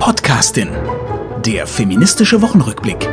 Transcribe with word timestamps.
Podcastin. 0.00 0.70
Der 1.44 1.66
feministische 1.66 2.40
Wochenrückblick. 2.40 3.06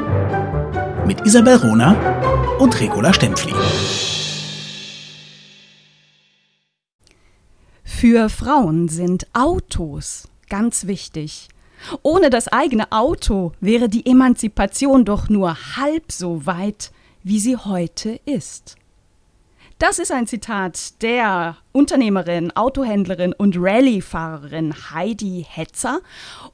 Mit 1.05 1.19
Isabel 1.25 1.57
Rona 1.57 2.55
und 2.59 2.79
Regula 2.79 3.11
Stempfli. 3.11 3.53
Für 7.83 8.29
Frauen 8.29 8.87
sind 8.87 9.27
Autos 9.33 10.29
ganz 10.47 10.87
wichtig. 10.87 11.49
Ohne 12.03 12.29
das 12.29 12.47
eigene 12.47 12.89
Auto 12.93 13.51
wäre 13.59 13.89
die 13.89 14.05
Emanzipation 14.05 15.03
doch 15.03 15.27
nur 15.27 15.75
halb 15.75 16.13
so 16.13 16.45
weit, 16.45 16.93
wie 17.21 17.41
sie 17.41 17.57
heute 17.57 18.17
ist. 18.23 18.77
Das 19.79 19.99
ist 19.99 20.11
ein 20.11 20.25
Zitat 20.25 21.03
der 21.03 21.55
Unternehmerin, 21.71 22.51
Autohändlerin 22.55 23.31
und 23.31 23.57
Rallye-Fahrerin 23.59 24.73
Heidi 24.91 25.45
Hetzer 25.47 25.99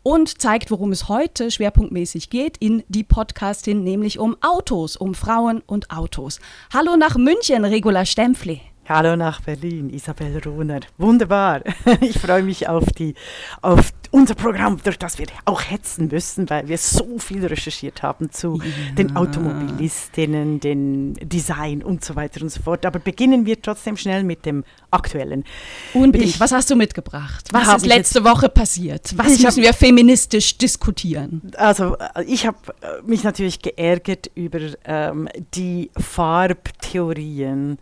und 0.03 0.41
zeigt, 0.41 0.71
worum 0.71 0.91
es 0.91 1.07
heute 1.07 1.49
schwerpunktmäßig 1.49 2.29
geht 2.29 2.57
in 2.57 2.83
die 2.89 3.05
Podcastin, 3.05 3.81
nämlich 3.81 4.19
um 4.19 4.35
Autos, 4.41 4.97
um 4.97 5.15
Frauen 5.15 5.61
und 5.65 5.89
Autos. 5.89 6.41
Hallo 6.73 6.97
nach 6.97 7.15
München, 7.15 7.63
Regula 7.63 8.05
Stempfli. 8.05 8.59
Hallo 8.89 9.15
nach 9.15 9.39
Berlin, 9.39 9.89
Isabel 9.89 10.41
Rohner. 10.45 10.81
Wunderbar. 10.97 11.61
Ich 12.01 12.19
freue 12.19 12.43
mich 12.43 12.67
auf, 12.67 12.83
die, 12.97 13.13
auf 13.61 13.91
unser 14.11 14.35
Programm, 14.35 14.77
durch 14.83 14.99
das 14.99 15.17
wir 15.17 15.27
auch 15.45 15.61
hetzen 15.61 16.09
müssen, 16.11 16.49
weil 16.49 16.67
wir 16.67 16.77
so 16.77 17.17
viel 17.17 17.45
recherchiert 17.45 18.03
haben 18.03 18.29
zu 18.29 18.59
ja. 18.61 18.95
den 18.97 19.15
Automobilistinnen, 19.15 20.59
den 20.59 21.13
Design 21.13 21.81
und 21.81 22.03
so 22.03 22.17
weiter 22.17 22.41
und 22.41 22.49
so 22.49 22.61
fort. 22.61 22.85
Aber 22.85 22.99
beginnen 22.99 23.45
wir 23.45 23.61
trotzdem 23.61 23.95
schnell 23.95 24.23
mit 24.23 24.45
dem 24.45 24.65
Aktuellen. 24.91 25.45
Unbedingt. 25.93 26.31
Ich, 26.31 26.39
Was 26.41 26.51
hast 26.51 26.69
du 26.69 26.75
mitgebracht? 26.75 27.47
Was 27.53 27.77
ist 27.77 27.85
letzte 27.85 28.25
Woche 28.25 28.49
passiert? 28.49 29.17
Was 29.17 29.29
müssen 29.29 29.47
hab, 29.47 29.55
wir 29.55 29.73
feministisch 29.73 30.57
diskutieren? 30.57 31.53
Also 31.55 31.95
ich 32.27 32.45
habe 32.45 32.57
äh, 32.81 33.01
mich 33.05 33.23
natürlich 33.23 33.61
geärgert 33.61 34.29
über 34.35 34.59
ähm, 34.85 35.29
die 35.53 35.89
Farbtheorien 35.97 37.77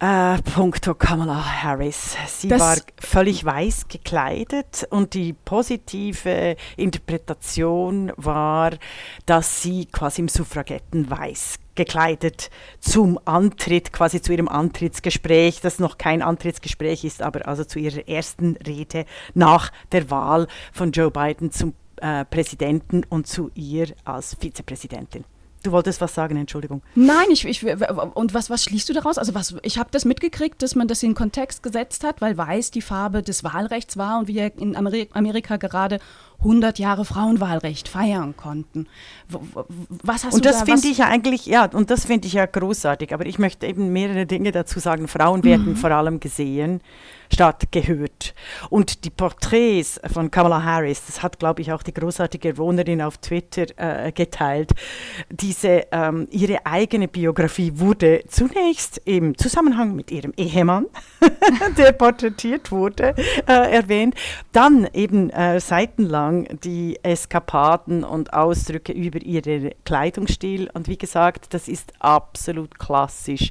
äh, 0.00 0.38
punkto 0.42 0.94
Kamala 0.94 1.62
Harris. 1.62 2.16
Sie 2.26 2.48
das 2.48 2.60
war 2.60 2.76
völlig 3.00 3.44
weiß 3.44 3.88
gekleidet 3.88 4.86
und 4.90 5.14
die 5.14 5.32
positive 5.32 6.56
Interpretation 6.76 8.12
war, 8.16 8.72
dass 9.24 9.62
sie 9.62 9.86
quasi 9.86 10.22
im 10.22 10.28
Suffragettenweiß 10.28 11.58
gekleidet 11.74 12.50
zum 12.80 13.18
Antritt, 13.24 13.92
quasi 13.92 14.20
zu 14.20 14.32
ihrem 14.32 14.48
Antrittsgespräch, 14.48 15.60
das 15.60 15.78
noch 15.78 15.98
kein 15.98 16.22
Antrittsgespräch 16.22 17.04
ist, 17.04 17.22
aber 17.22 17.46
also 17.46 17.64
zu 17.64 17.78
ihrer 17.78 18.08
ersten 18.08 18.56
Rede 18.66 19.04
nach 19.34 19.72
der 19.92 20.10
Wahl 20.10 20.46
von 20.72 20.92
Joe 20.92 21.10
Biden 21.10 21.52
zum 21.52 21.74
äh, 21.96 22.24
Präsidenten 22.24 23.04
und 23.08 23.26
zu 23.26 23.50
ihr 23.54 23.88
als 24.04 24.36
Vizepräsidentin. 24.38 25.24
Du 25.66 25.72
wolltest 25.72 26.00
was 26.00 26.14
sagen, 26.14 26.36
Entschuldigung. 26.36 26.80
Nein, 26.94 27.26
ich, 27.28 27.44
ich 27.44 27.66
und 27.66 28.34
was, 28.34 28.50
was 28.50 28.62
schließt 28.62 28.88
du 28.88 28.92
daraus? 28.92 29.18
Also 29.18 29.34
was, 29.34 29.56
ich 29.62 29.78
habe 29.78 29.88
das 29.90 30.04
mitgekriegt, 30.04 30.62
dass 30.62 30.76
man 30.76 30.86
das 30.86 31.02
in 31.02 31.14
Kontext 31.14 31.64
gesetzt 31.64 32.04
hat, 32.04 32.20
weil 32.20 32.36
weiß 32.36 32.70
die 32.70 32.82
Farbe 32.82 33.20
des 33.20 33.42
Wahlrechts 33.42 33.96
war 33.96 34.20
und 34.20 34.28
wir 34.28 34.56
in 34.60 34.76
Amerika 34.76 35.56
gerade 35.56 35.98
100 36.38 36.78
Jahre 36.78 37.04
Frauenwahlrecht 37.04 37.88
feiern 37.88 38.36
konnten. 38.36 38.86
Was 40.02 40.24
hast 40.24 40.34
und 40.34 40.44
du 40.44 40.48
das 40.48 40.60
da? 40.60 40.64
finde 40.64 40.88
ich 40.88 40.98
ja 40.98 41.08
eigentlich, 41.08 41.46
ja, 41.46 41.66
und 41.66 41.90
das 41.90 42.04
finde 42.04 42.26
ich 42.26 42.34
ja 42.34 42.46
großartig, 42.46 43.12
aber 43.12 43.26
ich 43.26 43.38
möchte 43.38 43.66
eben 43.66 43.92
mehrere 43.92 44.26
Dinge 44.26 44.52
dazu 44.52 44.78
sagen. 44.78 45.08
Frauen 45.08 45.44
werden 45.44 45.70
mhm. 45.70 45.76
vor 45.76 45.90
allem 45.90 46.20
gesehen 46.20 46.80
statt 47.32 47.64
gehört. 47.70 48.34
Und 48.70 49.04
die 49.04 49.10
Porträts 49.10 50.00
von 50.12 50.30
Kamala 50.30 50.62
Harris, 50.62 51.04
das 51.06 51.22
hat, 51.22 51.38
glaube 51.38 51.62
ich, 51.62 51.72
auch 51.72 51.82
die 51.82 51.92
großartige 51.92 52.56
Wohnerin 52.58 53.02
auf 53.02 53.18
Twitter 53.18 53.66
äh, 53.76 54.12
geteilt, 54.12 54.72
diese, 55.30 55.86
ähm, 55.90 56.28
ihre 56.30 56.64
eigene 56.64 57.08
Biografie 57.08 57.72
wurde 57.76 58.22
zunächst 58.28 59.00
im 59.04 59.36
Zusammenhang 59.36 59.94
mit 59.94 60.10
ihrem 60.10 60.32
Ehemann, 60.36 60.86
der 61.76 61.92
porträtiert 61.92 62.70
wurde, 62.70 63.14
äh, 63.48 63.72
erwähnt, 63.72 64.14
dann 64.52 64.88
eben 64.92 65.30
äh, 65.30 65.60
seitenlang 65.60 66.25
die 66.64 66.98
Eskapaden 67.02 68.04
und 68.04 68.32
Ausdrücke 68.32 68.92
über 68.92 69.20
ihren 69.20 69.70
Kleidungsstil 69.84 70.70
und 70.72 70.88
wie 70.88 70.98
gesagt, 70.98 71.52
das 71.54 71.68
ist 71.68 71.92
absolut 72.00 72.78
klassisch 72.78 73.50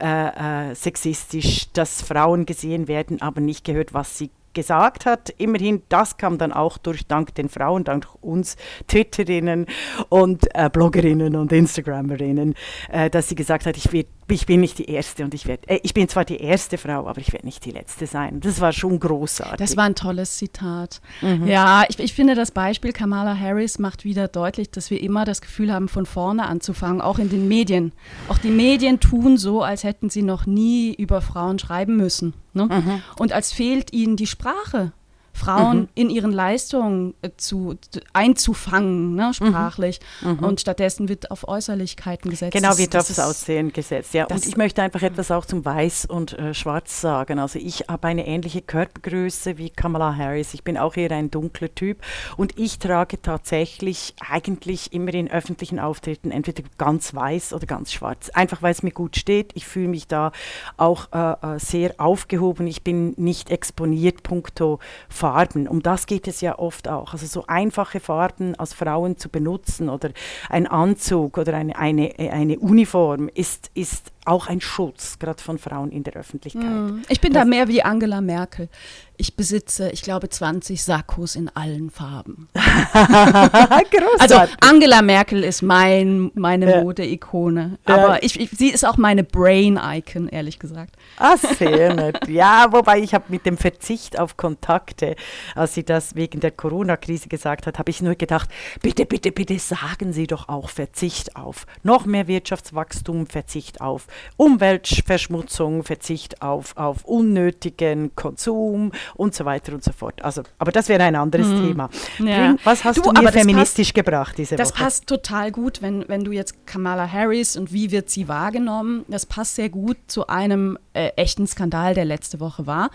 äh, 0.00 0.70
äh, 0.70 0.74
sexistisch, 0.74 1.70
dass 1.72 2.02
Frauen 2.02 2.46
gesehen 2.46 2.88
werden, 2.88 3.22
aber 3.22 3.40
nicht 3.40 3.64
gehört, 3.64 3.94
was 3.94 4.18
sie 4.18 4.30
gesagt 4.54 5.06
hat. 5.06 5.30
Immerhin, 5.38 5.82
das 5.88 6.16
kam 6.16 6.38
dann 6.38 6.52
auch 6.52 6.78
durch, 6.78 7.06
dank 7.06 7.34
den 7.34 7.48
Frauen, 7.48 7.84
dank 7.84 8.06
uns 8.20 8.56
Twitterinnen 8.86 9.66
und 10.08 10.46
äh, 10.54 10.68
Bloggerinnen 10.70 11.36
und 11.36 11.52
Instagrammerinnen, 11.52 12.54
äh, 12.90 13.10
dass 13.10 13.28
sie 13.28 13.34
gesagt 13.34 13.66
hat, 13.66 13.76
ich, 13.76 13.92
werd, 13.92 14.08
ich 14.32 14.46
bin 14.46 14.60
nicht 14.60 14.78
die 14.78 14.86
Erste 14.86 15.24
und 15.24 15.34
ich 15.34 15.46
werde, 15.46 15.68
äh, 15.68 15.80
ich 15.82 15.94
bin 15.94 16.08
zwar 16.08 16.24
die 16.24 16.38
erste 16.38 16.78
Frau, 16.78 17.06
aber 17.06 17.20
ich 17.20 17.32
werde 17.32 17.46
nicht 17.46 17.64
die 17.64 17.70
Letzte 17.70 18.06
sein. 18.06 18.40
Das 18.40 18.60
war 18.60 18.72
schon 18.72 18.98
großartig. 18.98 19.58
Das 19.58 19.76
war 19.76 19.84
ein 19.84 19.94
tolles 19.94 20.36
Zitat. 20.36 21.00
Mhm. 21.20 21.46
Ja, 21.46 21.84
ich, 21.88 21.98
ich 21.98 22.14
finde, 22.14 22.34
das 22.34 22.50
Beispiel 22.50 22.92
Kamala 22.92 23.38
Harris 23.38 23.78
macht 23.78 24.04
wieder 24.04 24.28
deutlich, 24.28 24.70
dass 24.70 24.90
wir 24.90 25.00
immer 25.00 25.24
das 25.24 25.40
Gefühl 25.40 25.72
haben, 25.72 25.88
von 25.88 26.06
vorne 26.06 26.46
anzufangen, 26.46 27.00
auch 27.00 27.18
in 27.18 27.28
den 27.28 27.48
Medien. 27.48 27.92
Auch 28.28 28.38
die 28.38 28.50
Medien 28.50 29.00
tun 29.00 29.36
so, 29.36 29.62
als 29.62 29.84
hätten 29.84 30.10
sie 30.10 30.22
noch 30.22 30.46
nie 30.46 30.94
über 30.94 31.20
Frauen 31.20 31.58
schreiben 31.58 31.96
müssen. 31.96 32.34
Ne? 32.54 32.66
Mhm. 32.66 33.02
Und 33.18 33.32
als 33.32 33.52
fehlt 33.52 33.92
ihnen 33.92 34.16
die 34.16 34.26
Sprache. 34.26 34.92
Frauen 35.32 35.80
mhm. 35.80 35.88
in 35.94 36.10
ihren 36.10 36.32
Leistungen 36.32 37.14
äh, 37.22 37.30
zu, 37.36 37.76
einzufangen, 38.12 39.14
ne, 39.14 39.32
sprachlich. 39.34 40.00
Mhm. 40.20 40.32
mhm. 40.32 40.44
Und 40.44 40.60
stattdessen 40.60 41.08
wird 41.08 41.30
auf 41.30 41.48
Äußerlichkeiten 41.48 42.30
gesetzt. 42.30 42.52
Genau, 42.52 42.76
wird 42.78 42.94
aufs 42.96 43.18
Aussehen 43.18 43.72
gesetzt, 43.72 44.14
ja. 44.14 44.26
Und 44.26 44.46
ich 44.46 44.56
möchte 44.56 44.82
einfach 44.82 45.02
etwas 45.02 45.30
auch 45.30 45.44
zum 45.44 45.64
Weiß 45.64 46.06
und 46.06 46.38
äh, 46.38 46.54
Schwarz 46.54 47.00
sagen. 47.00 47.38
Also 47.38 47.58
ich 47.58 47.84
habe 47.88 48.08
eine 48.08 48.26
ähnliche 48.26 48.62
Körpergröße 48.62 49.58
wie 49.58 49.70
Kamala 49.70 50.16
Harris. 50.16 50.54
Ich 50.54 50.64
bin 50.64 50.76
auch 50.76 50.96
eher 50.96 51.10
ein 51.12 51.30
dunkler 51.30 51.74
Typ. 51.74 52.02
Und 52.36 52.58
ich 52.58 52.78
trage 52.78 53.20
tatsächlich 53.20 54.14
eigentlich 54.28 54.92
immer 54.92 55.14
in 55.14 55.30
öffentlichen 55.30 55.78
Auftritten 55.78 56.30
entweder 56.30 56.62
ganz 56.78 57.14
weiß 57.14 57.52
oder 57.52 57.66
ganz 57.66 57.92
schwarz. 57.92 58.30
Einfach 58.30 58.62
weil 58.62 58.72
es 58.72 58.82
mir 58.82 58.92
gut 58.92 59.16
steht. 59.16 59.52
Ich 59.54 59.66
fühle 59.66 59.88
mich 59.88 60.06
da 60.06 60.32
auch 60.76 61.08
äh, 61.12 61.54
äh 61.54 61.58
sehr 61.58 61.94
aufgehoben. 61.98 62.66
Ich 62.66 62.82
bin 62.82 63.14
nicht 63.16 63.50
exponiert 63.50 64.22
punkto 64.22 64.78
Farben. 65.22 65.68
Um 65.68 65.82
das 65.82 66.06
geht 66.06 66.26
es 66.26 66.40
ja 66.40 66.58
oft 66.58 66.88
auch. 66.88 67.12
Also 67.12 67.26
so 67.26 67.44
einfache 67.46 68.00
Farben 68.00 68.56
als 68.56 68.74
Frauen 68.74 69.16
zu 69.18 69.28
benutzen 69.28 69.88
oder 69.88 70.10
ein 70.48 70.66
Anzug 70.66 71.38
oder 71.38 71.54
eine, 71.54 71.78
eine, 71.78 72.12
eine 72.18 72.58
Uniform 72.58 73.30
ist, 73.32 73.70
ist 73.72 74.10
auch 74.24 74.46
ein 74.46 74.60
Schutz, 74.60 75.18
gerade 75.18 75.42
von 75.42 75.58
Frauen 75.58 75.90
in 75.90 76.04
der 76.04 76.14
Öffentlichkeit. 76.14 76.64
Mm. 76.64 77.02
Ich 77.08 77.20
bin 77.20 77.32
das 77.32 77.42
da 77.42 77.48
mehr 77.48 77.66
wie 77.68 77.82
Angela 77.82 78.20
Merkel. 78.20 78.68
Ich 79.16 79.36
besitze, 79.36 79.90
ich 79.90 80.02
glaube, 80.02 80.28
20 80.28 80.82
Sakkos 80.82 81.36
in 81.36 81.48
allen 81.54 81.90
Farben. 81.90 82.48
also 84.18 84.36
Angela 84.60 85.02
Merkel 85.02 85.44
ist 85.44 85.62
mein, 85.62 86.30
meine 86.34 86.70
ja. 86.70 86.82
Mode-Ikone. 86.82 87.78
Aber 87.84 88.14
ja. 88.14 88.18
ich, 88.22 88.40
ich, 88.40 88.50
sie 88.50 88.70
ist 88.70 88.84
auch 88.84 88.96
meine 88.96 89.22
Brain-Icon, 89.22 90.28
ehrlich 90.28 90.58
gesagt. 90.58 90.96
Ah, 91.18 91.36
sehr 91.36 91.94
nett. 91.94 92.26
Ja, 92.28 92.66
wobei 92.70 93.00
ich 93.00 93.14
habe 93.14 93.24
mit 93.28 93.44
dem 93.44 93.56
Verzicht 93.56 94.18
auf 94.18 94.36
Kontakte, 94.36 95.14
als 95.54 95.74
sie 95.74 95.84
das 95.84 96.14
wegen 96.14 96.40
der 96.40 96.50
Corona-Krise 96.50 97.28
gesagt 97.28 97.66
hat, 97.66 97.78
habe 97.78 97.90
ich 97.90 98.02
nur 98.02 98.14
gedacht, 98.14 98.48
bitte, 98.82 99.06
bitte, 99.06 99.30
bitte 99.30 99.58
sagen 99.58 100.12
Sie 100.12 100.26
doch 100.26 100.48
auch 100.48 100.68
Verzicht 100.68 101.36
auf. 101.36 101.66
Noch 101.82 102.06
mehr 102.06 102.26
Wirtschaftswachstum, 102.26 103.26
Verzicht 103.26 103.80
auf 103.80 104.06
Umweltverschmutzung, 104.36 105.84
Verzicht 105.84 106.42
auf, 106.42 106.76
auf 106.76 107.04
unnötigen 107.04 108.14
Konsum 108.14 108.92
und 109.14 109.34
so 109.34 109.44
weiter 109.44 109.72
und 109.72 109.84
so 109.84 109.92
fort. 109.92 110.22
Also, 110.22 110.42
aber 110.58 110.72
das 110.72 110.88
wäre 110.88 111.02
ein 111.02 111.16
anderes 111.16 111.48
mhm. 111.48 111.68
Thema. 111.68 111.90
Ja. 112.18 112.56
Was 112.64 112.84
hast 112.84 112.98
du, 112.98 113.12
du 113.12 113.22
mir 113.22 113.32
feministisch 113.32 113.88
passt, 113.88 113.94
gebracht 113.94 114.38
diese 114.38 114.56
das 114.56 114.70
Woche? 114.70 114.78
Das 114.78 114.84
passt 114.84 115.06
total 115.06 115.52
gut, 115.52 115.82
wenn, 115.82 116.08
wenn 116.08 116.24
du 116.24 116.32
jetzt 116.32 116.66
Kamala 116.66 117.10
Harris 117.10 117.56
und 117.56 117.72
wie 117.72 117.90
wird 117.90 118.10
sie 118.10 118.28
wahrgenommen, 118.28 119.04
das 119.08 119.26
passt 119.26 119.56
sehr 119.56 119.68
gut 119.68 119.96
zu 120.06 120.26
einem 120.26 120.78
äh, 120.92 121.08
echten 121.16 121.46
Skandal, 121.46 121.94
der 121.94 122.04
letzte 122.04 122.40
Woche 122.40 122.66
war. 122.66 122.90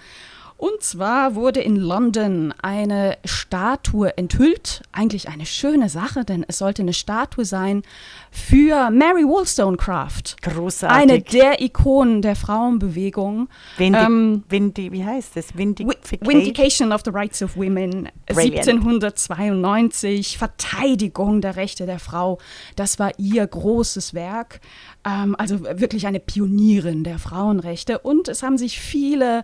Und 0.57 0.81
zwar 0.81 1.35
wurde 1.35 1.59
in 1.61 1.75
London 1.75 2.51
eine 2.63 3.19
Statue 3.25 4.17
enthüllt. 4.17 4.81
Eigentlich 4.91 5.29
eine 5.29 5.45
schöne 5.45 5.87
Sache, 5.87 6.25
denn 6.25 6.43
es 6.47 6.57
sollte 6.57 6.81
eine 6.81 6.93
Statue 6.93 7.45
sein 7.45 7.83
für 8.31 8.89
Mary 8.89 9.23
Wollstonecraft. 9.23 10.41
Großartig. 10.41 10.97
Eine 10.97 11.21
der 11.21 11.61
Ikonen 11.61 12.23
der 12.23 12.35
Frauenbewegung. 12.35 13.49
Vindi 13.77 13.99
ähm, 13.99 14.43
Vindi 14.49 14.91
wie 14.91 15.05
heißt 15.05 15.37
es? 15.37 15.55
Vindication. 15.55 16.27
Vindication 16.27 16.91
of 16.91 17.01
the 17.05 17.11
Rights 17.11 17.43
of 17.43 17.55
Women. 17.55 18.09
Brilliant. 18.25 18.67
1792. 18.67 20.39
Verteidigung 20.39 21.41
der 21.41 21.55
Rechte 21.55 21.85
der 21.85 21.99
Frau. 21.99 22.39
Das 22.75 22.97
war 22.97 23.11
ihr 23.19 23.45
großes 23.45 24.15
Werk. 24.15 24.59
Ähm, 25.05 25.35
also 25.37 25.61
wirklich 25.61 26.07
eine 26.07 26.19
Pionierin 26.19 27.03
der 27.03 27.19
Frauenrechte. 27.19 27.99
Und 27.99 28.27
es 28.27 28.41
haben 28.41 28.57
sich 28.57 28.79
viele 28.79 29.43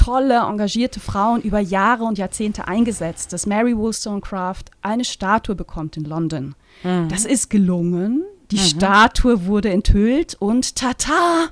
tolle, 0.00 0.38
engagierte 0.38 0.98
Frauen 0.98 1.42
über 1.42 1.60
Jahre 1.60 2.04
und 2.04 2.16
Jahrzehnte 2.16 2.66
eingesetzt, 2.66 3.32
dass 3.32 3.46
Mary 3.46 3.76
Wollstonecraft 3.76 4.64
eine 4.80 5.04
Statue 5.04 5.54
bekommt 5.54 5.96
in 5.96 6.04
London. 6.04 6.54
Mhm. 6.82 7.08
Das 7.08 7.24
ist 7.26 7.50
gelungen. 7.50 8.24
Die 8.50 8.56
mhm. 8.56 8.60
Statue 8.60 9.46
wurde 9.46 9.70
enthüllt 9.70 10.36
und 10.38 10.74
tata, 10.74 11.48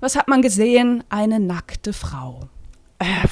was 0.00 0.16
hat 0.16 0.26
man 0.26 0.42
gesehen? 0.42 1.04
Eine 1.10 1.38
nackte 1.38 1.92
Frau. 1.92 2.48
Äh, 2.98 3.28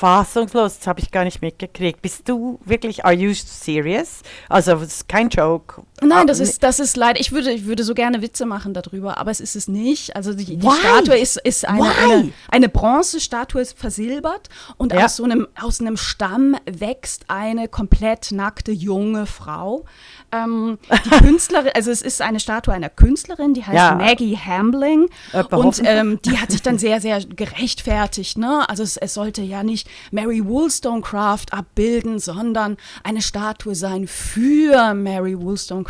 fassungslos, 0.00 0.78
das 0.78 0.86
habe 0.86 1.00
ich 1.00 1.10
gar 1.10 1.24
nicht 1.24 1.42
mitgekriegt. 1.42 2.00
Bist 2.00 2.26
du 2.26 2.58
wirklich, 2.64 3.04
are 3.04 3.12
you 3.12 3.34
serious? 3.34 4.22
Also, 4.48 4.72
es 4.76 4.94
ist 4.94 5.08
kein 5.08 5.28
Joke. 5.28 5.82
Nein, 6.02 6.26
das 6.26 6.40
ist, 6.40 6.62
das 6.62 6.80
ist 6.80 6.96
leider, 6.96 7.20
ich 7.20 7.32
würde, 7.32 7.50
ich 7.52 7.66
würde 7.66 7.84
so 7.84 7.94
gerne 7.94 8.22
Witze 8.22 8.46
machen 8.46 8.74
darüber, 8.74 9.18
aber 9.18 9.30
es 9.30 9.40
ist 9.40 9.56
es 9.56 9.68
nicht. 9.68 10.16
Also, 10.16 10.34
die, 10.34 10.56
die 10.56 10.70
Statue 10.70 11.18
ist, 11.18 11.36
ist 11.38 11.66
eine, 11.66 11.90
eine, 12.02 12.32
eine 12.48 12.68
Bronzestatue, 12.68 13.60
ist 13.60 13.78
versilbert 13.78 14.48
und 14.76 14.92
ja. 14.92 15.04
aus 15.04 15.16
so 15.16 15.24
einem, 15.24 15.48
aus 15.60 15.80
einem 15.80 15.96
Stamm 15.96 16.56
wächst 16.66 17.24
eine 17.28 17.68
komplett 17.68 18.32
nackte 18.32 18.72
junge 18.72 19.26
Frau. 19.26 19.84
Ähm, 20.32 20.78
die 21.04 21.10
Künstlerin, 21.24 21.72
also 21.74 21.90
es 21.90 22.02
ist 22.02 22.22
eine 22.22 22.40
Statue 22.40 22.72
einer 22.72 22.88
Künstlerin, 22.88 23.54
die 23.54 23.64
heißt 23.64 23.74
ja. 23.74 23.94
Maggie 23.94 24.36
Hambling. 24.36 25.08
Äh, 25.32 25.44
und 25.44 25.80
ähm, 25.84 26.20
die 26.24 26.38
hat 26.38 26.50
sich 26.50 26.62
dann 26.62 26.78
sehr, 26.80 27.00
sehr 27.00 27.20
gerechtfertigt. 27.24 28.38
Ne? 28.38 28.68
Also 28.68 28.82
es, 28.82 28.96
es, 28.96 29.14
sollte 29.14 29.42
ja 29.42 29.62
nicht 29.62 29.88
Mary 30.12 30.44
Wollstonecraft 30.44 31.46
abbilden, 31.52 32.18
sondern 32.18 32.76
eine 33.02 33.22
Statue 33.22 33.74
sein 33.74 34.06
für 34.06 34.94
Mary 34.94 35.38
Wollstonecraft. 35.40 35.89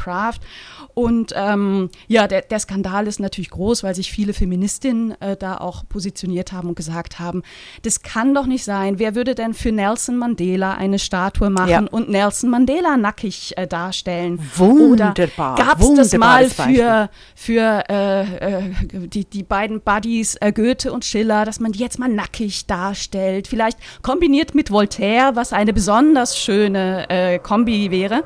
Und 0.94 1.32
ähm, 1.36 1.90
ja, 2.08 2.26
der, 2.26 2.42
der, 2.42 2.58
Skandal 2.58 3.06
ist 3.06 3.20
natürlich 3.20 3.50
groß, 3.50 3.82
weil 3.82 3.94
sich 3.94 4.10
viele 4.10 4.32
Feministinnen 4.32 5.20
äh, 5.20 5.36
da 5.36 5.58
auch 5.58 5.88
positioniert 5.88 6.52
haben 6.52 6.68
und 6.68 6.74
gesagt 6.74 7.18
haben, 7.18 7.42
das 7.82 8.02
kann 8.02 8.34
doch 8.34 8.46
nicht 8.46 8.64
sein. 8.64 8.98
Wer 8.98 9.14
würde 9.14 9.34
denn 9.34 9.54
für 9.54 9.72
Nelson 9.72 10.16
Mandela 10.16 10.74
eine 10.74 10.98
Statue 10.98 11.50
machen 11.50 11.70
ja. 11.70 11.80
und 11.90 12.08
Nelson 12.08 12.50
Mandela 12.50 12.96
nackig 12.96 13.56
äh, 13.56 13.66
darstellen? 13.66 14.38
Wunderbar. 14.56 15.56
Gab 15.56 15.80
es 15.80 15.94
das 15.94 16.12
mal 16.18 16.48
für, 16.48 17.08
für 17.34 17.84
äh, 17.88 18.22
äh, 18.22 18.62
die, 19.06 19.24
die 19.24 19.42
beiden 19.42 19.80
Buddies 19.80 20.36
äh, 20.40 20.52
Goethe 20.52 20.92
und 20.92 21.04
Schiller, 21.04 21.44
dass 21.44 21.60
man 21.60 21.72
die 21.72 21.78
jetzt 21.78 21.98
mal 21.98 22.08
nackig 22.08 22.66
darstellt? 22.66 23.48
Vielleicht 23.48 23.78
kombiniert 24.02 24.54
mit 24.54 24.70
Voltaire, 24.70 25.32
was 25.34 25.52
eine 25.52 25.72
besonders 25.72 26.38
schöne 26.38 27.08
äh, 27.08 27.38
Kombi 27.38 27.90
wäre. 27.90 28.24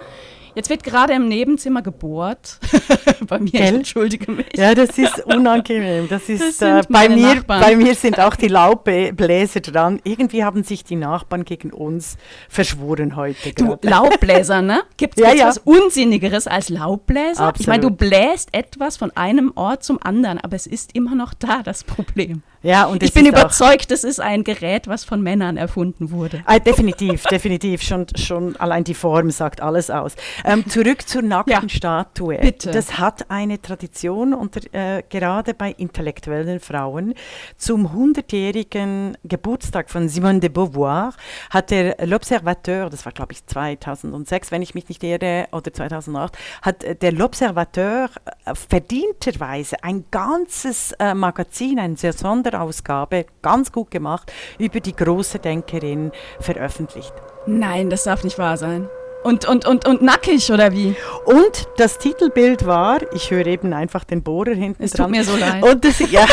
Jetzt 0.55 0.71
wird 0.71 0.85
gerade 0.85 1.15
im 1.15 1.29
Nebenzimmer 1.29 1.83
gebohrt. 1.83 2.61
bei 3.27 3.41
mir, 3.41 3.51
Gell? 3.51 3.75
entschuldige 3.77 4.31
mich. 4.31 4.47
Ja, 4.55 4.75
das 4.75 4.97
ist 4.99 5.25
unangenehm. 5.27 6.09
Das 6.09 6.29
ist 6.29 6.63
das 6.63 6.87
äh, 6.87 6.89
bei 6.89 7.09
mir. 7.09 7.43
Bei 7.47 7.75
mir 7.77 7.95
sind 7.95 8.21
auch 8.21 8.37
die 8.37 8.49
Laubbläser 8.49 9.61
dran. 9.61 10.01
Irgendwie 10.05 10.45
haben 10.45 10.63
sich 10.63 10.85
die 10.85 10.97
Nachbarn 10.97 11.45
gegen 11.45 11.73
uns 11.73 12.17
verschworen 12.49 13.17
heute. 13.17 13.53
Du 13.53 13.77
Laubbläser, 13.83 14.63
ne? 14.63 14.83
Gibt 14.97 15.19
es 15.19 15.27
ja, 15.27 15.35
ja. 15.35 15.47
was 15.49 15.59
Unsinnigeres 15.59 16.47
als 16.47 16.69
Laubbläser? 16.69 17.41
Absolut. 17.41 17.61
Ich 17.61 17.67
meine, 17.67 17.83
du 17.83 17.91
bläst 17.91 18.51
etwas 18.53 18.97
von 18.97 19.11
einem 19.17 19.53
Ort 19.57 19.83
zum 19.83 20.01
anderen, 20.01 20.39
aber 20.39 20.55
es 20.55 20.67
ist 20.67 20.95
immer 20.95 21.17
noch 21.17 21.35
da 21.35 21.63
das 21.63 21.83
Problem. 21.83 22.43
Ja, 22.65 22.87
und 22.87 23.03
ich 23.03 23.13
bin 23.13 23.27
überzeugt, 23.27 23.91
das 23.91 24.05
ist 24.05 24.21
ein 24.21 24.43
Gerät, 24.43 24.89
was 24.89 25.05
von 25.05 25.23
Männern 25.23 25.59
erfunden 25.59 26.11
wurde. 26.11 26.43
Ah, 26.47 26.59
definitiv, 26.59 27.25
definitiv. 27.31 27.83
Schon, 27.83 28.07
schon 28.17 28.57
allein 28.57 28.85
die 28.85 28.95
Form 28.95 29.31
sagt 29.31 29.61
alles 29.61 29.91
aus. 29.91 30.15
Ähm, 30.47 30.67
zurück 30.67 31.07
zur 31.07 31.21
nackten 31.21 31.53
ja, 31.53 31.69
Statue. 31.69 32.39
Bitte. 32.39 32.71
Das 32.71 32.99
hat 32.99 33.31
eine 33.31 33.61
Tradition 33.61 34.33
unter, 34.33 34.61
äh, 34.73 35.03
gerade 35.07 35.53
bei 35.53 35.73
intellektuellen 35.73 36.59
Frauen. 36.59 37.13
Zum 37.59 37.87
100-jährigen 37.89 39.19
Geburtstag 39.25 39.91
von 39.91 40.09
Simone 40.09 40.41
de 40.41 40.49
Beauvoir 40.49 41.13
hat 41.51 41.71
der 41.71 41.99
L'Observateur, 42.07 42.89
das 42.89 43.05
war 43.05 43.13
glaube 43.13 43.35
ich 43.35 43.45
2006, 43.45 44.51
wenn 44.51 44.63
ich 44.63 44.75
mich 44.75 44.89
nicht 44.89 45.05
irre, 45.05 45.49
oder 45.53 45.71
2008, 45.71 46.39
hat 46.63 46.83
äh, 46.83 46.97
der 46.97 47.13
L'Observateur 47.13 48.09
äh, 48.47 48.55
verdienterweise 48.55 49.85
ein 49.85 50.07
ganzes 50.11 50.93
äh, 50.93 51.13
Magazin, 51.13 51.79
ein 51.79 51.97
sehr 51.97 52.15
Sonder 52.15 52.54
Sonderausgabe, 52.55 53.27
ganz 53.43 53.73
gut 53.73 53.91
gemacht, 53.91 54.33
über 54.59 54.81
die 54.81 54.95
große 54.95 55.39
Denkerin 55.41 56.13
veröffentlicht. 56.41 57.13
Nein, 57.47 57.91
das 57.91 58.05
darf 58.05 58.25
nicht 58.25 58.39
wahr 58.39 58.57
sein. 58.57 58.89
Und, 59.25 59.47
und, 59.49 59.67
und, 59.67 59.87
und 59.89 60.03
nackig, 60.03 60.53
oder 60.53 60.71
wie? 60.73 60.95
Und 61.25 61.67
das 61.79 61.97
Titelbild 61.97 62.67
war, 62.67 63.01
ich 63.15 63.31
höre 63.31 63.47
eben 63.47 63.73
einfach 63.73 64.05
den 64.05 64.23
Bohrer 64.23 64.53
hinten 64.53 64.83
es 64.83 64.91
dran. 64.91 65.07
Tut 65.07 65.17
mir 65.17 65.25
so 65.25 65.35
leid. 65.35 65.63
Und 65.63 65.83
das, 65.83 65.99
ja, 66.11 66.27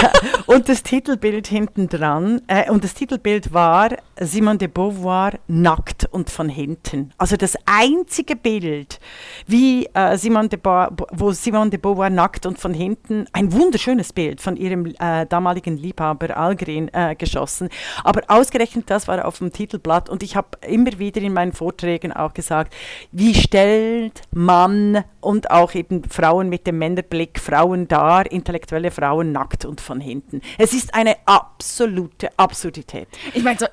und 0.45 0.67
das 0.67 0.83
Titelbild 0.83 1.47
hinten 1.47 1.87
dran, 1.87 2.41
äh, 2.47 2.69
und 2.69 2.83
das 2.83 2.93
Titelbild 2.93 3.53
war 3.53 3.91
Simone 4.19 4.57
de 4.57 4.67
Beauvoir 4.67 5.31
nackt 5.47 6.05
und 6.11 6.29
von 6.29 6.49
hinten. 6.49 7.13
Also 7.17 7.37
das 7.37 7.55
einzige 7.65 8.35
Bild, 8.35 8.99
wie 9.47 9.85
äh, 9.93 10.17
Simone 10.17 10.49
de 10.49 10.59
wo 10.61 11.31
Simone 11.31 11.69
de 11.69 11.79
Beauvoir 11.79 12.09
nackt 12.09 12.45
und 12.45 12.59
von 12.59 12.73
hinten, 12.73 13.25
ein 13.31 13.53
wunderschönes 13.53 14.11
Bild 14.11 14.41
von 14.41 14.57
ihrem 14.57 14.93
äh, 14.99 15.25
damaligen 15.27 15.77
Liebhaber 15.77 16.35
Algren 16.35 16.89
äh, 16.93 17.15
geschossen. 17.15 17.69
Aber 18.03 18.23
ausgerechnet 18.27 18.89
das 18.89 19.07
war 19.07 19.23
auf 19.23 19.37
dem 19.37 19.53
Titelblatt 19.53 20.09
und 20.09 20.23
ich 20.23 20.35
habe 20.35 20.49
immer 20.67 20.99
wieder 20.99 21.21
in 21.21 21.31
meinen 21.31 21.53
Vorträgen 21.53 22.11
auch 22.11 22.33
gesagt, 22.33 22.73
wie 23.11 23.33
stellt 23.33 24.21
man 24.31 25.03
und 25.19 25.51
auch 25.51 25.73
eben 25.73 26.03
Frauen 26.03 26.49
mit 26.49 26.67
dem 26.67 26.77
Männerblick 26.77 27.39
Frauen 27.39 27.87
dar, 27.87 28.31
intellektuelle 28.31 28.91
Frauen 28.91 29.31
nackt 29.31 29.65
und 29.65 29.81
von 29.81 29.99
hinten. 29.99 30.41
Es 30.57 30.73
ist 30.73 30.93
eine 30.93 31.15
absolute 31.25 32.29
Absurdität. 32.37 33.07
Ich 33.33 33.43
meine, 33.43 33.59
so, 33.59 33.65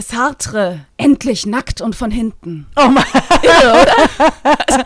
Sartre, 0.00 0.86
endlich 0.96 1.46
nackt 1.46 1.80
und 1.80 1.96
von 1.96 2.10
hinten. 2.10 2.66
Oh 2.76 2.88
mein 2.88 3.04
Irre, 3.42 3.82
oder? 3.82 3.94
Also, 4.66 4.84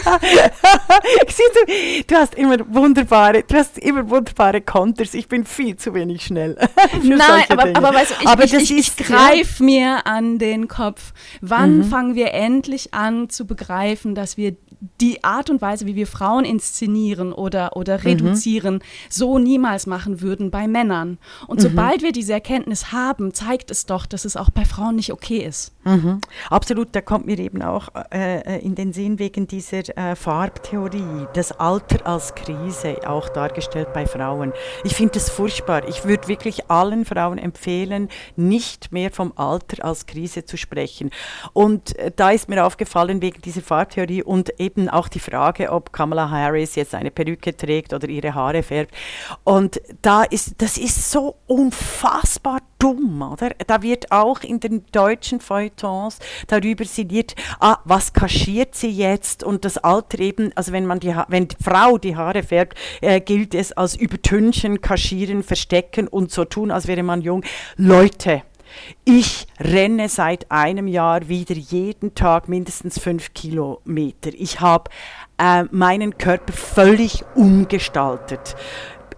du 2.06 2.14
hast 2.14 2.34
immer 2.34 2.58
wunderbare, 2.68 3.42
du 3.42 3.56
hast 3.56 3.78
immer 3.78 4.08
wunderbare 4.08 4.60
Konters. 4.60 5.14
Ich 5.14 5.28
bin 5.28 5.44
viel 5.44 5.76
zu 5.76 5.94
wenig 5.94 6.24
schnell. 6.24 6.56
Nein, 7.02 7.44
aber, 7.48 7.64
aber 7.74 7.94
weißt 7.94 8.10
du, 8.10 8.14
ich, 8.20 8.28
aber 8.28 8.44
ich, 8.44 8.54
ich, 8.54 8.76
ich 8.76 8.96
greife 8.96 9.62
mir 9.62 10.06
an 10.06 10.38
den 10.38 10.68
Kopf. 10.68 11.12
Wann 11.40 11.79
mhm. 11.80 11.84
fangen 11.84 12.14
wir 12.14 12.32
endlich 12.32 12.94
an 12.94 13.28
zu 13.28 13.46
begreifen, 13.46 14.14
dass 14.14 14.36
wir 14.36 14.56
die 15.00 15.24
Art 15.24 15.50
und 15.50 15.60
Weise, 15.60 15.86
wie 15.86 15.94
wir 15.94 16.06
Frauen 16.06 16.44
inszenieren 16.44 17.32
oder, 17.32 17.76
oder 17.76 17.98
mhm. 17.98 18.04
reduzieren, 18.04 18.74
mhm. 18.74 18.80
so 19.08 19.38
niemals 19.38 19.86
machen 19.86 20.20
würden 20.20 20.50
bei 20.50 20.66
Männern. 20.66 21.18
Und 21.46 21.58
mhm. 21.58 21.62
sobald 21.62 22.02
wir 22.02 22.12
diese 22.12 22.32
Erkenntnis 22.32 22.92
haben, 22.92 23.34
zeigt 23.34 23.70
es 23.70 23.86
doch, 23.86 24.06
dass 24.06 24.24
es 24.24 24.36
auch 24.36 24.50
bei 24.50 24.64
Frauen 24.64 24.96
nicht 24.96 25.12
okay 25.12 25.38
ist. 25.38 25.72
Mhm. 25.84 26.20
Absolut, 26.50 26.88
da 26.92 27.00
kommt 27.00 27.24
mir 27.24 27.38
eben 27.38 27.62
auch 27.62 27.88
äh, 28.12 28.40
äh, 28.40 28.58
in 28.58 28.74
den 28.74 28.92
Sinn 28.92 29.18
wegen 29.18 29.46
dieser 29.46 29.96
äh, 29.96 30.14
Farbtheorie, 30.14 31.26
das 31.32 31.52
Alter 31.52 32.06
als 32.06 32.34
Krise 32.34 32.98
auch 33.06 33.30
dargestellt 33.30 33.92
bei 33.94 34.06
Frauen. 34.06 34.52
Ich 34.84 34.94
finde 34.94 35.14
das 35.14 35.30
furchtbar. 35.30 35.88
Ich 35.88 36.04
würde 36.04 36.28
wirklich 36.28 36.70
allen 36.70 37.06
Frauen 37.06 37.38
empfehlen, 37.38 38.10
nicht 38.36 38.92
mehr 38.92 39.10
vom 39.10 39.32
Alter 39.36 39.82
als 39.84 40.04
Krise 40.04 40.44
zu 40.44 40.58
sprechen. 40.58 41.10
Und 41.54 41.96
äh, 41.98 42.12
da 42.14 42.30
ist 42.30 42.50
mir 42.50 42.66
aufgefallen 42.66 43.22
wegen 43.22 43.40
dieser 43.40 43.62
Farbtheorie 43.62 44.22
und 44.22 44.60
eben 44.60 44.90
auch 44.90 45.08
die 45.08 45.20
Frage, 45.20 45.72
ob 45.72 45.94
Kamala 45.94 46.30
Harris 46.30 46.74
jetzt 46.74 46.94
eine 46.94 47.10
Perücke 47.10 47.56
trägt 47.56 47.94
oder 47.94 48.08
ihre 48.08 48.34
Haare 48.34 48.62
färbt. 48.62 48.94
Und 49.44 49.80
da 50.02 50.24
ist, 50.24 50.60
das 50.60 50.76
ist 50.76 51.10
so 51.10 51.36
unfassbar 51.46 52.58
dumm, 52.80 53.22
oder? 53.22 53.50
Da 53.66 53.82
wird 53.82 54.10
auch 54.10 54.40
in 54.40 54.58
den 54.58 54.84
deutschen 54.90 55.40
Feuilletons 55.40 56.18
darüber 56.48 56.84
sinniert, 56.84 57.36
ah, 57.60 57.78
was 57.84 58.12
kaschiert 58.12 58.74
sie 58.74 58.90
jetzt? 58.90 59.44
Und 59.44 59.64
das 59.64 59.78
Alter 59.78 60.18
eben, 60.18 60.50
also 60.56 60.72
wenn 60.72 60.86
man 60.86 60.98
die, 60.98 61.14
wenn 61.28 61.46
die 61.46 61.56
Frau 61.62 61.98
die 61.98 62.16
Haare 62.16 62.42
färbt, 62.42 62.76
äh, 63.00 63.20
gilt 63.20 63.54
es 63.54 63.72
als 63.72 63.94
übertünchen, 63.94 64.80
kaschieren, 64.80 65.44
verstecken 65.44 66.08
und 66.08 66.32
so 66.32 66.44
tun, 66.44 66.72
als 66.72 66.88
wäre 66.88 67.02
man 67.02 67.20
jung. 67.20 67.44
Leute, 67.76 68.42
ich 69.04 69.46
renne 69.58 70.08
seit 70.08 70.50
einem 70.50 70.86
Jahr 70.86 71.28
wieder 71.28 71.54
jeden 71.54 72.14
Tag 72.14 72.48
mindestens 72.48 72.98
fünf 72.98 73.34
Kilometer. 73.34 74.30
Ich 74.32 74.60
habe 74.60 74.90
äh, 75.38 75.64
meinen 75.70 76.16
Körper 76.18 76.52
völlig 76.52 77.24
umgestaltet 77.34 78.56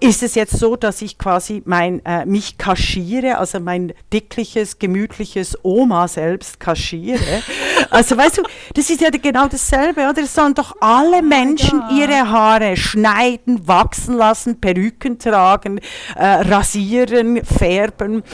ist 0.02 0.22
es 0.22 0.34
jetzt 0.34 0.58
so, 0.58 0.74
dass 0.74 1.00
ich 1.00 1.16
quasi 1.16 1.62
mein, 1.64 2.04
äh, 2.04 2.26
mich 2.26 2.58
kaschiere, 2.58 3.38
also 3.38 3.60
mein 3.60 3.92
dickliches, 4.12 4.80
gemütliches 4.80 5.56
Oma 5.62 6.08
selbst 6.08 6.58
kaschiere. 6.58 7.42
also 7.90 8.16
weißt 8.16 8.38
du, 8.38 8.42
das 8.74 8.90
ist 8.90 9.00
ja 9.00 9.10
genau 9.10 9.46
dasselbe, 9.46 10.08
oder? 10.08 10.22
Es 10.22 10.34
sollen 10.34 10.54
doch 10.54 10.74
alle 10.80 11.18
oh 11.18 11.22
Menschen 11.22 11.82
ihre 11.96 12.28
Haare 12.28 12.76
schneiden, 12.76 13.68
wachsen 13.68 14.14
lassen, 14.14 14.60
Perücken 14.60 15.20
tragen, 15.20 15.78
äh, 16.16 16.24
rasieren, 16.24 17.44
färben 17.44 18.24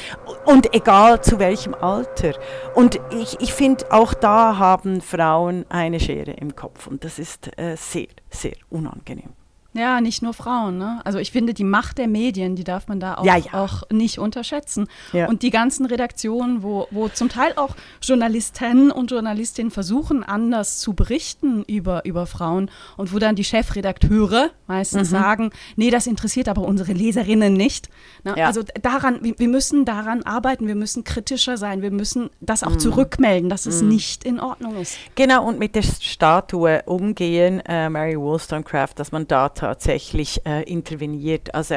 und 0.47 0.75
egal 0.75 1.23
zu 1.23 1.39
welchem 1.39 1.75
Alter. 1.75 2.33
Und 2.75 2.99
ich, 3.11 3.41
ich 3.41 3.53
finde, 3.53 3.93
auch 3.93 4.15
da 4.15 4.57
haben 4.57 5.03
Frauen 5.03 5.67
eine 5.69 6.01
Schere 6.01 6.33
im 6.33 6.57
Kopf 6.57 6.87
und 6.87 7.05
das 7.05 7.19
ist 7.19 7.51
äh, 7.59 7.77
sehr, 7.77 8.09
sehr 8.31 8.55
unangenehm. 8.71 9.38
Ja, 9.75 10.01
nicht 10.01 10.23
nur 10.23 10.33
Frauen. 10.33 10.79
Ne? 10.79 11.01
Also 11.05 11.19
ich 11.19 11.31
finde, 11.31 11.53
die 11.53 11.65
Macht 11.65 11.99
der 11.99 12.09
Medien, 12.09 12.57
die 12.57 12.65
darf 12.65 12.89
man 12.89 13.01
da 13.01 13.17
auch, 13.17 13.25
ja, 13.25 13.37
ja. 13.37 13.53
auch 13.53 13.83
nicht 13.91 14.19
unterschätzen. 14.19 14.89
Ja. 15.13 15.29
Und 15.29 15.43
die 15.43 15.51
ganzen 15.51 15.85
Redaktionen, 15.85 16.63
wo, 16.63 16.89
wo 16.91 17.09
zum 17.09 17.29
Teil 17.29 17.53
auch 17.57 17.77
Journalisten 18.01 18.91
und 18.91 19.11
Journalistinnen 19.11 19.71
versuchen, 19.71 20.25
anders 20.25 20.79
zu 20.79 20.95
berichten 20.95 21.65
über, 21.65 22.07
über 22.07 22.27
Frauen 22.27 22.71
und 22.97 23.13
wo 23.13 23.19
dann 23.19 23.37
die 23.37 23.45
Chefredakteure 23.45 24.51
meistens 24.67 25.11
mhm. 25.11 25.13
sagen, 25.13 25.51
nee, 25.77 25.91
das 25.91 26.07
interessiert 26.07 26.49
aber 26.49 26.63
unsere 26.63 26.95
Leserinnen 26.95 27.53
nicht. 27.53 27.91
Ne? 28.25 28.43
Also 28.47 28.63
daran, 28.81 29.19
wir, 29.21 29.49
müssen 29.49 29.85
daran 29.85 30.23
arbeiten, 30.23 30.67
wir 30.67 30.77
müssen 30.77 31.05
kritischer 31.05 31.59
sein, 31.59 31.83
wir 31.83 31.91
müssen 31.91 32.31
das 32.41 32.63
auch 32.63 32.73
mhm. 32.73 32.79
zurückmelden, 32.79 33.51
dass 33.51 33.67
es 33.67 33.83
mhm. 33.83 33.89
nicht 33.89 34.25
in 34.25 34.41
Ordnung 34.41 34.81
ist. 34.81 34.97
Genau, 35.15 35.47
und 35.47 35.59
mit 35.59 35.75
der 35.75 35.83
Statue 35.83 36.83
umgehen, 36.87 37.61
äh, 37.67 37.91
Mary 37.91 38.19
Wollstonecraft, 38.19 38.95
dass 38.97 39.13
man 39.13 39.29
da 39.29 39.51
tatsächlich 39.69 40.41
äh, 40.47 40.63
interveniert. 40.63 41.55
Also 41.55 41.77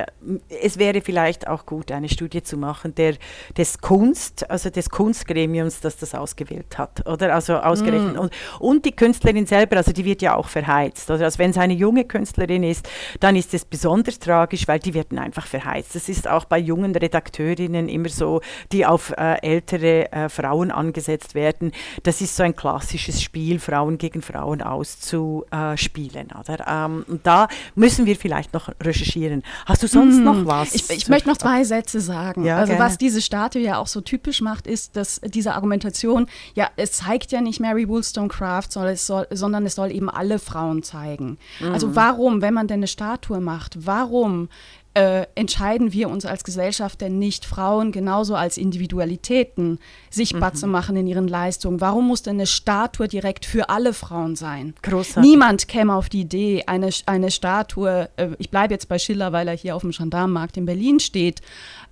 es 0.62 0.78
wäre 0.78 1.02
vielleicht 1.02 1.48
auch 1.48 1.66
gut, 1.66 1.92
eine 1.92 2.08
Studie 2.08 2.42
zu 2.42 2.56
machen, 2.56 2.96
der 2.96 3.16
des 3.58 3.80
Kunst, 3.80 4.50
also 4.50 4.70
des 4.70 4.90
Kunstgremiums, 4.90 5.82
das 5.82 5.98
das 5.98 6.16
ausgewählt 6.16 6.78
hat, 6.78 7.06
oder? 7.06 7.36
Also 7.36 7.58
ausgerechnet. 7.58 8.16
Mm. 8.16 8.20
Und, 8.20 8.32
und 8.60 8.86
die 8.86 8.94
Künstlerin 8.94 9.46
selber, 9.46 9.78
also 9.78 9.92
die 9.92 10.06
wird 10.06 10.22
ja 10.22 10.36
auch 10.36 10.48
verheizt. 10.48 11.12
Oder? 11.12 11.26
Also 11.26 11.40
wenn 11.40 11.52
es 11.52 11.58
eine 11.58 11.74
junge 11.74 12.06
Künstlerin 12.06 12.64
ist, 12.64 12.88
dann 13.20 13.36
ist 13.36 13.54
es 13.54 13.66
besonders 13.66 14.20
tragisch, 14.20 14.70
weil 14.70 14.80
die 14.80 14.94
werden 14.94 15.20
einfach 15.20 15.46
verheizt. 15.46 15.94
Das 15.94 16.08
ist 16.08 16.30
auch 16.30 16.46
bei 16.46 16.60
jungen 16.60 16.96
Redakteurinnen 16.96 17.90
immer 17.90 18.10
so, 18.10 18.40
die 18.72 18.86
auf 18.86 19.12
äh, 19.18 19.42
ältere 19.42 20.12
äh, 20.14 20.30
Frauen 20.30 20.72
angesetzt 20.72 21.36
werden. 21.36 21.74
Das 22.04 22.22
ist 22.22 22.38
so 22.38 22.44
ein 22.44 22.56
klassisches 22.56 23.22
Spiel, 23.22 23.60
Frauen 23.60 23.98
gegen 23.98 24.22
Frauen 24.22 24.62
auszuspielen. 24.62 26.30
Oder? 26.40 26.66
Ähm, 26.68 27.06
und 27.10 27.28
da 27.28 27.50
müssen 27.76 28.06
wir 28.06 28.16
vielleicht 28.16 28.54
noch 28.54 28.70
recherchieren. 28.82 29.44
Hast 29.66 29.84
du 29.84 29.88
sonst 29.88 30.18
mm. 30.18 30.24
noch 30.24 30.46
was? 30.46 30.74
Ich, 30.74 30.90
ich 30.90 31.08
möchte 31.10 31.30
noch 31.30 31.38
zwei 31.38 31.64
Sätze 31.64 32.02
sagen. 32.02 32.46
Ja, 32.46 32.58
also 32.58 32.74
gerne. 32.74 32.86
was 32.86 32.98
diese 32.98 33.22
Statue 33.22 33.62
ja 33.62 33.78
auch 33.78 33.88
so 33.88 34.02
typisch 34.02 34.42
macht, 34.42 34.68
ist, 34.68 34.96
dass 34.96 35.22
diese 35.24 35.54
Argumentation, 35.54 36.28
ja, 36.56 36.70
es 36.76 36.94
zeigt 36.94 37.32
ja 37.32 37.42
nicht 37.42 37.60
Mary 37.60 37.88
Wollstonecraft, 37.88 38.68
sondern 38.70 38.94
es 38.94 39.08
soll, 39.08 39.28
sondern 39.32 39.66
es 39.66 39.76
soll 39.76 39.92
eben 39.92 40.10
alle 40.10 40.40
Frauen 40.40 40.84
zeigen. 40.84 41.38
Mm. 41.60 41.72
Also 41.72 41.96
warum, 41.96 42.42
wenn 42.42 42.54
man 42.54 42.68
denn 42.68 42.80
eine 42.80 42.88
Statue 42.88 43.40
macht, 43.40 43.86
warum 43.86 44.50
äh, 44.94 45.26
entscheiden 45.36 45.94
wir 45.94 46.10
uns 46.10 46.26
als 46.26 46.44
Gesellschaft 46.44 47.00
denn 47.00 47.18
nicht, 47.18 47.46
Frauen 47.46 47.92
genauso 47.92 48.36
als 48.36 48.58
Individualitäten 48.58 49.80
sichtbar 50.10 50.52
mhm. 50.52 50.56
zu 50.56 50.68
machen 50.68 50.96
in 50.98 51.08
ihren 51.08 51.28
Leistungen? 51.28 51.80
Warum 51.80 52.08
muss 52.08 52.24
denn 52.24 52.36
eine 52.36 52.48
Statue 52.48 53.08
direkt 53.08 53.46
für 53.46 53.70
alle 53.70 53.94
Frauen 53.94 54.36
sein? 54.36 54.74
Großartig. 54.82 55.30
Niemand 55.30 55.68
käme 55.70 55.96
auf 55.96 56.10
die 56.10 56.22
Idee, 56.22 56.64
eine, 56.68 56.90
eine 57.06 57.32
Statue, 57.32 58.10
äh, 58.18 58.30
ich 58.38 58.50
bleibe 58.50 58.74
jetzt 58.74 58.90
bei 58.90 59.00
Schiller, 59.00 59.32
weil 59.32 59.48
er 59.48 59.56
hier 59.56 59.76
auf 59.76 59.82
dem 59.82 59.92
Gendarmenmarkt 59.92 60.58
in 60.58 60.66
Berlin 60.66 61.00
steht, 61.00 61.42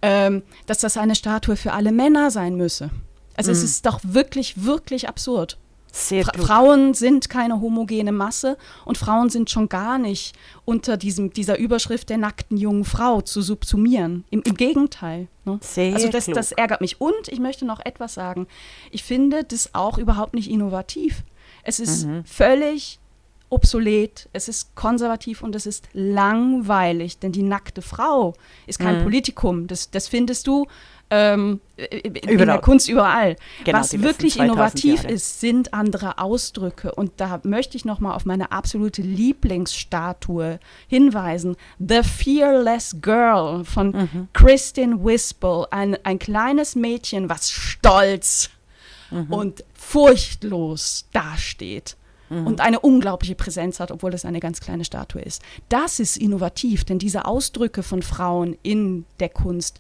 ähm, 0.02 0.44
dass 0.66 0.80
das 0.80 0.98
eine 0.98 1.16
Statue 1.16 1.56
für 1.56 1.72
alle 1.72 1.94
Männer 1.94 2.32
sein 2.32 2.56
müsse. 2.56 2.90
Also 3.38 3.52
mhm. 3.52 3.58
es 3.58 3.64
ist 3.64 3.86
doch 3.86 4.02
wirklich, 4.04 4.66
wirklich 4.66 5.08
absurd. 5.08 5.58
Fra 5.92 6.32
Frauen 6.38 6.94
sind 6.94 7.30
keine 7.30 7.62
homogene 7.62 8.12
Masse 8.12 8.58
und 8.86 8.98
Frauen 8.98 9.30
sind 9.30 9.50
schon 9.50 9.70
gar 9.70 9.98
nicht 9.98 10.36
unter 10.66 10.98
diesem, 10.98 11.34
dieser 11.34 11.58
Überschrift 11.58 12.10
der 12.10 12.18
nackten 12.18 12.58
jungen 12.58 12.86
Frau 12.86 13.22
zu 13.22 13.42
subsumieren. 13.42 14.24
Im, 14.30 14.42
im 14.44 14.56
Gegenteil. 14.56 15.28
Ne? 15.46 15.60
Also 15.94 16.10
das, 16.10 16.26
das 16.28 16.52
ärgert 16.52 16.82
mich. 16.82 17.02
Und 17.02 17.28
ich 17.28 17.40
möchte 17.40 17.66
noch 17.66 17.80
etwas 17.84 18.14
sagen. 18.14 18.48
Ich 18.92 19.04
finde 19.04 19.44
das 19.44 19.74
auch 19.74 19.98
überhaupt 19.98 20.34
nicht 20.34 20.50
innovativ. 20.50 21.24
Es 21.64 21.80
ist 21.80 22.06
mhm. 22.06 22.24
völlig 22.24 23.00
obsolet, 23.50 24.30
es 24.34 24.48
ist 24.48 24.76
konservativ 24.76 25.42
und 25.42 25.56
es 25.56 25.66
ist 25.66 25.88
langweilig, 25.94 27.20
denn 27.20 27.32
die 27.32 27.44
nackte 27.44 27.82
Frau 27.82 28.36
ist 28.68 28.80
kein 28.80 29.00
mhm. 29.00 29.04
Politikum. 29.04 29.68
Das, 29.68 29.90
das 29.90 30.08
findest 30.08 30.48
du 30.48 30.68
ähm, 31.10 31.60
in 31.78 32.38
der 32.38 32.60
Kunst 32.60 32.88
überall. 32.90 33.36
Genau, 33.64 33.80
Was 33.80 34.00
wirklich 34.00 34.38
innovativ 34.38 35.04
Jahre. 35.04 35.14
ist, 35.14 35.40
sind 35.40 35.74
andere 35.74 36.20
Ausdrücke. 36.20 36.94
Und 36.94 37.14
da 37.18 37.40
möchte 37.44 37.78
ich 37.78 37.86
nochmal 37.86 38.16
auf 38.16 38.26
meine 38.26 38.52
absolute 38.52 39.02
Lieblingsstatue 39.02 40.60
hinweisen. 40.88 41.56
The 41.80 42.04
Fearless 42.04 42.98
Girl 43.02 43.66
von 43.66 43.92
mhm. 43.92 44.28
Kristin 44.34 45.04
Wispel. 45.04 45.66
Ein, 45.72 45.98
ein 46.04 46.20
kleines 46.20 46.76
Mädchen, 46.76 47.30
was 47.30 47.50
stolz 47.50 48.52
mhm. 49.10 49.34
und 49.34 49.64
furchtlos 49.74 51.08
dasteht. 51.12 51.96
Mhm. 52.30 52.48
und 52.48 52.62
eine 52.62 52.80
unglaubliche 52.80 53.36
Präsenz 53.36 53.80
hat, 53.80 53.92
obwohl 53.92 54.14
es 54.14 54.26
eine 54.26 54.40
ganz 54.40 54.60
kleine 54.60 54.86
Statue 54.86 55.22
ist. 55.22 55.42
Das 55.70 56.00
ist 56.00 56.18
innovativ, 56.18 56.84
denn 56.84 57.00
diese 57.00 57.26
Ausdrücke 57.26 57.84
von 57.84 58.02
Frauen 58.02 58.58
in 58.64 59.06
der 59.20 59.30
Kunst 59.30 59.80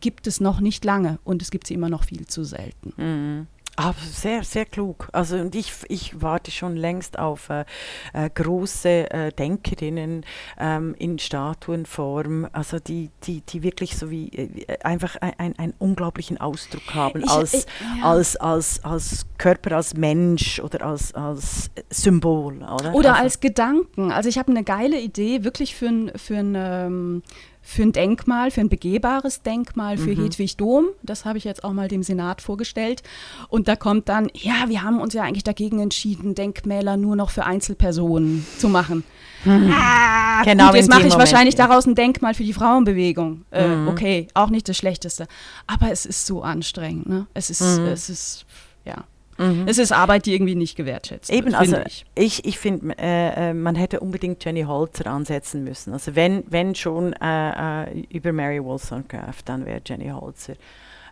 gibt 0.00 0.26
es 0.26 0.40
noch 0.40 0.60
nicht 0.60 0.84
lange 0.84 1.18
und 1.24 1.42
es 1.42 1.50
gibt 1.50 1.66
sie 1.66 1.74
immer 1.74 1.88
noch 1.88 2.04
viel 2.04 2.26
zu 2.26 2.44
selten. 2.44 2.92
Mhm. 2.96 3.46
Aber 3.78 4.00
sehr, 4.00 4.42
sehr 4.42 4.64
klug. 4.64 5.08
Also 5.12 5.36
und 5.36 5.54
ich, 5.54 5.72
ich 5.88 6.20
warte 6.20 6.50
schon 6.50 6.76
längst 6.76 7.16
auf 7.16 7.48
äh, 7.48 7.64
äh, 8.12 8.28
große 8.28 9.08
äh, 9.08 9.32
Denkerinnen 9.32 10.24
ähm, 10.58 10.96
in 10.98 11.20
Statuenform, 11.20 12.48
also 12.52 12.80
die, 12.80 13.10
die, 13.22 13.40
die 13.42 13.62
wirklich 13.62 13.96
so 13.96 14.10
wie 14.10 14.30
äh, 14.30 14.78
einfach 14.82 15.14
ein, 15.20 15.56
einen 15.56 15.74
unglaublichen 15.78 16.38
Ausdruck 16.38 16.92
haben 16.92 17.22
ich, 17.22 17.30
als, 17.30 17.54
ich, 17.54 17.66
ja. 17.98 18.02
als, 18.02 18.34
als, 18.34 18.82
als 18.82 19.26
Körper, 19.38 19.76
als 19.76 19.94
Mensch 19.94 20.58
oder 20.58 20.84
als, 20.84 21.14
als 21.14 21.70
Symbol. 21.88 22.56
Oder, 22.56 22.94
oder 22.94 23.10
also, 23.10 23.22
als 23.22 23.38
Gedanken. 23.38 24.10
Also 24.10 24.28
ich 24.28 24.38
habe 24.38 24.50
eine 24.50 24.64
geile 24.64 24.98
Idee, 24.98 25.44
wirklich 25.44 25.76
für 25.76 25.86
ein, 25.86 26.10
für 26.16 26.36
ein 26.36 26.54
ähm, 26.56 27.22
für 27.68 27.82
ein 27.82 27.92
Denkmal, 27.92 28.50
für 28.50 28.62
ein 28.62 28.70
begehbares 28.70 29.42
Denkmal 29.42 29.98
für 29.98 30.16
mhm. 30.16 30.24
Hedwig 30.24 30.56
Dom. 30.56 30.86
Das 31.02 31.26
habe 31.26 31.36
ich 31.36 31.44
jetzt 31.44 31.64
auch 31.64 31.74
mal 31.74 31.86
dem 31.86 32.02
Senat 32.02 32.40
vorgestellt. 32.40 33.02
Und 33.50 33.68
da 33.68 33.76
kommt 33.76 34.08
dann, 34.08 34.30
ja, 34.32 34.54
wir 34.68 34.82
haben 34.82 35.02
uns 35.02 35.12
ja 35.12 35.22
eigentlich 35.22 35.44
dagegen 35.44 35.78
entschieden, 35.78 36.34
Denkmäler 36.34 36.96
nur 36.96 37.14
noch 37.14 37.28
für 37.28 37.44
Einzelpersonen 37.44 38.46
zu 38.56 38.70
machen. 38.70 39.04
Mhm. 39.44 39.70
Ah, 39.70 40.42
genau, 40.44 40.68
gut, 40.68 40.76
jetzt 40.76 40.88
mache 40.88 41.00
ich 41.00 41.12
Moment, 41.12 41.30
wahrscheinlich 41.30 41.58
ja. 41.58 41.66
daraus 41.66 41.84
ein 41.84 41.94
Denkmal 41.94 42.32
für 42.32 42.42
die 42.42 42.54
Frauenbewegung. 42.54 43.44
Äh, 43.50 43.68
mhm. 43.68 43.88
Okay, 43.88 44.28
auch 44.32 44.48
nicht 44.48 44.66
das 44.66 44.78
Schlechteste. 44.78 45.28
Aber 45.66 45.92
es 45.92 46.06
ist 46.06 46.24
so 46.24 46.40
anstrengend. 46.40 47.06
Ne? 47.06 47.26
Es 47.34 47.50
ist, 47.50 47.60
mhm. 47.60 47.84
es 47.88 48.08
ist, 48.08 48.46
ja. 48.86 49.04
Mhm. 49.38 49.64
Es 49.66 49.78
ist 49.78 49.92
Arbeit, 49.92 50.26
die 50.26 50.34
irgendwie 50.34 50.56
nicht 50.56 50.76
gewertschätzt 50.76 51.30
Eben, 51.30 51.46
wird, 51.46 51.56
also 51.56 51.76
ich, 51.86 52.04
ich, 52.14 52.44
ich 52.44 52.58
finde, 52.58 52.98
äh, 52.98 53.50
äh, 53.50 53.54
man 53.54 53.76
hätte 53.76 54.00
unbedingt 54.00 54.44
Jenny 54.44 54.62
Holzer 54.62 55.06
ansetzen 55.06 55.64
müssen. 55.64 55.92
Also 55.92 56.14
wenn, 56.16 56.44
wenn 56.48 56.74
schon 56.74 57.12
äh, 57.14 57.84
äh 57.84 58.00
über 58.10 58.32
Mary 58.32 58.62
Wollstonecraft, 58.62 59.42
dann 59.46 59.64
wäre 59.64 59.80
Jenny 59.84 60.08
Holzer 60.08 60.54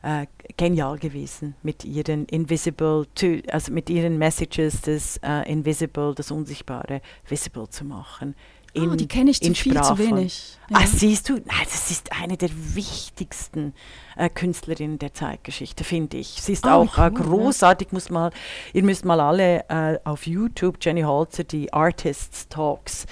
äh, 0.03 0.27
genial 0.57 0.99
gewesen 0.99 1.55
mit 1.63 1.85
ihren 1.85 2.27
Invisible, 2.27 3.07
to, 3.15 3.39
also 3.51 3.73
mit 3.73 3.91
ihren 3.91 4.19
Messages, 4.19 4.81
das 4.83 5.21
uh, 5.27 5.43
Invisible, 5.49 6.15
das 6.15 6.31
Unsichtbare, 6.31 7.01
visible 7.29 7.69
zu 7.69 7.85
machen. 7.85 8.35
In, 8.77 8.91
oh, 8.91 8.95
die 8.95 9.09
kenne 9.09 9.31
ich 9.31 9.41
zu 9.41 9.55
viel, 9.55 9.81
zu 9.81 9.99
wenig. 9.99 10.59
Ja. 10.69 10.79
Ah, 10.81 10.87
siehst 10.87 11.29
du, 11.29 11.39
das 11.41 11.91
ist 11.91 12.11
eine 12.21 12.37
der 12.37 12.51
wichtigsten 12.75 13.73
äh, 14.17 14.29
Künstlerin 14.29 14.99
der 14.99 15.15
Zeitgeschichte, 15.15 15.85
finde 15.85 16.17
ich. 16.17 16.43
Sie 16.43 16.53
ist 16.53 16.67
oh, 16.67 16.71
auch 16.71 16.99
äh, 16.99 17.11
cool, 17.15 17.23
großartig, 17.23 17.89
ja. 17.89 17.95
muss 17.95 18.11
mal, 18.11 18.31
ihr 18.73 18.83
müsst 18.83 19.05
mal 19.05 19.21
alle 19.21 19.65
äh, 19.69 19.99
auf 20.05 20.27
YouTube, 20.27 20.79
Jenny 20.81 21.03
Holzer, 21.03 21.45
die 21.45 21.73
Artists 21.73 22.49
Talks, 22.49 23.07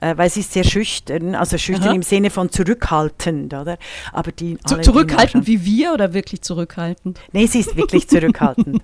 äh, 0.00 0.16
weil 0.16 0.30
sie 0.30 0.40
ist 0.40 0.52
sehr 0.52 0.62
schüchtern, 0.62 1.34
also 1.34 1.58
schüchtern 1.58 1.88
Aha. 1.88 1.94
im 1.96 2.02
Sinne 2.02 2.30
von 2.30 2.50
zurückhaltend, 2.50 3.54
oder? 3.54 3.76
Aber 4.12 4.30
die 4.30 4.58
Zu, 4.58 4.80
zurückhaltend 4.80 5.48
wie 5.48 5.64
wir 5.64 5.92
oder 5.92 6.14
wirklich 6.14 6.42
zurückhaltend? 6.42 7.18
Nee, 7.32 7.46
sie 7.46 7.60
ist 7.60 7.74
wirklich 7.76 8.08
zurückhaltend. 8.08 8.82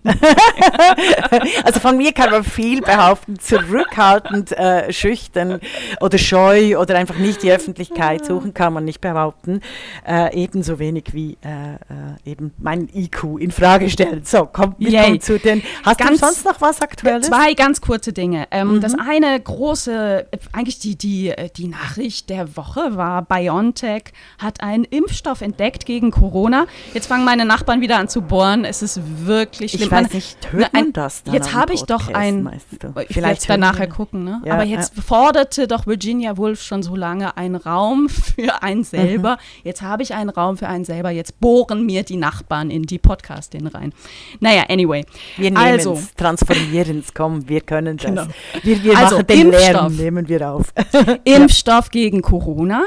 also 1.64 1.78
von 1.78 1.96
mir 1.96 2.12
kann 2.12 2.30
man 2.30 2.42
viel 2.42 2.80
behaupten, 2.80 3.38
zurückhaltend, 3.38 4.50
äh, 4.52 4.92
schüchtern 4.92 5.60
oder 6.00 6.18
scheu 6.26 6.78
oder 6.78 6.96
einfach 6.96 7.16
nicht 7.16 7.42
die 7.42 7.52
Öffentlichkeit 7.52 8.24
suchen, 8.24 8.54
kann 8.54 8.72
man 8.72 8.84
nicht 8.84 9.00
behaupten. 9.00 9.60
Äh, 10.06 10.34
ebenso 10.36 10.78
wenig 10.78 11.12
wie 11.12 11.38
äh, 11.42 12.30
eben 12.30 12.52
mein 12.58 12.88
IQ 12.94 13.38
in 13.38 13.50
Frage 13.50 13.88
stellen. 13.90 14.22
So, 14.24 14.46
kommt 14.46 14.78
wir 14.78 15.20
zu 15.20 15.38
den. 15.38 15.62
Hast 15.84 15.98
ganz, 15.98 16.20
du 16.20 16.26
sonst 16.26 16.44
noch 16.44 16.60
was 16.60 16.80
Aktuelles? 16.80 17.26
Zwei 17.28 17.54
ganz 17.54 17.80
kurze 17.80 18.12
Dinge. 18.12 18.46
Ähm, 18.50 18.74
mhm. 18.74 18.80
Das 18.80 18.94
eine 18.94 19.38
große, 19.40 20.26
eigentlich 20.52 20.78
die, 20.78 20.96
die, 20.96 21.32
die 21.56 21.68
Nachricht 21.68 22.30
der 22.30 22.56
Woche 22.56 22.96
war, 22.96 23.22
BioNTech 23.22 24.04
hat 24.38 24.60
einen 24.60 24.84
Impfstoff 24.84 25.40
entdeckt 25.40 25.86
gegen 25.86 26.10
Corona. 26.10 26.66
Jetzt 26.94 27.06
fangen 27.06 27.24
meine 27.24 27.44
Nachbarn 27.44 27.80
wieder 27.80 27.98
an 27.98 28.08
zu 28.08 28.22
bohren. 28.22 28.64
Es 28.64 28.82
ist 28.82 29.00
wirklich 29.26 29.72
schlimm. 29.72 29.84
Ich 29.84 29.90
weiß 29.90 30.12
nicht, 30.12 30.52
hört 30.52 30.72
man 30.72 30.92
das 30.92 31.22
Jetzt 31.30 31.54
habe 31.54 31.72
ich 31.72 31.82
doch 31.82 32.08
ein, 32.12 32.50
ich 33.08 33.16
werde 33.16 33.38
dann 33.46 33.60
nachher 33.60 33.88
gucken, 33.88 34.24
ne? 34.24 34.42
Ja, 34.44 34.54
aber 34.54 34.64
jetzt 34.64 34.96
ja. 34.96 35.02
forderte 35.02 35.66
doch 35.66 35.86
Virginia 35.86 36.15
Virginia 36.16 36.38
Woolf 36.38 36.62
schon 36.62 36.82
so 36.82 36.96
lange 36.96 37.36
ein 37.36 37.54
Raum 37.54 38.08
für 38.08 38.62
einen 38.62 38.84
selber. 38.84 39.32
Mhm. 39.32 39.64
Jetzt 39.64 39.82
habe 39.82 40.02
ich 40.02 40.14
einen 40.14 40.30
Raum 40.30 40.56
für 40.56 40.66
einen 40.66 40.84
selber. 40.84 41.10
Jetzt 41.10 41.40
bohren 41.40 41.84
mir 41.84 42.04
die 42.04 42.16
Nachbarn 42.16 42.70
in 42.70 42.84
die 42.84 42.98
Podcastin 42.98 43.66
rein. 43.66 43.92
Naja, 44.40 44.64
anyway. 44.70 45.04
Wir 45.36 45.50
nehmen 45.50 45.56
also, 45.62 45.92
es, 45.92 46.14
transformieren 46.14 47.00
es, 47.00 47.12
komm, 47.12 47.48
wir 47.48 47.60
können 47.60 47.98
das. 47.98 48.06
Genau. 48.06 48.26
Wir, 48.62 48.82
wir 48.82 48.96
also, 48.96 49.16
machen 49.16 49.26
den 49.26 49.40
Impfstoff, 49.52 49.72
Lärm, 49.72 49.96
nehmen 49.96 50.28
wir 50.28 50.50
auf. 50.50 50.72
Impfstoff 51.24 51.86
ja. 51.86 51.90
gegen 51.90 52.22
Corona. 52.22 52.84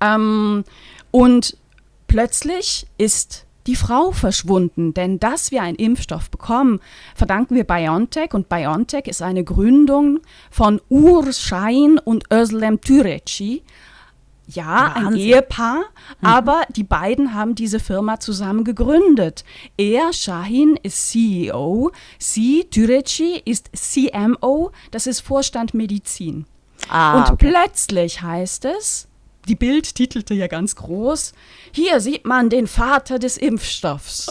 Ähm, 0.00 0.64
und 1.12 1.56
plötzlich 2.08 2.86
ist 2.98 3.46
die 3.66 3.76
Frau 3.76 4.12
verschwunden. 4.12 4.94
Denn 4.94 5.18
dass 5.20 5.50
wir 5.50 5.62
einen 5.62 5.76
Impfstoff 5.76 6.30
bekommen, 6.30 6.80
verdanken 7.14 7.54
wir 7.54 7.64
BioNTech. 7.64 8.34
Und 8.34 8.48
BioNTech 8.48 9.06
ist 9.06 9.22
eine 9.22 9.44
Gründung 9.44 10.20
von 10.50 10.80
Ur 10.88 11.32
Shahin 11.32 11.98
und 11.98 12.24
Özlem 12.32 12.80
Türeci. 12.80 13.62
Ja, 14.48 14.92
Wahnsinn. 14.94 15.06
ein 15.06 15.16
Ehepaar, 15.16 15.78
mhm. 16.20 16.26
aber 16.26 16.62
die 16.68 16.84
beiden 16.84 17.32
haben 17.32 17.54
diese 17.54 17.78
Firma 17.78 18.18
zusammen 18.18 18.64
gegründet. 18.64 19.44
Er, 19.78 20.12
Shahin, 20.12 20.78
ist 20.82 21.10
CEO, 21.10 21.92
sie, 22.18 22.64
Türeci, 22.70 23.40
ist 23.44 23.70
CMO, 23.74 24.72
das 24.90 25.06
ist 25.06 25.20
Vorstand 25.20 25.74
Medizin. 25.74 26.44
Ah, 26.88 27.18
und 27.18 27.30
okay. 27.30 27.50
plötzlich 27.50 28.20
heißt 28.20 28.64
es, 28.64 29.08
die 29.48 29.54
Bild 29.54 29.94
titelte 29.94 30.34
ja 30.34 30.46
ganz 30.46 30.76
groß, 30.76 31.32
hier 31.72 32.00
sieht 32.00 32.26
man 32.26 32.48
den 32.48 32.66
Vater 32.66 33.18
des 33.18 33.36
Impfstoffs. 33.36 34.28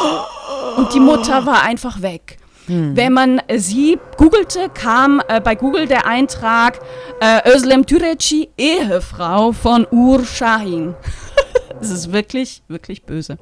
Und 0.77 0.94
die 0.94 1.00
Mutter 1.00 1.46
war 1.46 1.63
einfach 1.63 2.01
weg. 2.01 2.38
Hm. 2.68 2.96
Wenn 2.96 3.13
man 3.13 3.41
sie 3.58 3.98
googelte, 4.18 4.70
kam 4.70 5.22
äh, 5.27 5.41
bei 5.41 5.56
Google 5.56 5.88
der 5.88 6.06
Eintrag 6.06 6.80
äh, 7.20 7.50
Özlem 7.50 7.86
Türeci, 7.86 8.50
Ehefrau 8.58 9.51
von 9.51 9.88
Ur 9.91 10.24
Shahin. 10.24 10.96
das 11.80 11.89
ist 11.89 12.12
wirklich, 12.12 12.63
wirklich 12.68 13.03
böse. 13.03 13.38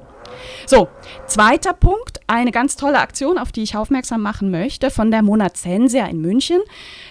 So, 0.66 0.88
zweiter 1.26 1.72
Punkt, 1.72 2.20
eine 2.26 2.52
ganz 2.52 2.76
tolle 2.76 2.98
Aktion, 2.98 3.38
auf 3.38 3.52
die 3.52 3.62
ich 3.62 3.76
aufmerksam 3.76 4.22
machen 4.22 4.50
möchte, 4.50 4.90
von 4.90 5.10
der 5.10 5.22
Monazensia 5.22 6.06
in 6.06 6.20
München. 6.20 6.60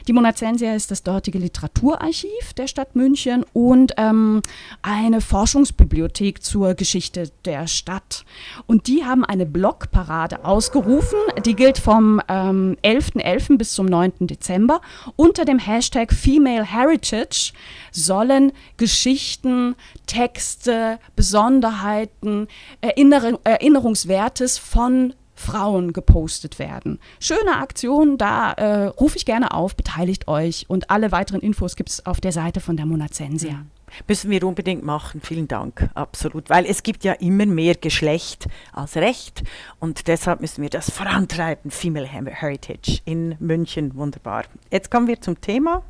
Die 0.07 0.13
Monazensia 0.13 0.73
ist 0.75 0.91
das 0.91 1.03
dortige 1.03 1.39
Literaturarchiv 1.39 2.53
der 2.57 2.67
Stadt 2.67 2.95
München 2.95 3.45
und 3.53 3.93
ähm, 3.97 4.41
eine 4.81 5.21
Forschungsbibliothek 5.21 6.43
zur 6.43 6.73
Geschichte 6.73 7.31
der 7.45 7.67
Stadt. 7.67 8.25
Und 8.65 8.88
die 8.88 9.05
haben 9.05 9.25
eine 9.25 9.45
Blogparade 9.45 10.45
ausgerufen, 10.45 11.19
die 11.45 11.55
gilt 11.55 11.77
vom 11.77 12.21
ähm, 12.27 12.77
11.11. 12.83 13.19
.11. 13.29 13.57
bis 13.57 13.73
zum 13.73 13.85
9. 13.85 14.27
Dezember. 14.27 14.81
Unter 15.15 15.45
dem 15.45 15.59
Hashtag 15.59 16.13
Female 16.13 16.63
Heritage 16.63 17.53
sollen 17.91 18.51
Geschichten, 18.77 19.75
Texte, 20.05 20.99
Besonderheiten, 21.15 22.47
Erinnerung, 22.81 23.08
Erinnerungswertes 23.11 24.57
von 24.57 25.13
Frauen 25.33 25.93
gepostet 25.93 26.59
werden. 26.59 26.99
Schöne 27.19 27.57
Aktion, 27.57 28.17
da 28.17 28.51
äh, 28.51 28.85
rufe 28.87 29.17
ich 29.17 29.25
gerne 29.25 29.53
auf, 29.53 29.75
beteiligt 29.75 30.27
euch 30.27 30.65
und 30.67 30.89
alle 30.89 31.11
weiteren 31.13 31.39
Infos 31.39 31.77
gibt 31.77 31.89
es 31.89 32.05
auf 32.05 32.19
der 32.19 32.33
Seite 32.33 32.59
von 32.59 32.75
der 32.75 32.85
Monazensia. 32.85 33.53
Mhm. 33.53 33.71
Müssen 34.08 34.31
wir 34.31 34.43
unbedingt 34.43 34.84
machen, 34.84 35.22
vielen 35.22 35.48
Dank, 35.48 35.89
absolut. 35.93 36.50
Weil 36.50 36.65
es 36.65 36.84
gibt 36.84 37.03
ja 37.03 37.13
immer 37.13 37.46
mehr 37.46 37.75
Geschlecht 37.75 38.48
als 38.74 38.96
Recht 38.96 39.43
und 39.79 40.08
deshalb 40.08 40.41
müssen 40.41 40.62
wir 40.62 40.69
das 40.69 40.89
vorantreiben, 40.89 41.72
Female 41.72 42.08
Heritage 42.08 43.01
in 43.05 43.36
München, 43.39 43.96
wunderbar. 43.96 44.43
Jetzt 44.72 44.91
kommen 44.91 45.08
wir 45.08 45.22
zum 45.22 45.39
Thema 45.41 45.84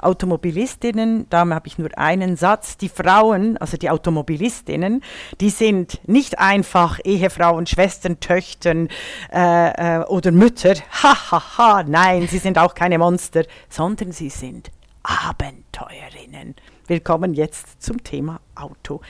Automobilistinnen, 0.00 1.26
da 1.30 1.46
habe 1.48 1.66
ich 1.66 1.78
nur 1.78 1.96
einen 1.96 2.36
Satz. 2.36 2.76
Die 2.76 2.88
Frauen, 2.88 3.56
also 3.58 3.76
die 3.76 3.90
Automobilistinnen, 3.90 5.02
die 5.40 5.50
sind 5.50 6.00
nicht 6.08 6.38
einfach 6.38 6.98
Ehefrauen, 7.04 7.66
Schwestern, 7.66 8.20
Töchtern 8.20 8.88
äh, 9.32 10.00
äh, 10.00 10.04
oder 10.04 10.30
Mütter, 10.30 10.74
hahaha, 11.02 11.32
ha, 11.32 11.76
ha. 11.76 11.84
nein, 11.86 12.28
sie 12.28 12.38
sind 12.38 12.58
auch 12.58 12.74
keine 12.74 12.98
Monster, 12.98 13.44
sondern 13.68 14.12
sie 14.12 14.30
sind 14.30 14.70
Abenteuerinnen. 15.02 16.54
Willkommen 16.86 17.32
jetzt 17.32 17.82
zum 17.82 18.04
Thema 18.04 18.42
Auto. 18.54 19.00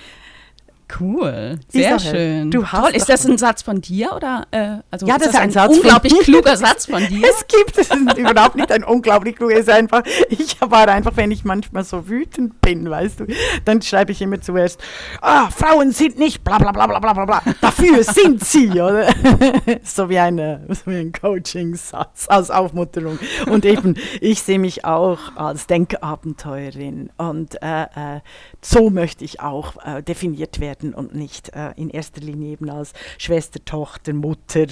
Cool, 1.01 1.59
sehr 1.69 1.97
Isabel, 1.97 2.17
schön. 2.17 2.51
Du 2.51 2.67
hast 2.67 2.85
Toll. 2.85 2.97
Ist 2.97 3.09
das 3.09 3.27
ein 3.27 3.39
Satz 3.39 3.63
von 3.63 3.81
dir 3.81 4.13
oder? 4.13 4.47
Äh, 4.51 4.77
also 4.91 5.07
ja, 5.07 5.17
das 5.17 5.29
ist 5.29 5.35
ein, 5.35 5.43
ein 5.43 5.51
Satz 5.51 5.77
unglaublich 5.77 6.19
kluger 6.21 6.57
Satz 6.57 6.87
von 6.87 7.07
dir. 7.09 7.27
Es 7.27 7.47
gibt 7.47 7.79
es 7.79 7.91
ist 7.91 8.19
überhaupt 8.19 8.55
nicht 8.55 8.71
ein 8.71 8.85
unglaublich 8.85 9.37
kluger. 9.37 9.55
Es 9.55 9.63
ist 9.63 9.71
einfach. 9.71 10.03
Ich 10.29 10.61
war 10.61 10.89
einfach, 10.89 11.13
wenn 11.17 11.31
ich 11.31 11.45
manchmal 11.45 11.85
so 11.85 12.09
wütend 12.09 12.61
bin, 12.61 12.89
weißt 12.89 13.21
du, 13.21 13.27
dann 13.65 13.81
schreibe 13.83 14.13
ich 14.13 14.21
immer 14.21 14.41
zuerst: 14.41 14.81
Ah, 15.21 15.49
Frauen 15.51 15.91
sind 15.91 16.19
nicht 16.19 16.45
bla 16.45 16.59
bla 16.59 16.71
bla 16.71 16.87
bla 16.87 16.99
bla 16.99 17.25
bla. 17.25 17.43
Dafür 17.61 18.03
sind 18.05 18.45
sie, 18.45 18.71
oder? 18.71 19.09
so 19.83 20.09
wie 20.09 20.19
eine, 20.19 20.67
so 20.69 20.91
wie 20.91 20.97
ein 20.97 21.13
Coaching-Satz 21.13 22.27
als 22.29 22.51
Aufmunterung. 22.51 23.19
Und 23.47 23.65
eben, 23.65 23.97
ich 24.21 24.43
sehe 24.43 24.59
mich 24.59 24.85
auch 24.85 25.19
als 25.37 25.67
Denkabenteuerin 25.67 27.11
und 27.17 27.61
äh, 27.63 27.85
äh, 27.85 28.21
so 28.61 28.91
möchte 28.91 29.25
ich 29.25 29.41
auch 29.41 29.75
äh, 29.85 30.03
definiert 30.03 30.61
werden 30.61 30.84
und 30.93 31.15
nicht 31.15 31.51
äh, 31.55 31.73
in 31.77 31.89
erster 31.89 32.21
Linie 32.21 32.53
eben 32.53 32.69
als 32.69 32.93
Schwester, 33.19 33.65
Tochter, 33.65 34.13
Mutter. 34.13 34.67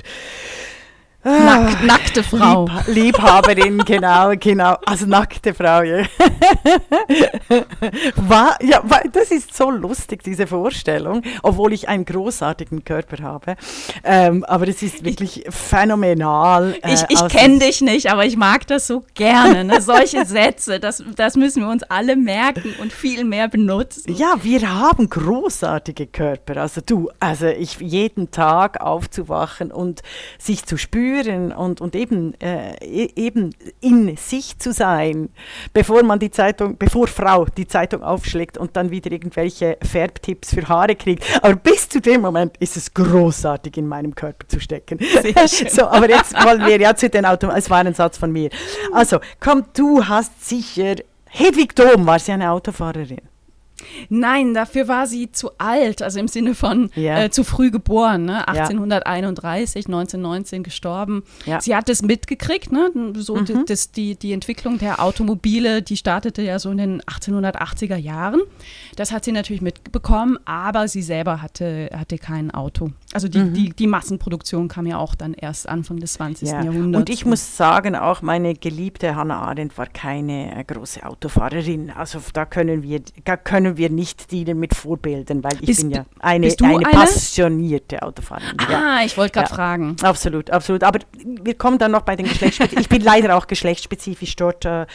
Nack, 1.25 1.77
ah, 1.81 1.85
nackte 1.85 2.25
Frau. 2.25 2.67
Lieb, 2.89 3.15
Liebhaberin, 3.15 3.79
genau, 3.79 4.33
genau. 4.37 4.77
Also 4.85 5.07
nackte 5.07 5.55
Frau, 5.55 5.83
ja. 5.83 6.05
war, 8.17 8.59
ja. 8.61 8.83
Das 9.13 9.31
ist 9.31 9.55
so 9.55 9.71
lustig, 9.71 10.25
diese 10.25 10.49
Vorstellung, 10.49 11.23
obwohl 11.45 11.75
ich 11.75 11.89
einen 11.89 12.05
großartigen 12.05 12.85
Körper 12.85 13.23
habe. 13.23 13.55
Ähm, 14.03 14.45
aber 14.47 14.67
es 14.67 14.83
ist 14.83 15.05
wirklich 15.05 15.47
ich, 15.47 15.55
phänomenal. 15.55 16.75
Äh, 16.83 16.95
ich 16.95 17.05
ich 17.09 17.29
kenne 17.29 17.61
dich 17.61 17.83
nicht, 17.83 18.11
aber 18.11 18.27
ich 18.27 18.37
mag 18.37 18.67
das 18.67 18.89
so 18.89 19.05
gerne. 19.15 19.63
Ne? 19.63 19.81
Solche 19.81 20.25
Sätze, 20.27 20.81
das, 20.81 21.05
das 21.15 21.37
müssen 21.37 21.63
wir 21.63 21.71
uns 21.71 21.85
alle 21.85 22.17
merken 22.17 22.75
und 22.81 22.93
viel 22.93 23.23
mehr 23.23 23.47
benutzen. 23.47 24.13
Ja, 24.13 24.39
wir 24.43 24.69
haben 24.69 25.09
großartige 25.09 26.09
Körper. 26.09 26.57
Also 26.57 26.81
du, 26.85 27.11
also 27.21 27.47
ich 27.47 27.79
jeden 27.79 28.33
Tag 28.33 28.81
aufzuwachen 28.81 29.71
und 29.71 30.03
sich 30.39 30.67
zu 30.67 30.77
spüren, 30.77 31.12
spüren 31.13 31.53
und, 31.53 31.81
und 31.81 31.95
eben, 31.95 32.35
äh, 32.41 32.75
e-, 32.85 33.11
eben 33.17 33.55
in 33.81 34.17
sich 34.17 34.59
zu 34.59 34.73
sein, 34.73 35.31
bevor 35.73 36.03
man 36.03 36.19
die 36.19 36.31
Zeitung, 36.31 36.77
bevor 36.79 37.07
Frau 37.07 37.45
die 37.45 37.67
Zeitung 37.67 38.03
aufschlägt 38.03 38.59
und 38.59 38.77
dann 38.77 38.91
wieder 38.91 39.13
irgendwelche 39.13 39.77
Färbtipps 39.83 40.55
für 40.55 40.69
Haare 40.69 40.97
kriegt. 40.97 41.25
Aber 41.43 41.57
bis 41.57 41.89
zu 41.89 42.01
dem 42.01 42.23
Moment 42.23 42.57
ist 42.59 42.77
es 42.77 42.93
großartig, 42.95 43.77
in 43.77 43.87
meinem 43.87 44.15
Körper 44.15 44.47
zu 44.49 44.61
stecken. 44.61 44.99
so, 45.69 45.87
aber 45.87 46.09
jetzt 46.09 46.35
wollen 46.45 46.65
wir 46.67 46.81
ja 46.81 46.95
zu 46.95 47.09
den 47.09 47.27
Autos. 47.27 47.53
Es 47.55 47.71
war 47.71 47.79
ein 47.79 47.95
Satz 47.95 48.19
von 48.19 48.33
mir. 48.33 48.51
Also, 48.93 49.19
komm, 49.41 49.65
du 49.75 50.07
hast 50.07 50.49
sicher. 50.49 50.97
Hedwig 51.27 51.75
Dom 51.75 52.07
war 52.07 52.19
sie 52.19 52.33
eine 52.33 52.51
Autofahrerin. 52.51 53.32
Nein, 54.09 54.55
dafür 54.55 54.89
war 54.89 55.07
sie 55.07 55.31
zu 55.33 55.51
alt, 55.59 56.03
also 56.03 56.19
im 56.19 56.29
Sinne 56.29 56.55
von 56.55 56.91
ja. 56.95 57.25
äh, 57.25 57.31
zu 57.31 57.45
früh 57.45 57.71
geboren, 57.71 58.25
ne? 58.25 58.47
1831, 58.49 59.85
ja. 59.85 59.89
1919 59.89 60.63
gestorben. 60.63 61.23
Ja. 61.47 61.61
Sie 61.61 61.75
hat 61.75 61.89
es 61.89 62.03
mitgekriegt, 62.03 62.73
ne? 62.73 62.91
so 63.15 63.37
mhm. 63.37 63.65
das, 63.67 63.93
die, 63.93 64.17
die 64.17 64.33
Entwicklung 64.33 64.79
der 64.79 65.03
Automobile, 65.03 65.83
die 65.83 65.97
startete 65.97 66.43
ja 66.43 66.59
so 66.59 66.71
in 66.71 66.79
den 66.79 67.03
1880er 67.03 67.97
Jahren. 67.97 68.41
Das 68.97 69.13
hat 69.13 69.25
sie 69.25 69.33
natürlich 69.33 69.63
mitbekommen, 69.63 70.39
aber 70.45 70.89
sie 70.89 71.03
selber 71.03 71.43
hatte, 71.43 71.91
hatte 71.95 72.19
kein 72.19 72.51
Auto. 72.51 72.91
Also 73.13 73.29
die, 73.29 73.39
mhm. 73.39 73.55
die, 73.55 73.71
die 73.71 73.87
Massenproduktion 73.87 74.69
kam 74.69 74.87
ja 74.87 74.99
auch 74.99 75.15
dann 75.15 75.35
erst 75.35 75.69
Anfang 75.69 75.99
des 75.99 76.15
20. 76.15 76.49
Jahrhunderts. 76.49 77.01
Und 77.01 77.11
ich 77.11 77.25
muss 77.25 77.57
sagen, 77.57 77.95
auch 77.97 78.23
meine 78.23 78.55
geliebte 78.55 79.15
Hannah 79.15 79.43
Arendt 79.43 79.77
war 79.79 79.87
keine 79.87 80.57
äh, 80.57 80.65
große 80.65 81.05
Autofahrerin. 81.05 81.91
Also 81.91 82.21
da 82.33 82.45
können 82.45 82.83
wir, 82.83 83.03
da 83.25 83.37
können 83.37 83.72
wir 83.77 83.91
nicht 83.91 84.31
dienen 84.31 84.59
mit 84.59 84.75
Vorbildern, 84.75 85.43
weil 85.45 85.55
ich 85.61 85.67
bist, 85.67 85.83
bin 85.83 85.91
ja 85.91 86.07
eine, 86.21 86.47
eine, 86.61 86.77
eine, 86.77 86.91
passionierte 86.91 88.03
Autofahrerin. 88.03 88.57
Ah, 88.59 89.01
ja. 89.01 89.05
ich 89.05 89.17
wollte 89.17 89.33
gerade 89.35 89.51
ja. 89.51 89.55
fragen. 89.55 89.97
Absolut, 90.03 90.51
absolut. 90.51 90.85
Aber 90.85 91.01
wir 91.25 91.55
kommen 91.55 91.79
dann 91.79 91.93
noch 91.93 92.03
bei 92.03 92.17
den 92.17 92.27
Geschlechtsspezifischen. 92.27 92.83
ich 92.83 92.89
bin 92.89 93.03
leider 93.03 93.37
auch 93.37 93.47
geschlechtsspezifisch 93.47 94.37
dort. 94.37 94.65
Äh, 94.65 94.87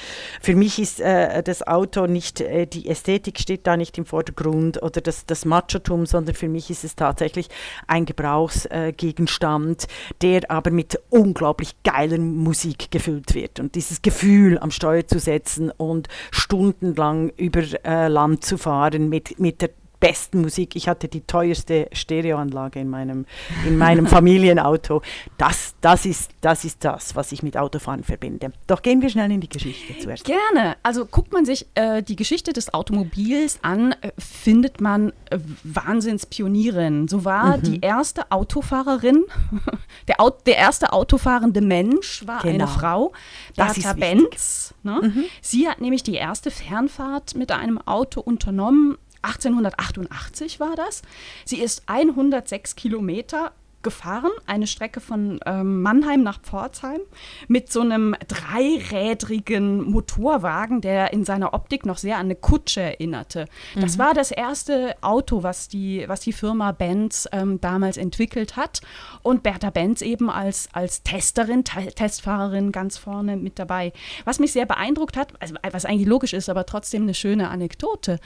für 0.42 0.56
mich 0.56 0.80
ist 0.80 1.00
äh, 1.00 1.44
das 1.44 1.66
Auto 1.66 2.08
nicht, 2.08 2.42
äh, 2.42 2.66
die 2.66 2.88
Ästhetik 2.88 3.40
steht 3.40 3.68
da 3.68 3.78
nicht 3.78 3.98
im 3.98 4.06
Vordergrund 4.06 4.82
oder 4.82 5.02
das, 5.02 5.26
das 5.26 5.46
Machotum, 5.46 6.06
sondern 6.06 6.36
für 6.36 6.50
mich 6.50 6.70
ist 6.70 6.84
es 6.84 6.96
tatsächlich 6.96 7.48
ein 7.88 8.06
Gebrauchsgegenstand, 8.06 9.88
der 10.22 10.50
aber 10.50 10.72
mit 10.72 11.00
unglaublich 11.10 11.76
geiler 11.84 12.18
Musik 12.18 12.92
gefüllt 12.92 13.34
wird. 13.34 13.60
Und 13.60 13.76
dieses 13.76 14.02
Gefühl 14.02 14.60
am 14.60 14.72
Steuer 14.72 15.06
zu 15.06 15.20
setzen 15.20 15.72
und 15.72 16.08
stundenlang 16.32 17.30
über 17.38 17.64
Land 18.10 18.44
zu 18.44 18.58
fahren, 18.58 18.67
fahren 18.68 19.08
mit, 19.08 19.40
mit 19.40 19.62
der 19.62 19.70
besten 20.00 20.42
Musik. 20.42 20.76
Ich 20.76 20.88
hatte 20.88 21.08
die 21.08 21.22
teuerste 21.22 21.90
Stereoanlage 21.92 22.80
in 22.80 22.90
meinem, 22.90 23.26
in 23.66 23.78
meinem 23.78 24.08
Familienauto. 24.08 25.02
Das, 25.38 25.76
das, 25.82 26.06
ist, 26.06 26.32
das 26.42 26.66
ist 26.66 26.84
das, 26.84 27.16
was 27.16 27.32
ich 27.32 27.44
mit 27.44 27.58
Autofahren 27.58 28.04
verbinde. 28.04 28.52
Doch 28.68 28.82
gehen 28.82 29.02
wir 29.02 29.10
schnell 29.10 29.32
in 29.32 29.42
die 29.42 29.50
Geschichte 29.50 29.98
zuerst. 30.00 30.26
Gerne. 30.26 30.78
Also 30.84 31.06
guckt 31.06 31.34
man 31.34 31.46
sich 31.46 31.68
äh, 31.76 32.04
die 32.04 32.16
Geschichte 32.16 32.54
des 32.54 32.74
Automobils 32.74 33.60
an, 33.62 33.94
äh, 34.02 34.12
findet 34.18 34.82
man 34.82 35.12
äh, 35.30 35.40
Wahnsinnspionierin. 35.64 37.08
So 37.08 37.26
war 37.26 37.58
mhm. 37.58 37.64
die 37.64 37.80
erste 37.82 38.32
Autofahrerin, 38.32 39.26
der, 40.08 40.22
Au 40.22 40.30
der 40.30 40.58
erste 40.58 40.94
autofahrende 40.94 41.62
Mensch 41.62 42.26
war 42.28 42.42
genau. 42.42 42.66
eine 42.66 42.68
Frau, 42.68 43.14
Bertha 43.56 43.94
Benz. 43.94 44.74
Ne? 44.84 45.00
Mhm. 45.02 45.24
Sie 45.42 45.68
hat 45.68 45.82
nämlich 45.82 46.04
die 46.04 46.16
erste 46.16 46.52
Fernfahrt 46.52 47.36
mit 47.36 47.52
einem 47.52 47.80
Auto 47.80 48.22
unternommen 48.22 48.98
1888 49.22 50.60
war 50.60 50.76
das. 50.76 51.02
Sie 51.46 51.60
ist 51.60 51.84
106 51.88 52.76
Kilometer 52.76 53.54
gefahren, 53.84 54.32
eine 54.46 54.68
Strecke 54.68 55.00
von 55.00 55.40
ähm, 55.46 55.82
Mannheim 55.82 56.24
nach 56.24 56.42
Pforzheim, 56.42 57.00
mit 57.48 57.72
so 57.72 57.82
einem 57.82 58.16
dreirädrigen 58.28 59.84
Motorwagen, 59.84 60.82
der 60.82 61.14
in 61.14 61.24
seiner 61.26 61.54
Optik 61.54 61.86
noch 61.86 61.98
sehr 61.98 62.18
an 62.18 62.26
eine 62.26 62.36
Kutsche 62.36 62.82
erinnerte. 62.82 63.46
Das 63.76 63.96
mhm. 63.96 64.02
war 64.02 64.14
das 64.14 64.32
erste 64.32 64.96
Auto, 65.02 65.44
was 65.44 65.68
die, 65.68 66.04
was 66.08 66.22
die 66.22 66.34
Firma 66.34 66.72
Benz 66.72 67.28
ähm, 67.32 67.62
damals 67.62 67.98
entwickelt 67.98 68.58
hat. 68.58 68.82
Und 69.22 69.44
Bertha 69.44 69.70
Benz 69.70 70.02
eben 70.02 70.30
als, 70.30 70.70
als 70.74 71.04
Testerin, 71.04 71.64
Testfahrerin 71.64 72.72
ganz 72.72 72.98
vorne 72.98 73.38
mit 73.38 73.60
dabei. 73.60 73.94
Was 74.26 74.40
mich 74.40 74.52
sehr 74.52 74.66
beeindruckt 74.66 75.18
hat, 75.18 75.34
also, 75.40 75.56
was 75.72 75.86
eigentlich 75.86 76.08
logisch 76.08 76.34
ist, 76.34 76.50
aber 76.50 76.66
trotzdem 76.66 77.04
eine 77.04 77.14
schöne 77.14 77.50
Anekdote. 77.50 78.20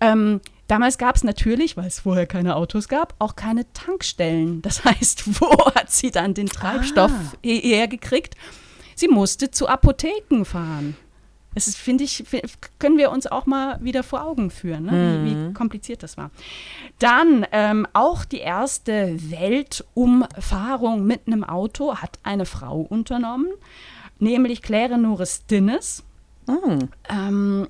Ähm, 0.00 0.40
Damals 0.68 0.98
gab 0.98 1.16
es 1.16 1.24
natürlich, 1.24 1.76
weil 1.76 1.86
es 1.86 2.00
vorher 2.00 2.26
keine 2.26 2.56
Autos 2.56 2.88
gab, 2.88 3.14
auch 3.18 3.36
keine 3.36 3.72
Tankstellen. 3.72 4.62
Das 4.62 4.84
heißt, 4.84 5.40
wo 5.40 5.66
hat 5.74 5.90
sie 5.90 6.10
dann 6.10 6.34
den 6.34 6.48
Treibstoff 6.48 7.12
ah. 7.12 7.32
hergekriegt? 7.42 8.34
Sie 8.94 9.08
musste 9.08 9.50
zu 9.50 9.68
Apotheken 9.68 10.44
fahren. 10.44 10.96
Das 11.56 11.68
ist, 11.68 11.78
finde 11.78 12.04
ich, 12.04 12.22
können 12.78 12.98
wir 12.98 13.10
uns 13.10 13.26
auch 13.26 13.46
mal 13.46 13.82
wieder 13.82 14.02
vor 14.02 14.22
Augen 14.22 14.50
führen, 14.50 14.84
ne? 14.84 15.22
wie, 15.24 15.30
wie, 15.30 15.34
mhm. 15.34 15.54
kompliziert 15.54 16.02
das 16.02 16.18
war. 16.18 16.30
Dann 16.98 17.46
ähm, 17.50 17.86
auch 17.94 18.26
die 18.26 18.40
erste 18.40 19.16
Weltumfahrung 19.30 21.06
mit 21.06 21.26
einem 21.26 21.44
Auto 21.44 21.96
hat 21.96 22.18
eine 22.24 22.44
Frau 22.44 22.82
unternommen, 22.82 23.48
nämlich 24.18 24.60
Claire 24.60 24.98
Norris 24.98 25.46
Dinnes. 25.46 26.04
Mhm. 26.46 26.90
Ähm, 27.08 27.68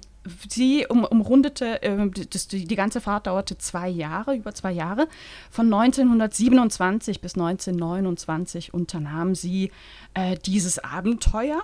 sie 0.48 0.86
um, 0.88 1.04
umrundete, 1.04 1.82
äh, 1.82 2.10
das, 2.30 2.48
die, 2.48 2.64
die, 2.64 2.76
ganze 2.76 3.00
Fahrt 3.00 3.26
dauerte 3.26 3.58
zwei 3.58 3.88
Jahre, 3.88 4.36
über 4.36 4.54
zwei 4.54 4.72
Jahre. 4.72 5.08
Von 5.50 5.72
1927 5.72 7.20
bis 7.20 7.34
1929 7.34 8.74
unternahm 8.74 9.34
sie 9.34 9.70
äh, 10.14 10.36
dieses 10.36 10.78
Abenteuer. 10.78 11.62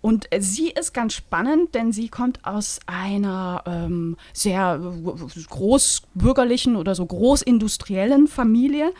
Und 0.00 0.32
äh, 0.32 0.40
sie 0.40 0.70
ist 0.70 0.94
ganz 0.94 1.14
spannend, 1.14 1.74
denn 1.74 1.92
sie 1.92 2.08
kommt 2.08 2.44
aus 2.44 2.80
einer 2.86 3.62
ähm, 3.66 4.16
sehr 4.32 4.80
großbürgerlichen 5.48 6.76
oder 6.76 6.94
so 6.94 7.04
großindustriellen 7.04 8.28
Familie 8.28 8.92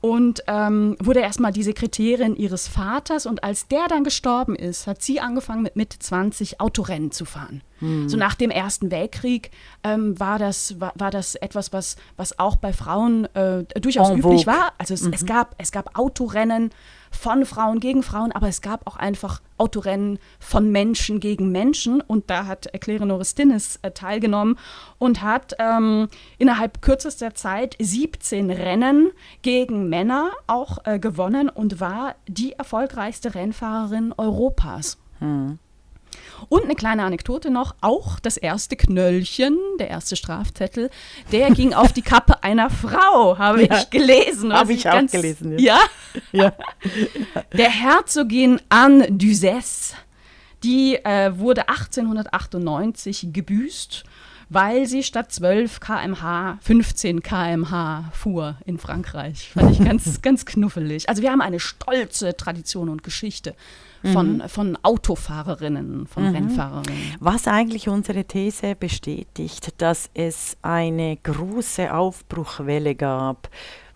und 0.00 0.42
ähm, 0.46 0.96
wurde 0.98 1.20
erstmal 1.20 1.52
die 1.52 1.62
Sekretärin 1.62 2.34
ihres 2.34 2.68
Vaters. 2.68 3.26
Und 3.26 3.44
als 3.44 3.68
der 3.68 3.86
dann 3.88 4.02
gestorben 4.02 4.56
ist, 4.56 4.86
hat 4.86 5.02
sie 5.02 5.20
angefangen 5.20 5.62
mit 5.62 5.76
Mitte 5.76 5.98
20 5.98 6.60
Autorennen 6.60 7.12
zu 7.12 7.26
fahren. 7.26 7.62
Hm. 7.80 8.08
So 8.08 8.16
nach 8.16 8.34
dem 8.34 8.50
Ersten 8.50 8.90
Weltkrieg 8.90 9.50
ähm, 9.84 10.18
war, 10.18 10.38
das, 10.38 10.80
war, 10.80 10.92
war 10.94 11.10
das 11.10 11.34
etwas, 11.34 11.72
was, 11.72 11.96
was 12.16 12.38
auch 12.38 12.56
bei 12.56 12.72
Frauen 12.72 13.26
äh, 13.34 13.64
durchaus 13.80 14.08
en 14.08 14.18
üblich 14.18 14.44
vogue. 14.44 14.46
war. 14.46 14.72
Also 14.78 14.94
es, 14.94 15.02
mhm. 15.02 15.12
es, 15.12 15.26
gab, 15.26 15.54
es 15.58 15.70
gab 15.70 15.98
Autorennen 15.98 16.70
von 17.10 17.44
Frauen 17.44 17.80
gegen 17.80 18.02
Frauen, 18.02 18.32
aber 18.32 18.48
es 18.48 18.60
gab 18.60 18.86
auch 18.86 18.96
einfach 18.96 19.40
Autorennen 19.58 20.18
von 20.38 20.70
Menschen 20.70 21.20
gegen 21.20 21.50
Menschen 21.50 22.00
und 22.00 22.30
da 22.30 22.46
hat 22.46 22.68
Claire 22.80 23.04
Norris 23.06 23.34
äh, 23.34 23.90
teilgenommen 23.90 24.58
und 24.98 25.22
hat 25.22 25.54
ähm, 25.58 26.08
innerhalb 26.38 26.80
kürzester 26.80 27.34
Zeit 27.34 27.76
17 27.78 28.50
Rennen 28.50 29.10
gegen 29.42 29.88
Männer 29.88 30.30
auch 30.46 30.78
äh, 30.84 30.98
gewonnen 30.98 31.48
und 31.48 31.80
war 31.80 32.14
die 32.26 32.52
erfolgreichste 32.52 33.34
Rennfahrerin 33.34 34.14
Europas. 34.16 34.98
Hm. 35.18 35.58
Und 36.48 36.64
eine 36.64 36.74
kleine 36.74 37.04
Anekdote 37.04 37.50
noch, 37.50 37.74
auch 37.80 38.18
das 38.18 38.36
erste 38.36 38.76
Knöllchen, 38.76 39.58
der 39.78 39.88
erste 39.88 40.16
Strafzettel, 40.16 40.90
der 41.32 41.50
ging 41.50 41.74
auf 41.74 41.92
die 41.92 42.02
Kappe 42.02 42.42
einer 42.42 42.70
Frau, 42.70 43.38
habe 43.38 43.64
ja, 43.66 43.78
ich 43.78 43.90
gelesen. 43.90 44.52
Habe 44.52 44.72
ich 44.72 44.88
auch 44.88 45.06
gelesen. 45.06 45.58
Ja. 45.58 45.78
ja? 46.32 46.44
ja. 46.44 46.52
Der 47.56 47.70
Herzogin 47.70 48.60
Anne 48.68 49.06
d'Uzès, 49.08 49.94
die 50.62 50.96
äh, 50.96 51.38
wurde 51.38 51.68
1898 51.68 53.28
gebüßt 53.32 54.04
weil 54.50 54.86
sie 54.86 55.02
statt 55.02 55.32
12 55.32 55.80
km/h 55.80 56.58
15 56.60 57.22
km/h 57.22 58.10
fuhr 58.12 58.56
in 58.66 58.78
Frankreich. 58.78 59.50
Fand 59.54 59.70
ich 59.70 59.82
ganz, 59.82 60.20
ganz 60.22 60.44
knuffelig. 60.44 61.08
Also 61.08 61.22
wir 61.22 61.30
haben 61.30 61.40
eine 61.40 61.60
stolze 61.60 62.36
Tradition 62.36 62.88
und 62.88 63.02
Geschichte 63.02 63.54
von, 64.02 64.38
mhm. 64.38 64.48
von 64.48 64.78
Autofahrerinnen, 64.82 66.06
von 66.06 66.28
mhm. 66.28 66.34
Rennfahrerinnen. 66.34 67.16
Was 67.20 67.46
eigentlich 67.46 67.88
unsere 67.88 68.24
These 68.24 68.74
bestätigt, 68.74 69.74
dass 69.78 70.10
es 70.14 70.56
eine 70.62 71.16
große 71.16 71.94
Aufbruchwelle 71.94 72.94
gab 72.96 73.48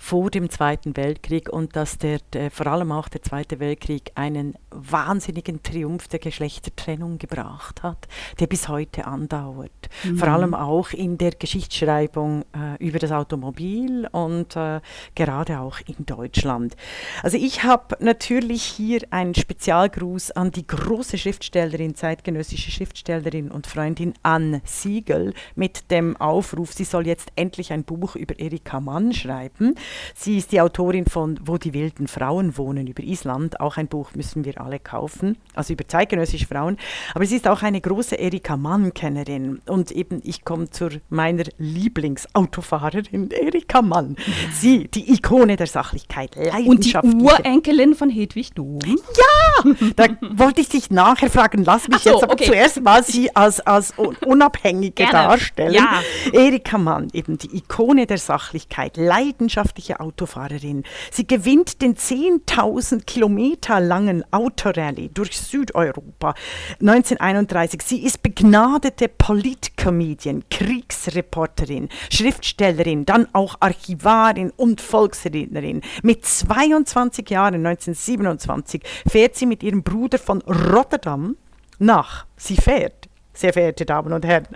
vor 0.04 0.28
dem 0.30 0.50
Zweiten 0.50 0.98
Weltkrieg 0.98 1.48
und 1.48 1.76
dass 1.76 1.96
der, 1.96 2.18
der, 2.34 2.50
vor 2.50 2.66
allem 2.66 2.92
auch 2.92 3.08
der 3.08 3.22
Zweite 3.22 3.58
Weltkrieg 3.58 4.12
einen 4.16 4.54
wahnsinnigen 4.70 5.62
Triumph 5.62 6.08
der 6.08 6.18
Geschlechtertrennung 6.18 7.16
gebracht 7.16 7.82
hat, 7.82 8.06
der 8.38 8.46
bis 8.46 8.68
heute 8.68 9.06
andauert. 9.06 9.70
Mhm. 10.02 10.18
Vor 10.18 10.28
allem 10.28 10.52
auch 10.52 10.90
in 10.90 11.16
der 11.16 11.30
Geschichtsschreibung 11.30 12.44
äh, 12.52 12.84
über 12.84 12.98
das 12.98 13.12
Automobil 13.12 14.06
und 14.12 14.54
äh, 14.56 14.82
gerade 15.14 15.60
auch 15.60 15.78
in 15.86 16.04
Deutschland. 16.04 16.76
Also 17.22 17.38
ich 17.38 17.64
habe 17.64 17.96
natürlich 17.98 18.62
hier 18.62 19.00
einen 19.08 19.34
Spezialgruß 19.34 20.32
an 20.32 20.50
die 20.50 20.66
große 20.66 21.16
Schriftstellerin, 21.16 21.94
zeitgenössische 21.94 22.70
Schriftstellerin 22.70 23.50
und 23.50 23.66
Freundin 23.66 24.12
Anne 24.22 24.60
Siegel 24.64 25.32
mit 25.54 25.90
dem 25.90 26.18
Aufruf, 26.18 26.74
sie 26.74 26.84
soll 26.84 27.06
jetzt 27.06 27.32
endlich 27.36 27.72
ein 27.72 27.84
Buch 27.84 28.16
über 28.16 28.38
Erika 28.38 28.80
Mann 28.80 29.14
schreiben. 29.14 29.76
Sie 30.14 30.38
ist 30.38 30.52
die 30.52 30.60
Autorin 30.60 31.06
von 31.06 31.38
Wo 31.44 31.58
die 31.58 31.74
wilden 31.74 32.08
Frauen 32.08 32.56
wohnen 32.56 32.86
über 32.86 33.02
Island. 33.02 33.60
Auch 33.60 33.76
ein 33.76 33.88
Buch 33.88 34.10
müssen 34.14 34.44
wir 34.44 34.60
alle 34.60 34.78
kaufen, 34.78 35.36
also 35.54 35.72
über 35.72 35.86
zeitgenössische 35.86 36.46
Frauen. 36.46 36.78
Aber 37.14 37.26
sie 37.26 37.36
ist 37.36 37.48
auch 37.48 37.62
eine 37.62 37.80
große 37.80 38.16
Erika 38.16 38.56
Mann-Kennerin. 38.56 39.60
Und 39.66 39.90
eben, 39.90 40.20
ich 40.24 40.44
komme 40.44 40.70
zu 40.70 40.88
meiner 41.08 41.44
Lieblingsautofahrerin 41.58 43.30
Erika 43.30 43.82
Mann. 43.82 44.16
Sie, 44.52 44.88
die 44.88 45.12
Ikone 45.12 45.56
der 45.56 45.66
Sachlichkeit, 45.66 46.36
leidenschaftliche. 46.36 47.16
Und 47.16 47.20
die 47.20 47.24
Urenkelin 47.24 47.94
von 47.94 48.10
Hedwig 48.10 48.52
Dom. 48.54 48.78
Ja, 48.84 49.72
da 49.96 50.06
wollte 50.36 50.60
ich 50.60 50.68
dich 50.68 50.90
nachher 50.90 51.30
fragen. 51.30 51.64
Lass 51.64 51.88
mich 51.88 51.98
so, 51.98 52.10
jetzt 52.10 52.22
aber 52.22 52.32
okay. 52.34 52.46
zuerst 52.46 52.82
mal 52.82 53.02
sie 53.02 53.34
als, 53.34 53.60
als 53.60 53.94
Unabhängige 54.26 55.06
darstellen. 55.06 55.74
Ja. 55.74 56.00
Erika 56.32 56.78
Mann, 56.78 57.08
eben 57.12 57.38
die 57.38 57.56
Ikone 57.56 58.06
der 58.06 58.18
Sachlichkeit, 58.18 58.96
leidenschaftliche 58.96 59.83
leidenschaftliche 59.84 60.00
Autofahrerin. 60.00 60.84
Sie 61.10 61.26
gewinnt 61.26 61.82
den 61.82 61.96
10.000 61.96 63.04
Kilometer 63.04 63.80
langen 63.80 64.24
Autorallye 64.32 65.10
durch 65.12 65.38
Südeuropa 65.38 66.34
1931. 66.80 67.82
Sie 67.82 68.04
ist 68.04 68.22
begnadete 68.22 69.08
Politcomedian, 69.08 70.44
Kriegsreporterin, 70.50 71.88
Schriftstellerin, 72.10 73.04
dann 73.04 73.28
auch 73.32 73.56
Archivarin 73.60 74.50
und 74.56 74.80
Volksrednerin. 74.80 75.82
Mit 76.02 76.24
22 76.24 77.28
Jahren, 77.30 77.66
1927, 77.66 78.82
fährt 79.06 79.36
sie 79.36 79.46
mit 79.46 79.62
ihrem 79.62 79.82
Bruder 79.82 80.18
von 80.18 80.40
Rotterdam 80.42 81.36
nach, 81.78 82.26
sie 82.36 82.56
fährt, 82.56 83.08
sehr 83.32 83.52
verehrte 83.52 83.84
Damen 83.84 84.12
und 84.12 84.24
Herren, 84.24 84.46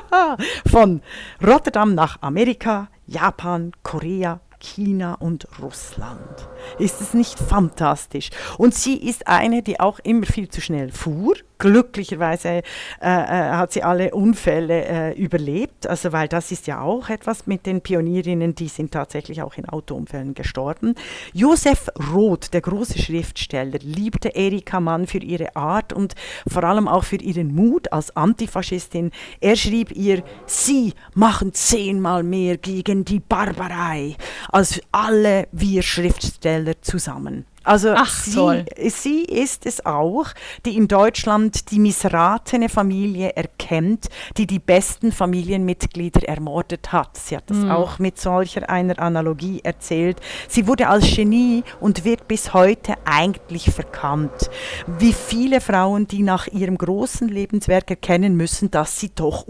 von 0.70 1.02
Rotterdam 1.44 1.94
nach 1.94 2.22
Amerika, 2.22 2.88
Japan, 3.06 3.72
Korea, 3.82 4.40
China 4.62 5.14
und 5.14 5.46
Russland. 5.60 6.48
Ist 6.78 7.00
es 7.00 7.14
nicht 7.14 7.38
fantastisch? 7.38 8.30
Und 8.58 8.74
sie 8.74 8.96
ist 8.96 9.26
eine, 9.26 9.62
die 9.62 9.80
auch 9.80 9.98
immer 10.00 10.26
viel 10.26 10.48
zu 10.48 10.60
schnell 10.60 10.92
fuhr, 10.92 11.34
glücklicherweise 11.62 12.48
äh, 12.48 12.62
äh, 13.00 13.50
hat 13.52 13.72
sie 13.72 13.84
alle 13.84 14.10
Unfälle 14.10 14.84
äh, 14.84 15.12
überlebt, 15.12 15.86
also 15.86 16.10
weil 16.10 16.26
das 16.26 16.50
ist 16.50 16.66
ja 16.66 16.80
auch 16.80 17.08
etwas 17.08 17.46
mit 17.46 17.66
den 17.66 17.80
Pionierinnen, 17.80 18.56
die 18.56 18.66
sind 18.66 18.90
tatsächlich 18.90 19.42
auch 19.42 19.54
in 19.54 19.68
Autounfällen 19.68 20.34
gestorben. 20.34 20.96
Josef 21.32 21.88
Roth, 22.12 22.52
der 22.52 22.62
große 22.62 22.98
Schriftsteller, 22.98 23.78
liebte 23.80 24.30
Erika 24.30 24.80
Mann 24.80 25.06
für 25.06 25.18
ihre 25.18 25.54
Art 25.54 25.92
und 25.92 26.16
vor 26.48 26.64
allem 26.64 26.88
auch 26.88 27.04
für 27.04 27.16
ihren 27.16 27.54
Mut 27.54 27.92
als 27.92 28.16
Antifaschistin. 28.16 29.12
Er 29.40 29.54
schrieb 29.54 29.92
ihr, 29.92 30.24
sie 30.46 30.94
machen 31.14 31.54
zehnmal 31.54 32.24
mehr 32.24 32.56
gegen 32.56 33.04
die 33.04 33.20
Barbarei 33.20 34.16
als 34.48 34.80
alle 34.90 35.46
wir 35.52 35.82
Schriftsteller 35.82 36.82
zusammen. 36.82 37.46
Also 37.64 37.94
Ach, 37.94 38.10
sie, 38.10 38.64
sie, 38.90 39.22
ist 39.22 39.66
es 39.66 39.84
auch, 39.86 40.26
die 40.64 40.76
in 40.76 40.88
Deutschland 40.88 41.70
die 41.70 41.78
missratene 41.78 42.68
Familie 42.68 43.30
erkennt, 43.30 44.08
die 44.36 44.46
die 44.46 44.58
besten 44.58 45.12
Familienmitglieder 45.12 46.28
ermordet 46.28 46.92
hat. 46.92 47.16
Sie 47.16 47.36
hat 47.36 47.48
das 47.48 47.58
mhm. 47.58 47.70
auch 47.70 47.98
mit 47.98 48.20
solcher 48.20 48.68
einer 48.68 48.98
Analogie 48.98 49.60
erzählt. 49.62 50.20
Sie 50.48 50.66
wurde 50.66 50.88
als 50.88 51.14
Genie 51.14 51.62
und 51.80 52.04
wird 52.04 52.26
bis 52.26 52.52
heute 52.52 52.94
eigentlich 53.04 53.70
verkannt. 53.70 54.50
Wie 54.98 55.12
viele 55.12 55.60
Frauen, 55.60 56.08
die 56.08 56.22
nach 56.22 56.48
ihrem 56.48 56.76
großen 56.76 57.28
Lebenswerk 57.28 57.90
erkennen 57.90 58.36
müssen, 58.36 58.70
dass 58.70 58.98
sie 58.98 59.10
doch 59.14 59.46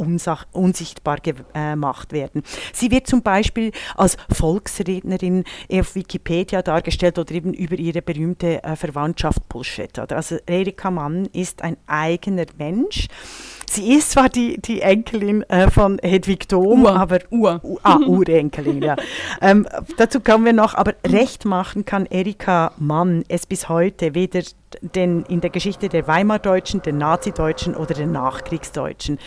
unsichtbar 0.52 1.18
gemacht 1.18 2.12
werden. 2.12 2.42
Sie 2.72 2.90
wird 2.90 3.06
zum 3.06 3.22
Beispiel 3.22 3.72
als 3.96 4.16
Volksrednerin 4.30 5.44
auf 5.72 5.94
Wikipedia 5.94 6.62
dargestellt 6.62 7.18
oder 7.18 7.32
eben 7.32 7.54
über 7.54 7.76
ihre 7.76 8.01
berühmte 8.02 8.62
äh, 8.62 8.76
Verwandtschaft 8.76 9.48
Bullshit. 9.48 9.98
Oder? 9.98 10.16
Also 10.16 10.36
Erika 10.46 10.90
Mann 10.90 11.26
ist 11.32 11.62
ein 11.62 11.76
eigener 11.86 12.46
Mensch. 12.58 13.08
Sie 13.70 13.94
ist 13.94 14.10
zwar 14.10 14.28
die, 14.28 14.60
die 14.60 14.82
Enkelin 14.82 15.44
äh, 15.44 15.70
von 15.70 15.98
Hedwig 16.02 16.46
Dom, 16.48 16.82
Ur. 16.82 16.94
aber 16.94 17.20
Ur. 17.30 17.60
Uh, 17.62 17.78
ah, 17.82 17.96
Urenkelin, 18.06 18.82
ja. 18.82 18.96
Ähm, 19.40 19.66
dazu 19.96 20.20
kommen 20.20 20.44
wir 20.44 20.52
noch, 20.52 20.74
aber 20.74 20.94
recht 21.06 21.46
machen 21.46 21.86
kann 21.86 22.04
Erika 22.04 22.72
Mann 22.76 23.24
es 23.28 23.46
bis 23.46 23.70
heute 23.70 24.14
weder 24.14 24.42
den, 24.82 25.22
in 25.22 25.40
der 25.40 25.48
Geschichte 25.48 25.88
der 25.88 26.06
Weimardeutschen, 26.06 26.82
der 26.82 26.92
Nazideutschen 26.92 27.74
oder 27.74 27.94
der 27.94 28.06
Nachkriegsdeutschen. 28.06 29.18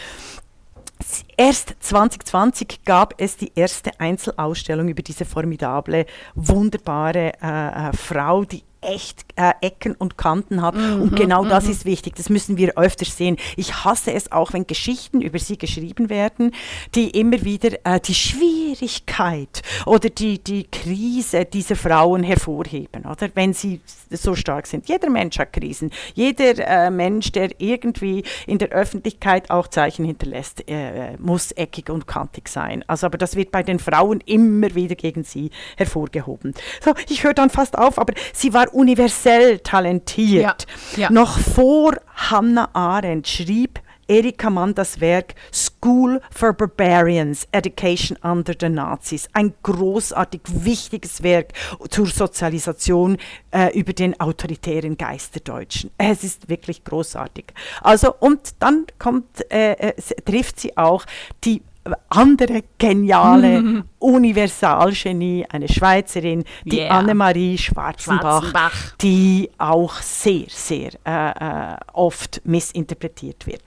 Erst 1.38 1.76
2020 1.80 2.86
gab 2.86 3.16
es 3.18 3.38
die 3.38 3.52
erste 3.56 4.00
Einzelausstellung 4.00 4.88
über 4.88 5.04
diese 5.04 5.26
formidable, 5.26 6.06
wunderbare 6.36 7.34
äh, 7.42 7.90
äh, 7.90 7.94
Frau, 7.94 8.46
die 8.46 8.64
echt 8.86 9.26
äh, 9.36 9.54
Ecken 9.62 9.96
und 9.96 10.18
Kanten 10.18 10.62
hat. 10.62 10.76
Mhm, 10.76 11.02
und 11.02 11.16
genau 11.16 11.44
mhm. 11.44 11.50
das 11.50 11.68
ist 11.68 11.86
wichtig. 11.86 12.16
Das 12.16 12.30
müssen 12.30 12.58
wir 12.58 12.78
öfter 12.78 13.06
sehen. 13.06 13.38
Ich 13.58 13.84
hasse 13.84 14.14
es 14.14 14.32
auch, 14.32 14.54
wenn 14.54 14.68
Geschichten 14.68 15.22
über 15.22 15.40
sie 15.40 15.58
geschrieben 15.58 16.10
werden, 16.10 16.52
die 16.94 17.10
immer 17.10 17.44
wieder 17.44 17.78
äh, 17.84 18.00
die 18.00 18.14
Schwierigkeit 18.14 19.62
oder 19.86 20.10
die, 20.10 20.44
die 20.44 20.66
Krise 20.66 21.46
dieser 21.46 21.76
Frauen 21.76 22.24
hervorheben, 22.24 23.06
oder? 23.06 23.30
Wenn 23.34 23.54
sie 23.54 23.82
so 24.12 24.36
stark 24.36 24.68
sind. 24.68 24.88
Jeder 24.88 25.10
Mensch 25.10 25.38
hat 25.40 25.54
Krisen. 25.54 25.92
Jeder 26.14 26.86
äh, 26.86 26.92
Mensch, 26.92 27.32
der 27.32 27.50
irgendwie 27.60 28.24
in 28.48 28.58
der 28.58 28.70
Öffentlichkeit 28.70 29.50
auch 29.50 29.68
Zeichen 29.68 30.06
hinterlässt, 30.06 30.68
äh, 30.70 31.18
muss 31.18 31.52
eckig 31.52 31.90
und 31.90 32.08
kantig 32.08 32.50
sein. 32.50 32.84
Also, 32.88 33.08
aber 33.08 33.18
das 33.18 33.36
wird 33.36 33.52
bei 33.52 33.64
den 33.64 33.80
Frauen 33.80 34.22
immer 34.26 34.74
wieder 34.76 34.96
gegen 34.96 35.24
sie 35.24 35.52
hervorgehoben. 35.78 36.54
So, 36.84 36.94
ich 37.10 37.24
höre 37.24 37.34
dann 37.34 37.50
fast 37.50 37.78
auf, 37.78 37.98
aber 38.00 38.14
sie 38.34 38.54
war 38.54 38.74
universell 38.76 39.60
talentiert. 39.60 40.68
Ja, 40.96 41.04
ja. 41.04 41.12
Noch 41.12 41.40
vor 41.40 41.96
Hannah 42.16 42.70
Arendt 42.74 43.28
schrieb 43.28 43.80
Erika 44.08 44.50
Mann 44.50 44.76
das 44.76 45.00
Werk 45.00 45.34
School 45.52 46.22
for 46.30 46.54
Barbarians, 46.54 47.48
Education 47.52 48.18
under 48.22 48.54
the 48.60 48.70
Nazis. 48.70 49.28
Ein 49.34 49.54
großartig 49.64 50.42
wichtiges 50.46 51.24
Werk 51.24 51.54
zur 51.90 52.06
Sozialisation 52.06 53.18
äh, 53.52 53.78
über 53.78 53.94
den 53.94 54.20
autoritären 54.20 54.98
Geist 54.98 55.34
der 55.36 55.42
Deutschen. 55.42 55.90
Es 55.98 56.24
ist 56.24 56.50
wirklich 56.50 56.84
großartig. 56.84 57.46
Also, 57.82 58.14
und 58.20 58.56
dann 58.60 58.86
kommt, 59.00 59.52
äh, 59.52 59.72
äh, 59.72 59.94
trifft 60.24 60.60
sie 60.60 60.78
auch 60.78 61.06
die 61.44 61.64
andere 62.10 62.64
geniale. 62.78 63.84
Universalgenie, 64.00 65.46
eine 65.50 65.68
Schweizerin, 65.68 66.44
die 66.64 66.78
yeah. 66.78 66.98
Annemarie 66.98 67.58
Schwarzenbach, 67.58 68.44
Schwarzenbach, 68.44 68.96
die 69.02 69.50
auch 69.58 69.96
sehr, 69.96 70.46
sehr 70.48 70.92
äh, 71.06 71.74
äh 71.74 71.78
oft 71.94 72.42
missinterpretiert 72.46 73.48
wird. 73.48 73.64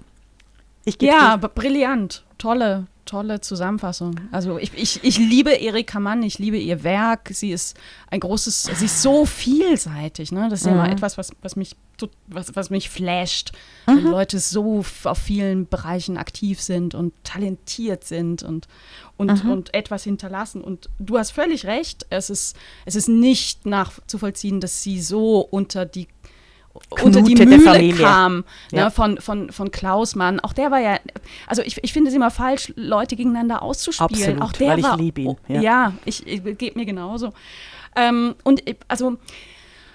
Ja, 1.01 1.37
brillant, 1.37 2.25
tolle, 2.39 2.87
tolle 3.09 3.41
Zusammenfassung. 3.41 4.21
Also 4.33 4.59
ich, 4.59 4.73
ich, 4.75 5.03
ich 5.03 5.19
liebe 5.19 5.51
Erika 5.51 5.99
Mann, 5.99 6.23
ich 6.23 6.39
liebe 6.39 6.59
ihr 6.59 6.85
Werk. 6.85 7.31
Sie 7.33 7.51
ist 7.51 7.77
ein 8.11 8.21
großes, 8.21 8.65
sie 8.65 8.85
ist 8.85 9.03
so 9.03 9.25
vielseitig. 9.25 10.31
Ne? 10.31 10.49
Das 10.51 10.61
ist 10.61 10.67
mhm. 10.67 10.77
ja 10.77 10.85
immer 10.85 10.93
etwas, 10.93 11.17
was, 11.17 11.33
was, 11.41 11.57
mich, 11.57 11.75
was, 12.27 12.55
was 12.55 12.69
mich 12.71 12.91
flasht, 12.91 13.53
mhm. 13.87 13.97
wenn 13.97 14.05
Leute 14.05 14.39
so 14.39 14.85
auf 15.05 15.19
vielen 15.19 15.67
Bereichen 15.67 16.19
aktiv 16.19 16.61
sind 16.61 16.95
und 16.95 17.15
talentiert 17.25 18.05
sind 18.05 18.43
und, 18.43 18.69
und, 19.17 19.43
mhm. 19.43 19.51
und 19.51 19.75
etwas 19.75 20.05
hinterlassen. 20.05 20.63
Und 20.63 20.91
du 20.99 21.19
hast 21.19 21.31
völlig 21.31 21.65
recht, 21.65 22.07
es 22.11 22.29
ist, 22.29 22.57
es 22.85 22.95
ist 22.95 23.09
nicht 23.09 23.65
nachzuvollziehen, 23.65 24.61
dass 24.61 24.83
sie 24.83 25.01
so 25.01 25.41
unter 25.41 25.87
die 25.87 26.09
unter 26.91 27.23
die 27.23 27.35
Mühle 27.35 27.93
kam 27.95 28.45
ne, 28.73 28.79
ja. 28.79 28.91
von, 28.91 29.21
von, 29.21 29.51
von 29.53 29.71
Klaus 29.71 30.15
Mann. 30.15 30.41
Auch 30.41 30.53
der 30.53 30.71
war 30.71 30.81
ja, 30.81 30.99
also 31.47 31.63
ich, 31.63 31.83
ich 31.83 31.93
finde 31.93 32.11
es 32.11 32.17
immer 32.17 32.31
falsch, 32.31 32.73
Leute 32.77 33.17
gegeneinander 33.17 33.63
auszuspielen. 33.63 34.41
Absolut, 34.41 34.43
auch 34.43 34.53
der 34.53 34.69
weil 34.69 34.83
war, 34.83 34.95
ich 34.95 35.01
liebe 35.01 35.21
ihn. 35.23 35.37
Ja, 35.49 35.61
ja 35.61 35.93
ich, 36.05 36.27
ich 36.27 36.43
gebe 36.59 36.79
mir 36.79 36.87
genauso. 36.87 37.33
Ähm, 37.97 38.35
und 38.45 38.63
also, 38.89 39.17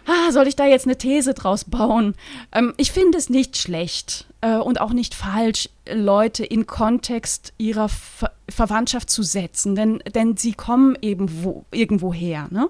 ah, 0.05 0.31
soll 0.31 0.47
ich 0.47 0.55
da 0.55 0.65
jetzt 0.65 0.85
eine 0.85 0.97
These 0.97 1.33
draus 1.33 1.63
bauen? 1.63 2.15
Ähm, 2.51 2.73
ich 2.77 2.91
finde 2.91 3.17
es 3.17 3.29
nicht 3.29 3.57
schlecht 3.57 4.27
äh, 4.41 4.57
und 4.57 4.81
auch 4.81 4.93
nicht 4.93 5.15
falsch, 5.15 5.69
Leute 5.91 6.45
in 6.45 6.67
Kontext 6.67 7.53
ihrer 7.57 7.89
Ver 7.89 8.31
Verwandtschaft 8.49 9.09
zu 9.09 9.23
setzen, 9.23 9.73
denn, 9.73 10.03
denn 10.13 10.35
sie 10.35 10.53
kommen 10.53 10.97
eben 11.01 11.43
wo, 11.43 11.65
irgendwo 11.71 12.13
her, 12.13 12.47
ne? 12.51 12.69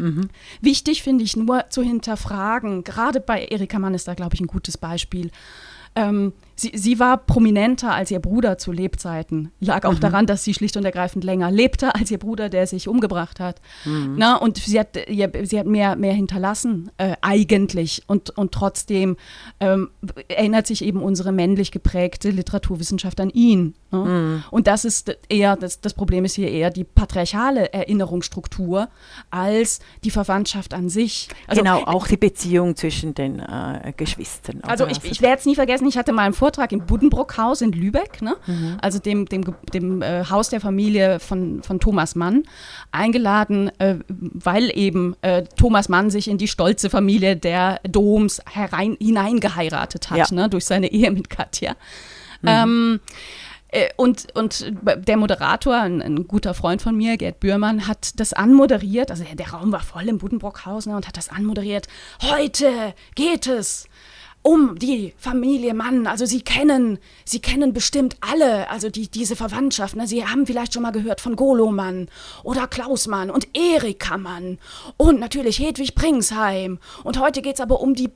Mhm. 0.00 0.28
Wichtig 0.60 1.02
finde 1.02 1.24
ich 1.24 1.36
nur 1.36 1.66
zu 1.68 1.82
hinterfragen, 1.82 2.84
gerade 2.84 3.20
bei 3.20 3.44
Erika 3.44 3.78
Mann 3.78 3.94
ist 3.94 4.08
da, 4.08 4.14
glaube 4.14 4.34
ich, 4.34 4.40
ein 4.40 4.46
gutes 4.46 4.78
Beispiel. 4.78 5.30
Ähm, 5.94 6.32
sie, 6.60 6.72
sie 6.74 6.98
war 6.98 7.16
prominenter 7.16 7.92
als 7.92 8.10
ihr 8.10 8.20
Bruder 8.20 8.58
zu 8.58 8.72
Lebzeiten. 8.72 9.50
Lag 9.60 9.84
auch 9.84 9.94
mhm. 9.94 10.00
daran, 10.00 10.26
dass 10.26 10.44
sie 10.44 10.54
schlicht 10.54 10.76
und 10.76 10.84
ergreifend 10.84 11.24
länger 11.24 11.50
lebte 11.50 11.94
als 11.94 12.10
ihr 12.10 12.18
Bruder, 12.18 12.48
der 12.48 12.66
sich 12.66 12.88
umgebracht 12.88 13.40
hat. 13.40 13.60
Mhm. 13.84 14.14
Na, 14.16 14.36
und 14.36 14.58
sie 14.58 14.78
hat, 14.78 14.98
sie 15.08 15.58
hat 15.58 15.66
mehr, 15.66 15.96
mehr 15.96 16.12
hinterlassen, 16.12 16.90
äh, 16.98 17.16
eigentlich. 17.22 18.02
Und, 18.06 18.30
und 18.36 18.52
trotzdem 18.52 19.16
ähm, 19.58 19.90
erinnert 20.28 20.66
sich 20.66 20.84
eben 20.84 21.02
unsere 21.02 21.32
männlich 21.32 21.72
geprägte 21.72 22.30
Literaturwissenschaft 22.30 23.20
an 23.20 23.30
ihn. 23.30 23.74
Ne? 23.90 23.98
Mhm. 23.98 24.44
Und 24.50 24.66
das 24.66 24.84
ist 24.84 25.16
eher, 25.28 25.56
das, 25.56 25.80
das 25.80 25.94
Problem 25.94 26.24
ist 26.24 26.34
hier 26.34 26.50
eher 26.50 26.70
die 26.70 26.84
patriarchale 26.84 27.72
Erinnerungsstruktur 27.72 28.88
als 29.30 29.80
die 30.04 30.10
Verwandtschaft 30.10 30.74
an 30.74 30.88
sich. 30.88 31.28
Also, 31.46 31.62
genau, 31.62 31.84
auch 31.84 32.06
die 32.06 32.16
Beziehung 32.16 32.76
zwischen 32.76 33.14
den 33.14 33.40
äh, 33.40 33.92
Geschwistern. 33.96 34.60
Also 34.62 34.86
ich, 34.86 35.02
ich 35.04 35.22
werde 35.22 35.40
es 35.40 35.46
nie 35.46 35.54
vergessen, 35.54 35.88
ich 35.88 35.96
hatte 35.96 36.12
mal 36.12 36.24
einen 36.24 36.34
Vortrag 36.34 36.49
im 36.58 36.86
Buddenbrock-Haus 36.86 37.60
in 37.60 37.72
Lübeck, 37.72 38.22
ne? 38.22 38.36
Mhm. 38.46 38.76
also 38.80 38.98
dem, 38.98 39.26
dem, 39.26 39.44
dem 39.72 40.02
äh, 40.02 40.24
Haus 40.28 40.48
der 40.48 40.60
Familie 40.60 41.20
von, 41.20 41.62
von 41.62 41.80
Thomas 41.80 42.14
Mann, 42.14 42.44
eingeladen, 42.92 43.70
äh, 43.78 43.96
weil 44.08 44.70
eben 44.76 45.16
äh, 45.22 45.44
Thomas 45.56 45.88
Mann 45.88 46.10
sich 46.10 46.28
in 46.28 46.38
die 46.38 46.48
stolze 46.48 46.90
Familie 46.90 47.36
der 47.36 47.80
Doms 47.88 48.42
herein, 48.50 48.96
hineingeheiratet 49.00 50.10
hat, 50.10 50.30
ja. 50.30 50.34
ne? 50.34 50.48
durch 50.48 50.64
seine 50.64 50.90
Ehe 50.90 51.10
mit 51.10 51.30
Katja. 51.30 51.72
Mhm. 52.42 52.48
Ähm, 52.48 53.00
äh, 53.72 53.88
und, 53.96 54.34
und 54.34 54.72
der 54.82 55.16
Moderator, 55.16 55.76
ein, 55.76 56.02
ein, 56.02 56.26
guter 56.26 56.54
Freund 56.54 56.82
von 56.82 56.96
mir, 56.96 57.16
Gerd 57.16 57.40
Bührmann, 57.40 57.86
hat 57.86 58.18
das 58.18 58.32
anmoderiert. 58.32 59.10
Also 59.10 59.24
der, 59.24 59.50
Raum 59.50 59.72
war 59.72 59.80
voll 59.80 60.08
im 60.08 60.18
Buddenbrockhaus 60.18 60.86
ne, 60.86 60.96
und 60.96 61.06
hat 61.06 61.16
das 61.16 61.28
anmoderiert. 61.28 61.86
Heute 62.22 62.94
geht 63.14 63.46
es 63.46 63.86
um 64.42 64.78
die 64.78 65.12
Familie 65.18 65.74
Mann. 65.74 66.06
Also 66.06 66.24
sie 66.24 66.40
kennen, 66.40 66.98
sie 67.24 67.40
kennen 67.40 67.72
bestimmt 67.72 68.16
alle, 68.20 68.70
also 68.70 68.88
die, 68.88 69.08
diese 69.08 69.36
Verwandtschaft. 69.36 69.96
Ne? 69.96 70.06
Sie 70.06 70.26
haben 70.26 70.46
vielleicht 70.46 70.74
schon 70.74 70.82
mal 70.82 70.92
gehört 70.92 71.20
von 71.20 71.36
Golo 71.36 71.70
Mann 71.70 72.08
oder 72.42 72.66
Klaus 72.66 73.06
Mann 73.06 73.30
und 73.30 73.48
Erika 73.54 74.16
Mann 74.16 74.58
und 74.96 75.20
natürlich 75.20 75.58
Hedwig 75.58 75.94
Pringsheim. 75.94 76.78
Und 77.04 77.18
heute 77.20 77.42
geht 77.42 77.54
es 77.54 77.60
aber 77.60 77.80
um 77.80 77.94
die 77.94 78.10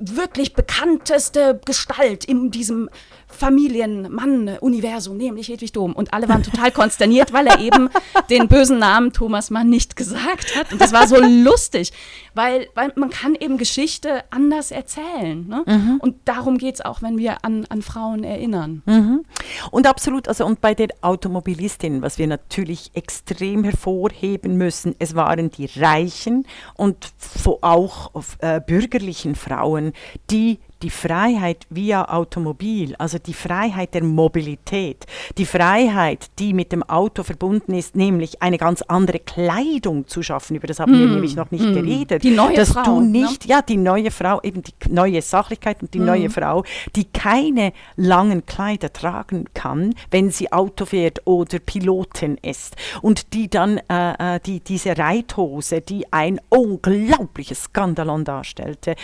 wirklich 0.00 0.54
bekannteste 0.54 1.60
Gestalt 1.64 2.24
in 2.24 2.50
diesem 2.50 2.88
Familienmann-Universum, 3.28 5.16
nämlich 5.16 5.48
Hedwig 5.48 5.72
Dom. 5.72 5.92
Und 5.92 6.12
alle 6.14 6.28
waren 6.28 6.42
total 6.42 6.70
konsterniert, 6.72 7.32
weil 7.32 7.46
er 7.46 7.60
eben 7.60 7.90
den 8.30 8.48
bösen 8.48 8.78
Namen 8.78 9.12
Thomas 9.12 9.50
Mann 9.50 9.68
nicht 9.68 9.96
gesagt 9.96 10.56
hat. 10.56 10.72
Und 10.72 10.80
das 10.80 10.92
war 10.92 11.06
so 11.06 11.16
lustig, 11.20 11.92
weil, 12.34 12.68
weil 12.74 12.92
man 12.96 13.10
kann 13.10 13.34
eben 13.34 13.58
Geschichte 13.58 14.24
anders 14.30 14.70
erzählen. 14.70 15.46
Ne? 15.46 15.64
Mhm. 15.66 16.00
Und 16.00 16.16
darum 16.24 16.58
geht 16.58 16.76
es 16.76 16.80
auch, 16.80 17.02
wenn 17.02 17.18
wir 17.18 17.44
an, 17.44 17.66
an 17.68 17.82
Frauen 17.82 18.24
erinnern. 18.24 18.82
Mhm. 18.86 19.24
Und 19.70 19.86
absolut, 19.86 20.28
also 20.28 20.46
und 20.46 20.60
bei 20.60 20.74
den 20.74 20.90
Automobilistinnen, 21.02 22.02
was 22.02 22.18
wir 22.18 22.26
natürlich 22.26 22.90
extrem 22.94 23.64
hervorheben 23.64 24.56
müssen, 24.56 24.94
es 24.98 25.14
waren 25.14 25.50
die 25.50 25.68
reichen 25.76 26.46
und 26.74 27.12
auch 27.60 28.10
äh, 28.40 28.60
bürgerlichen 28.60 29.34
Frauen, 29.34 29.92
die 30.30 30.58
die 30.82 30.90
Freiheit 30.90 31.66
via 31.70 32.08
Automobil, 32.08 32.94
also 32.96 33.18
die 33.18 33.34
Freiheit 33.34 33.94
der 33.94 34.04
Mobilität, 34.04 35.06
die 35.36 35.46
Freiheit, 35.46 36.26
die 36.38 36.54
mit 36.54 36.72
dem 36.72 36.82
Auto 36.82 37.22
verbunden 37.22 37.74
ist, 37.74 37.96
nämlich 37.96 38.42
eine 38.42 38.58
ganz 38.58 38.82
andere 38.82 39.18
Kleidung 39.18 40.06
zu 40.06 40.22
schaffen, 40.22 40.56
über 40.56 40.66
das 40.66 40.78
haben 40.78 40.92
mm. 40.92 40.98
wir 40.98 41.06
nämlich 41.06 41.36
noch 41.36 41.50
nicht 41.50 41.64
mm. 41.64 41.74
geredet. 41.74 42.22
Die 42.22 42.30
neue 42.30 42.56
dass 42.56 42.72
Frau. 42.72 42.84
Du 42.84 43.00
ne? 43.00 43.22
nicht, 43.22 43.44
ne? 43.44 43.50
Ja, 43.50 43.62
die 43.62 43.76
neue 43.76 44.10
Frau, 44.10 44.40
eben 44.42 44.62
die 44.62 44.72
neue 44.88 45.20
Sachlichkeit 45.22 45.82
und 45.82 45.94
die 45.94 46.00
mm. 46.00 46.04
neue 46.04 46.30
Frau, 46.30 46.64
die 46.94 47.04
keine 47.04 47.72
langen 47.96 48.46
Kleider 48.46 48.92
tragen 48.92 49.46
kann, 49.54 49.94
wenn 50.10 50.30
sie 50.30 50.52
Auto 50.52 50.84
fährt 50.84 51.26
oder 51.26 51.58
Pilotin 51.58 52.38
ist. 52.42 52.76
Und 53.02 53.32
die 53.34 53.48
dann 53.48 53.78
äh, 53.88 54.36
äh 54.36 54.40
die, 54.44 54.60
diese 54.60 54.96
Reithose, 54.96 55.80
die 55.80 56.12
ein 56.12 56.40
unglaubliches 56.48 57.64
Skandalon 57.64 58.24
darstellte, 58.24 58.94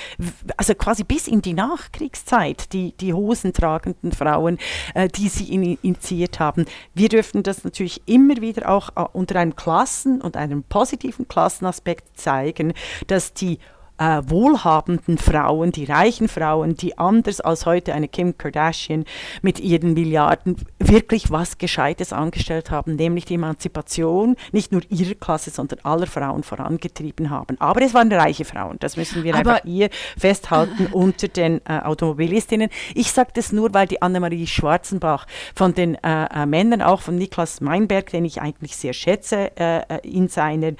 also 0.56 0.74
quasi 0.74 1.04
bis 1.04 1.26
in 1.26 1.42
die 1.42 1.54
Nachkriegszeit, 1.68 2.72
die, 2.72 2.92
die 2.92 3.14
hosentragenden 3.14 4.12
Frauen, 4.12 4.58
äh, 4.94 5.08
die 5.08 5.28
sie 5.28 5.52
initiiert 5.52 6.40
haben. 6.40 6.66
Wir 6.94 7.08
dürfen 7.08 7.42
das 7.42 7.64
natürlich 7.64 8.02
immer 8.06 8.36
wieder 8.40 8.68
auch 8.70 8.90
äh, 8.96 9.04
unter 9.12 9.38
einem 9.38 9.56
Klassen- 9.56 10.20
und 10.20 10.36
einem 10.36 10.62
positiven 10.62 11.28
Klassenaspekt 11.28 12.18
zeigen, 12.18 12.74
dass 13.06 13.32
die 13.34 13.58
äh, 13.98 14.22
wohlhabenden 14.26 15.18
Frauen, 15.18 15.72
die 15.72 15.84
reichen 15.84 16.28
Frauen, 16.28 16.76
die 16.76 16.98
anders 16.98 17.40
als 17.40 17.66
heute 17.66 17.94
eine 17.94 18.08
Kim 18.08 18.36
Kardashian 18.36 19.04
mit 19.42 19.60
ihren 19.60 19.94
Milliarden 19.94 20.56
wirklich 20.78 21.30
was 21.30 21.58
Gescheites 21.58 22.12
angestellt 22.12 22.70
haben, 22.70 22.96
nämlich 22.96 23.24
die 23.24 23.34
Emanzipation 23.34 24.36
nicht 24.52 24.72
nur 24.72 24.82
ihrer 24.88 25.14
Klasse, 25.14 25.50
sondern 25.50 25.78
aller 25.82 26.06
Frauen 26.06 26.42
vorangetrieben 26.42 27.30
haben. 27.30 27.56
Aber 27.60 27.82
es 27.82 27.94
waren 27.94 28.12
reiche 28.12 28.44
Frauen, 28.44 28.78
das 28.80 28.96
müssen 28.96 29.22
wir 29.22 29.34
Aber 29.34 29.54
einfach 29.54 29.64
hier 29.64 29.90
festhalten 30.18 30.86
unter 30.92 31.28
den 31.28 31.60
äh, 31.66 31.78
Automobilistinnen. 31.80 32.70
Ich 32.94 33.12
sage 33.12 33.30
das 33.34 33.52
nur, 33.52 33.74
weil 33.74 33.86
die 33.86 34.02
Annemarie 34.02 34.46
Schwarzenbach 34.46 35.26
von 35.54 35.74
den 35.74 35.94
äh, 36.02 36.42
äh 36.42 36.46
Männern, 36.46 36.82
auch 36.82 37.00
von 37.00 37.16
Niklas 37.16 37.60
Meinberg, 37.60 38.10
den 38.10 38.24
ich 38.24 38.40
eigentlich 38.40 38.76
sehr 38.76 38.92
schätze, 38.92 39.56
äh, 39.56 39.80
äh, 39.80 40.00
in 40.02 40.28
seiner 40.28 40.72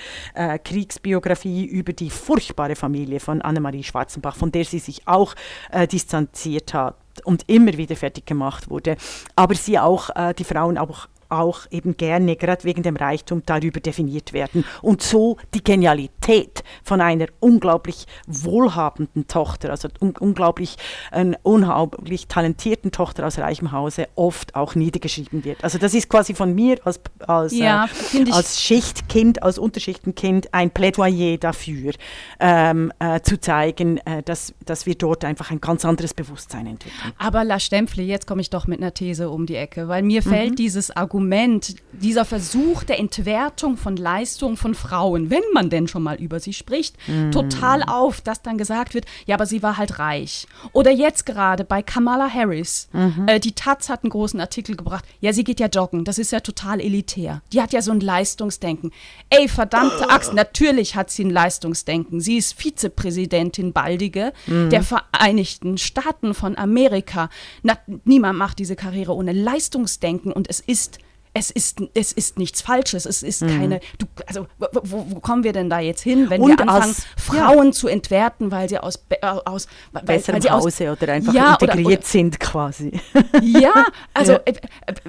Kriegsbiografie 0.64 1.64
über 1.64 1.92
die 1.92 2.10
furchtbare 2.10 2.76
Familie 2.76 3.13
Familie 3.14 3.20
von 3.20 3.42
Annemarie 3.42 3.82
Schwarzenbach, 3.82 4.36
von 4.36 4.52
der 4.52 4.64
sie 4.64 4.78
sich 4.78 5.06
auch 5.06 5.34
äh, 5.70 5.86
distanziert 5.86 6.74
hat 6.74 6.96
und 7.24 7.48
immer 7.48 7.76
wieder 7.76 7.96
fertig 7.96 8.26
gemacht 8.26 8.70
wurde, 8.70 8.96
aber 9.36 9.54
sie 9.54 9.78
auch 9.78 10.10
äh, 10.16 10.34
die 10.34 10.44
Frauen 10.44 10.78
auch 10.78 11.08
auch 11.38 11.60
eben 11.70 11.96
gerne, 11.96 12.36
gerade 12.36 12.64
wegen 12.64 12.82
dem 12.82 12.96
Reichtum, 12.96 13.42
darüber 13.46 13.80
definiert 13.80 14.32
werden. 14.32 14.64
Und 14.82 15.02
so 15.02 15.36
die 15.54 15.62
Genialität 15.62 16.62
von 16.82 17.00
einer 17.00 17.26
unglaublich 17.40 18.06
wohlhabenden 18.26 19.26
Tochter, 19.26 19.70
also 19.70 19.88
un 20.00 20.14
unglaublich, 20.18 20.76
äh, 21.12 21.32
unglaublich 21.42 22.26
talentierten 22.28 22.92
Tochter 22.92 23.26
aus 23.26 23.38
reichem 23.38 23.72
Hause, 23.72 24.08
oft 24.14 24.54
auch 24.54 24.74
niedergeschrieben 24.74 25.44
wird. 25.44 25.62
Also 25.62 25.78
das 25.78 25.94
ist 25.94 26.08
quasi 26.08 26.34
von 26.34 26.54
mir 26.54 26.78
als, 26.84 27.00
als, 27.26 27.56
ja, 27.56 27.86
äh, 28.12 28.30
als 28.30 28.60
Schichtkind, 28.60 29.42
als 29.42 29.58
Unterschichtenkind 29.58 30.52
ein 30.52 30.70
Plädoyer 30.70 31.36
dafür, 31.38 31.92
ähm, 32.40 32.92
äh, 32.98 33.20
zu 33.20 33.40
zeigen, 33.40 33.98
äh, 33.98 34.22
dass, 34.22 34.54
dass 34.64 34.86
wir 34.86 34.94
dort 34.94 35.24
einfach 35.24 35.50
ein 35.50 35.60
ganz 35.60 35.84
anderes 35.84 36.14
Bewusstsein 36.14 36.66
entwickeln. 36.66 37.12
Aber 37.18 37.44
La 37.44 37.58
Stempfle, 37.58 38.02
jetzt 38.02 38.26
komme 38.26 38.40
ich 38.40 38.50
doch 38.50 38.66
mit 38.66 38.80
einer 38.80 38.92
These 38.94 39.30
um 39.30 39.46
die 39.46 39.56
Ecke, 39.56 39.88
weil 39.88 40.02
mir 40.02 40.22
fällt 40.22 40.52
mhm. 40.52 40.56
dieses 40.56 40.90
Argument 40.90 41.23
Argument, 41.24 41.76
dieser 41.92 42.24
Versuch 42.24 42.84
der 42.84 42.98
Entwertung 42.98 43.76
von 43.76 43.96
Leistungen 43.96 44.56
von 44.56 44.74
Frauen, 44.74 45.30
wenn 45.30 45.42
man 45.54 45.70
denn 45.70 45.88
schon 45.88 46.02
mal 46.02 46.20
über 46.20 46.38
sie 46.38 46.52
spricht, 46.52 46.96
mm. 47.06 47.30
total 47.30 47.82
auf, 47.82 48.20
dass 48.20 48.42
dann 48.42 48.58
gesagt 48.58 48.94
wird, 48.94 49.06
ja, 49.24 49.36
aber 49.36 49.46
sie 49.46 49.62
war 49.62 49.78
halt 49.78 49.98
reich. 49.98 50.46
Oder 50.72 50.90
jetzt 50.90 51.24
gerade 51.24 51.64
bei 51.64 51.82
Kamala 51.82 52.28
Harris, 52.28 52.88
mhm. 52.92 53.26
äh, 53.26 53.40
die 53.40 53.54
Taz 53.54 53.88
hat 53.88 54.04
einen 54.04 54.10
großen 54.10 54.38
Artikel 54.38 54.76
gebracht, 54.76 55.04
ja, 55.20 55.32
sie 55.32 55.44
geht 55.44 55.60
ja 55.60 55.68
joggen, 55.68 56.04
das 56.04 56.18
ist 56.18 56.30
ja 56.30 56.40
total 56.40 56.80
elitär. 56.80 57.42
Die 57.52 57.62
hat 57.62 57.72
ja 57.72 57.80
so 57.80 57.92
ein 57.92 58.00
Leistungsdenken. 58.00 58.90
Ey, 59.30 59.48
verdammte 59.48 60.10
Axt, 60.10 60.34
natürlich 60.34 60.96
hat 60.96 61.10
sie 61.10 61.24
ein 61.24 61.30
Leistungsdenken. 61.30 62.20
Sie 62.20 62.36
ist 62.36 62.54
Vizepräsidentin 62.54 63.72
baldige 63.72 64.32
mm. 64.46 64.68
der 64.68 64.82
Vereinigten 64.82 65.78
Staaten 65.78 66.34
von 66.34 66.58
Amerika. 66.58 67.30
Na, 67.62 67.78
niemand 68.04 68.38
macht 68.38 68.58
diese 68.58 68.76
Karriere 68.76 69.14
ohne 69.14 69.32
Leistungsdenken 69.32 70.32
und 70.32 70.50
es 70.50 70.60
ist 70.60 70.98
es 71.36 71.50
ist, 71.50 71.82
es 71.94 72.12
ist 72.12 72.38
nichts 72.38 72.62
Falsches, 72.62 73.06
es 73.06 73.24
ist 73.24 73.42
mhm. 73.42 73.58
keine, 73.58 73.80
du, 73.98 74.06
also 74.26 74.46
wo, 74.58 75.04
wo, 75.10 75.20
kommen 75.20 75.42
wir 75.42 75.52
denn 75.52 75.68
da 75.68 75.80
jetzt 75.80 76.00
hin, 76.00 76.30
wenn 76.30 76.40
Und 76.40 76.50
wir 76.50 76.60
anfangen, 76.60 76.94
als, 76.94 77.06
Frauen 77.16 77.66
ja. 77.66 77.72
zu 77.72 77.88
entwerten, 77.88 78.52
weil 78.52 78.68
sie 78.68 78.78
aus, 78.78 79.04
äh, 79.08 79.26
aus 79.26 79.66
weil, 79.90 80.04
besserem 80.04 80.36
weil 80.36 80.42
sie 80.42 80.50
Hause 80.50 80.90
aus, 80.90 81.02
oder 81.02 81.12
einfach 81.12 81.34
ja, 81.34 81.54
integriert 81.54 81.86
oder, 81.86 81.98
oder, 81.98 82.02
sind 82.02 82.40
quasi. 82.40 82.92
Ja, 83.42 83.86
also 84.14 84.32
ja. 84.32 84.40
Äh, 84.44 84.54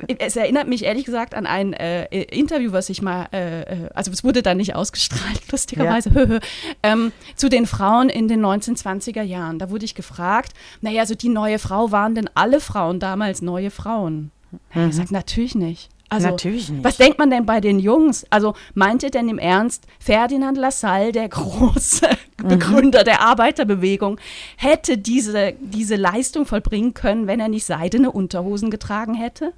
äh, 0.07 0.15
es 0.17 0.35
erinnert 0.35 0.67
mich 0.67 0.83
ehrlich 0.83 1.05
gesagt 1.05 1.35
an 1.35 1.45
ein 1.45 1.73
äh, 1.73 2.05
Interview, 2.23 2.71
was 2.71 2.89
ich 2.89 3.03
mal, 3.03 3.27
äh, 3.31 3.89
also 3.93 4.11
es 4.11 4.23
wurde 4.23 4.41
da 4.41 4.55
nicht 4.55 4.75
ausgestrahlt, 4.75 5.41
lustigerweise, 5.51 6.39
ähm, 6.83 7.11
zu 7.35 7.49
den 7.49 7.67
Frauen 7.67 8.09
in 8.09 8.27
den 8.27 8.43
1920er 8.43 9.21
Jahren. 9.21 9.59
Da 9.59 9.69
wurde 9.69 9.85
ich 9.85 9.93
gefragt, 9.93 10.53
naja, 10.81 11.01
also 11.01 11.13
die 11.13 11.29
neue 11.29 11.59
Frau, 11.59 11.91
waren 11.91 12.15
denn 12.15 12.29
alle 12.33 12.59
Frauen 12.59 12.99
damals 12.99 13.43
neue 13.43 13.69
Frauen? 13.69 14.31
Mhm. 14.73 14.89
Ich 14.89 14.95
sage, 14.95 15.13
natürlich 15.13 15.53
nicht. 15.53 15.89
Also, 16.09 16.27
Natürlich 16.27 16.69
nicht. 16.69 16.83
Was 16.83 16.97
denkt 16.97 17.17
man 17.17 17.31
denn 17.31 17.45
bei 17.45 17.59
den 17.59 17.79
Jungs? 17.79 18.25
Also 18.29 18.53
meint 18.75 19.01
ihr 19.01 19.09
denn 19.09 19.27
im 19.27 19.39
Ernst, 19.39 19.85
Ferdinand 19.99 20.57
Lassalle, 20.57 21.11
der 21.11 21.27
große 21.29 22.07
mhm. 22.41 22.47
Begründer 22.47 23.03
der 23.03 23.21
Arbeiterbewegung, 23.21 24.19
hätte 24.55 24.99
diese, 24.99 25.53
diese 25.59 25.95
Leistung 25.95 26.45
vollbringen 26.45 26.93
können, 26.93 27.25
wenn 27.25 27.39
er 27.39 27.49
nicht 27.49 27.65
seidene 27.65 28.11
Unterhosen 28.11 28.69
getragen 28.69 29.15
hätte? 29.15 29.53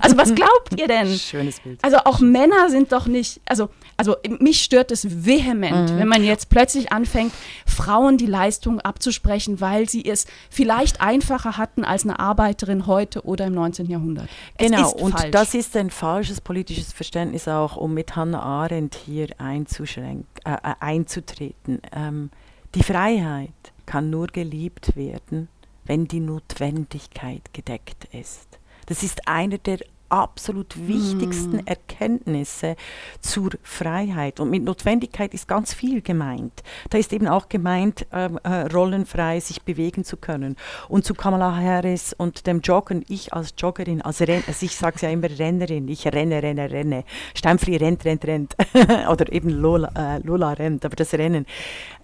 Also 0.00 0.16
was 0.18 0.34
glaubt 0.34 0.78
ihr 0.78 0.88
denn? 0.88 1.06
Schönes 1.18 1.60
Bild. 1.60 1.78
Also 1.82 1.98
auch 1.98 2.18
Männer 2.18 2.68
sind 2.68 2.90
doch 2.90 3.06
nicht, 3.06 3.40
also, 3.46 3.68
also 3.96 4.16
mich 4.40 4.62
stört 4.62 4.90
es 4.90 5.24
vehement, 5.24 5.90
mhm. 5.90 5.98
wenn 5.98 6.08
man 6.08 6.22
jetzt 6.22 6.50
plötzlich 6.50 6.92
anfängt, 6.92 7.32
Frauen 7.66 8.18
die 8.18 8.26
Leistung 8.26 8.80
abzusprechen, 8.80 9.60
weil 9.60 9.88
sie 9.88 10.04
es 10.04 10.26
vielleicht 10.50 11.00
einfacher 11.00 11.56
hatten 11.56 11.84
als 11.84 12.04
eine 12.04 12.18
Arbeiterin 12.18 12.86
heute 12.86 13.24
oder 13.24 13.46
im 13.46 13.54
19. 13.54 13.86
Jahrhundert. 13.86 14.28
Genau, 14.58 14.90
und 14.90 15.12
falsch. 15.12 15.30
das 15.30 15.54
ist 15.54 15.76
ein 15.76 15.90
falsches 15.90 16.40
politisches 16.40 16.92
Verständnis 16.92 17.48
auch, 17.48 17.76
um 17.76 17.94
mit 17.94 18.16
Hannah 18.16 18.42
Arendt 18.42 18.98
hier 19.06 19.28
äh, 19.40 20.16
äh, 20.44 20.56
einzutreten. 20.80 21.80
Ähm, 21.92 22.30
die 22.74 22.82
Freiheit 22.82 23.50
kann 23.86 24.10
nur 24.10 24.26
geliebt 24.26 24.96
werden, 24.96 25.48
wenn 25.84 26.06
die 26.06 26.20
Notwendigkeit 26.20 27.54
gedeckt 27.54 28.08
ist. 28.12 28.58
Das 28.86 29.02
ist 29.02 29.26
einer 29.26 29.58
der 29.58 29.78
absolut 30.08 30.76
wichtigsten 30.86 31.56
mm. 31.56 31.66
Erkenntnisse 31.66 32.76
zur 33.20 33.50
Freiheit. 33.62 34.40
Und 34.40 34.50
mit 34.50 34.64
Notwendigkeit 34.64 35.34
ist 35.34 35.48
ganz 35.48 35.74
viel 35.74 36.02
gemeint. 36.02 36.62
Da 36.90 36.98
ist 36.98 37.12
eben 37.12 37.28
auch 37.28 37.48
gemeint, 37.48 38.06
äh, 38.12 38.28
äh, 38.42 38.62
rollenfrei 38.72 39.40
sich 39.40 39.62
bewegen 39.62 40.04
zu 40.04 40.16
können. 40.16 40.56
Und 40.88 41.04
zu 41.04 41.14
Kamala 41.14 41.56
Harris 41.56 42.12
und 42.12 42.46
dem 42.46 42.60
Joggen, 42.60 43.04
ich 43.08 43.32
als 43.32 43.54
Joggerin, 43.58 44.02
als 44.02 44.20
Renn 44.20 44.42
also 44.46 44.64
ich 44.64 44.76
sage 44.76 44.96
es 44.96 45.02
ja 45.02 45.10
immer 45.10 45.28
Rennerin, 45.28 45.88
ich 45.88 46.06
renne, 46.06 46.42
renne, 46.42 46.70
renne. 46.70 47.04
Steinfri 47.34 47.76
rennt, 47.76 48.04
rennt, 48.04 48.24
rennt. 48.24 48.56
Oder 49.10 49.32
eben 49.32 49.50
Lola, 49.50 49.90
äh, 49.96 50.18
Lola 50.22 50.52
rennt, 50.52 50.84
aber 50.84 50.96
das 50.96 51.12
Rennen. 51.14 51.46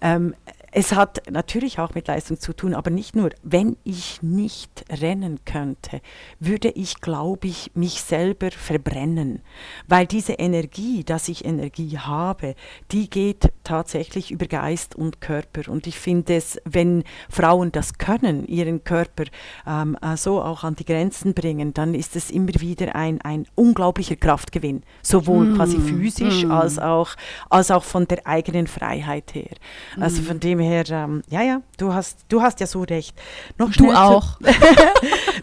Ähm, 0.01 0.35
es 0.75 0.95
hat 0.95 1.31
natürlich 1.31 1.79
auch 1.79 1.95
mit 1.95 2.09
Leistung 2.09 2.41
zu 2.41 2.55
tun, 2.55 2.73
aber 2.75 2.91
nicht 2.91 3.15
nur. 3.15 3.29
Wenn 3.43 3.77
ich 3.85 4.23
nicht 4.23 4.87
rennen 4.91 5.41
könnte, 5.45 6.01
würde 6.41 6.71
ich, 6.71 7.03
glaube 7.03 7.47
ich, 7.47 7.71
mich 7.75 8.01
selber 8.01 8.51
verbrennen. 8.51 9.43
Weil 9.87 10.07
diese 10.07 10.33
Energie, 10.33 11.05
dass 11.05 11.29
ich 11.29 11.45
Energie 11.45 11.99
habe, 11.99 12.55
die 12.91 13.11
geht 13.11 13.53
tatsächlich 13.65 14.31
über 14.31 14.47
Geist 14.47 14.97
und 14.97 15.21
Körper. 15.21 15.71
Und 15.71 15.87
ich 15.87 15.99
finde 15.99 16.37
es, 16.37 16.59
wenn 16.65 17.05
Frauen 17.29 17.71
das 17.71 17.99
können, 17.99 18.47
ihren 18.47 18.83
Körper 18.83 19.25
ähm, 19.67 19.99
äh, 20.01 20.17
so 20.17 20.41
auch 20.41 20.65
an 20.65 20.75
die 20.75 20.87
Grenzen 20.87 21.35
bringen, 21.35 21.75
dann 21.75 21.95
ist 21.95 22.17
es 22.17 22.31
immer 22.31 22.55
wieder 22.59 22.97
ein, 22.97 23.21
ein 23.21 23.47
unglaublicher 23.57 24.17
Kraftgewinn. 24.17 24.85
Sowohl 25.03 25.51
mm. 25.51 25.57
quasi 25.57 25.79
physisch 25.79 26.45
mm. 26.45 26.51
als, 26.51 26.79
auch, 26.79 27.11
als 27.51 27.71
auch 27.71 27.85
von 27.85 28.09
der 28.09 28.27
eigenen 28.27 28.67
Freiheit 28.67 29.35
her. 29.35 29.55
Also 30.01 30.23
mm. 30.23 30.25
von 30.25 30.41
dem 30.41 30.62
her, 30.63 30.85
ähm, 30.91 31.23
ja, 31.29 31.43
ja, 31.43 31.63
du 31.79 31.93
hast, 31.93 32.25
du 32.29 32.43
hast 32.43 32.61
ja 32.61 32.67
so 32.67 32.83
recht. 32.83 33.15
Noch 33.59 33.71
du 33.73 33.93
auch. 33.93 34.39
Zu, 34.39 34.45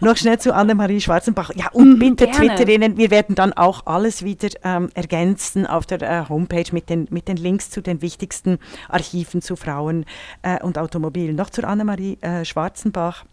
noch 0.04 0.16
schnell 0.16 0.38
zu 0.38 0.54
Annemarie 0.54 1.00
Schwarzenbach. 1.00 1.52
Ja, 1.54 1.68
und 1.72 1.94
mhm, 1.94 1.98
bitte 1.98 2.30
Twitterinnen, 2.30 2.96
wir 2.96 3.10
werden 3.10 3.34
dann 3.34 3.52
auch 3.52 3.86
alles 3.86 4.24
wieder 4.24 4.48
ähm, 4.64 4.90
ergänzen 4.94 5.66
auf 5.66 5.86
der 5.86 6.02
äh, 6.02 6.28
Homepage 6.28 6.72
mit 6.72 6.90
den, 6.90 7.06
mit 7.10 7.28
den 7.28 7.36
Links 7.36 7.70
zu 7.70 7.80
den 7.80 8.02
wichtigsten 8.02 8.58
Archiven 8.88 9.42
zu 9.42 9.56
Frauen 9.56 10.04
äh, 10.42 10.62
und 10.62 10.78
Automobilen. 10.78 11.36
Noch 11.36 11.50
zu 11.50 11.62
Annemarie 11.64 12.18
äh, 12.20 12.44
Schwarzenbach 12.44 13.24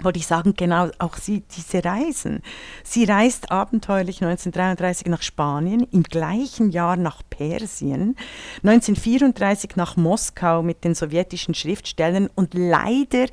wollte 0.00 0.18
ich 0.18 0.26
sagen, 0.26 0.54
genau 0.56 0.90
auch 0.98 1.16
sie, 1.16 1.42
diese 1.56 1.84
Reisen. 1.84 2.42
Sie 2.82 3.04
reist 3.04 3.50
abenteuerlich 3.50 4.22
1933 4.22 5.06
nach 5.06 5.22
Spanien, 5.22 5.86
im 5.92 6.02
gleichen 6.02 6.70
Jahr 6.70 6.96
nach 6.96 7.22
Persien, 7.30 8.16
1934 8.62 9.76
nach 9.76 9.96
Moskau 9.96 10.62
mit 10.62 10.84
den 10.84 10.94
sowjetischen 10.94 11.54
Schriftstellern 11.54 12.28
und 12.34 12.54
leider 12.54 13.26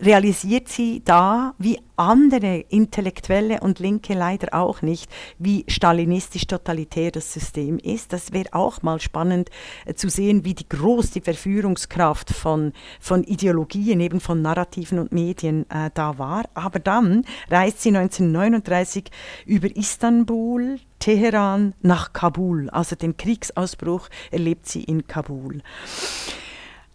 realisiert 0.00 0.68
sie 0.68 1.02
da, 1.04 1.54
wie 1.58 1.78
andere 1.96 2.58
Intellektuelle 2.68 3.60
und 3.60 3.78
Linke 3.78 4.14
leider 4.14 4.54
auch 4.54 4.82
nicht, 4.82 5.10
wie 5.38 5.64
stalinistisch-totalitär 5.68 7.10
das 7.10 7.32
System 7.32 7.78
ist. 7.78 8.12
Das 8.12 8.32
wäre 8.32 8.52
auch 8.52 8.82
mal 8.82 9.00
spannend 9.00 9.50
äh, 9.84 9.94
zu 9.94 10.08
sehen, 10.08 10.44
wie 10.44 10.54
die 10.54 10.68
groß 10.68 11.10
Verführungskraft 11.22 12.30
von, 12.30 12.72
von 13.00 13.24
Ideologien, 13.24 14.00
eben 14.00 14.20
von 14.20 14.42
Narrativen 14.42 14.98
und 14.98 15.12
Medien 15.12 15.68
äh, 15.70 15.90
da 15.94 16.18
war. 16.18 16.44
Aber 16.54 16.78
dann 16.78 17.24
reist 17.50 17.82
sie 17.82 17.96
1939 17.96 19.10
über 19.46 19.74
Istanbul, 19.74 20.78
Teheran 20.98 21.74
nach 21.82 22.12
Kabul. 22.12 22.70
Also 22.70 22.96
den 22.96 23.16
Kriegsausbruch 23.16 24.08
erlebt 24.30 24.66
sie 24.66 24.84
in 24.84 25.06
Kabul. 25.06 25.62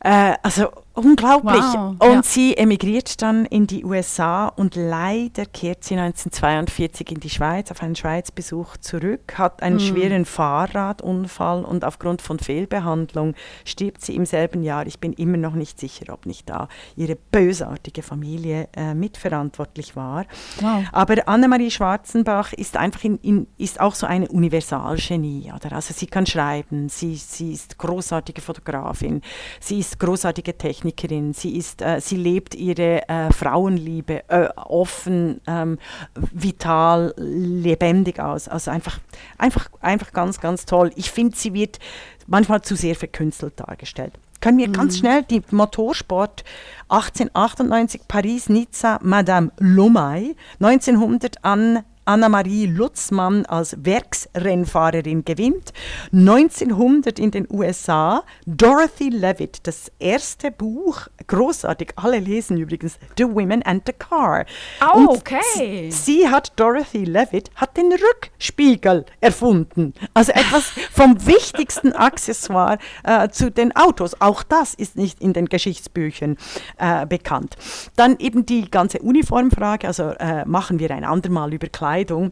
Äh, 0.04 0.34
also 0.42 0.72
unglaublich. 0.94 1.62
Wow, 1.62 1.96
und 2.00 2.14
ja. 2.14 2.24
sie 2.24 2.58
emigriert 2.58 3.22
dann 3.22 3.46
in 3.46 3.68
die 3.68 3.86
USA 3.86 4.48
und 4.48 4.76
leider 4.76 5.46
kehrt 5.46 5.84
sie 5.84 5.96
1942 5.96 7.12
in 7.12 7.20
die 7.20 7.30
Schweiz 7.30 7.72
auf 7.72 7.82
einen 7.82 7.96
Schweizbesuch 7.96 8.78
zurück, 8.78 9.38
hat 9.38 9.64
einen 9.64 9.76
mhm. 9.76 9.80
schweren 9.80 10.26
Fahrradunfall 10.26 11.64
und 11.64 11.86
aufgrund 11.86 12.22
von 12.22 12.40
Fehlbehandlung 12.40 13.36
stirbt 13.64 14.04
sie 14.04 14.16
im 14.16 14.26
selben 14.26 14.64
Jahr. 14.64 14.86
Ich 14.86 15.00
bin 15.00 15.14
immer 15.14 15.38
noch 15.38 15.54
nicht 15.54 15.80
sicher, 15.80 16.14
ob 16.14 16.26
nicht 16.26 16.50
da 16.50 16.68
ihre 16.96 17.16
bösartige 17.16 18.02
Familie 18.02 18.68
äh, 18.76 18.94
mitverantwortlich 18.94 19.96
war. 19.96 20.26
Wow. 20.60 20.84
Aber 20.92 21.28
Annemarie 21.28 21.72
Schwarzenbach 21.72 22.54
ist 22.54 22.76
einfach 22.76 23.04
in, 23.04 23.18
in, 23.20 23.48
ist 23.58 23.80
auch 23.80 23.96
so 23.96 24.08
eine 24.08 24.28
Universalgenie. 24.28 25.54
Oder? 25.56 25.74
Also 25.74 25.94
sie 25.94 26.08
kann 26.08 26.26
schreiben, 26.26 26.90
sie, 26.90 27.16
sie 27.16 27.54
ist 27.54 27.78
großartige 27.78 28.42
Fotografin, 28.42 29.22
sie 29.60 29.80
ist 29.80 30.00
großartige 30.00 30.58
Technikerin. 30.58 30.81
Technikerin. 30.82 31.34
Sie, 31.34 31.56
ist, 31.56 31.82
äh, 31.82 32.02
sie 32.02 32.18
lebt 32.18 32.56
ihre 32.56 33.08
äh, 33.08 33.32
Frauenliebe 33.32 34.30
äh, 34.30 34.50
offen, 34.56 35.42
ähm, 35.48 35.78
vital, 36.16 37.14
lebendig 37.18 38.20
aus. 38.20 38.48
Also 38.48 38.72
einfach, 38.72 39.00
einfach, 39.38 39.70
einfach 39.80 40.12
ganz, 40.12 40.40
ganz 40.40 40.66
toll. 40.66 40.92
Ich 40.96 41.12
finde, 41.12 41.38
sie 41.38 41.54
wird 41.54 41.80
manchmal 42.28 42.62
zu 42.62 42.76
sehr 42.76 42.96
verkünstelt 42.96 43.54
dargestellt. 43.60 44.14
Können 44.40 44.58
wir 44.58 44.70
mhm. 44.70 44.74
ganz 44.74 44.98
schnell 44.98 45.24
die 45.24 45.44
Motorsport 45.52 46.44
1898 46.90 48.08
Paris-Nizza 48.08 49.00
Madame 49.04 49.52
Lomay 49.60 50.36
1900 50.60 51.46
an 51.46 51.84
Anna-Marie 52.06 52.66
Lutzmann 52.66 53.46
als 53.46 53.76
Werksrennfahrerin 53.86 55.24
gewinnt. 55.24 55.72
1900 56.12 57.20
in 57.20 57.32
den 57.32 57.48
USA 57.52 58.24
Dorothy 58.46 59.10
Levitt, 59.10 59.60
das 59.64 59.92
erste 60.00 60.52
Buch, 60.52 61.08
großartig, 61.28 61.94
alle 61.98 62.18
lesen 62.18 62.58
übrigens, 62.58 62.98
The 63.18 63.26
Women 63.26 63.62
and 63.64 63.84
the 63.86 63.94
Car. 63.94 64.46
Oh, 64.82 65.10
okay. 65.10 65.40
Sie, 65.56 65.92
sie 65.92 66.28
hat, 66.28 66.54
Dorothy 66.56 67.06
Levitt, 67.06 67.52
hat 67.56 67.78
den 67.78 67.92
Rückspiegel 67.92 69.06
erfunden. 69.20 69.94
Also 70.16 70.32
etwas 70.32 70.72
vom 70.92 71.26
wichtigsten 71.28 71.94
Accessoire 71.94 72.80
äh, 73.04 73.30
zu 73.30 73.52
den 73.52 73.76
Autos. 73.76 74.20
Auch 74.20 74.42
das 74.44 74.74
ist 74.74 74.98
nicht 74.98 75.22
in 75.22 75.34
den 75.34 75.46
Geschichtsbüchern 75.46 76.38
äh, 76.78 77.06
bekannt. 77.06 77.58
Dann 77.96 78.18
eben 78.18 78.46
die 78.46 78.72
ganze 78.72 79.00
Uniformfrage, 79.00 79.88
also 79.88 80.10
äh, 80.20 80.46
machen 80.46 80.80
wir 80.80 80.90
ein 80.92 81.04
andermal 81.04 81.54
über 81.54 81.68
Kleidung 81.68 81.91
Kleidung. 81.92 82.32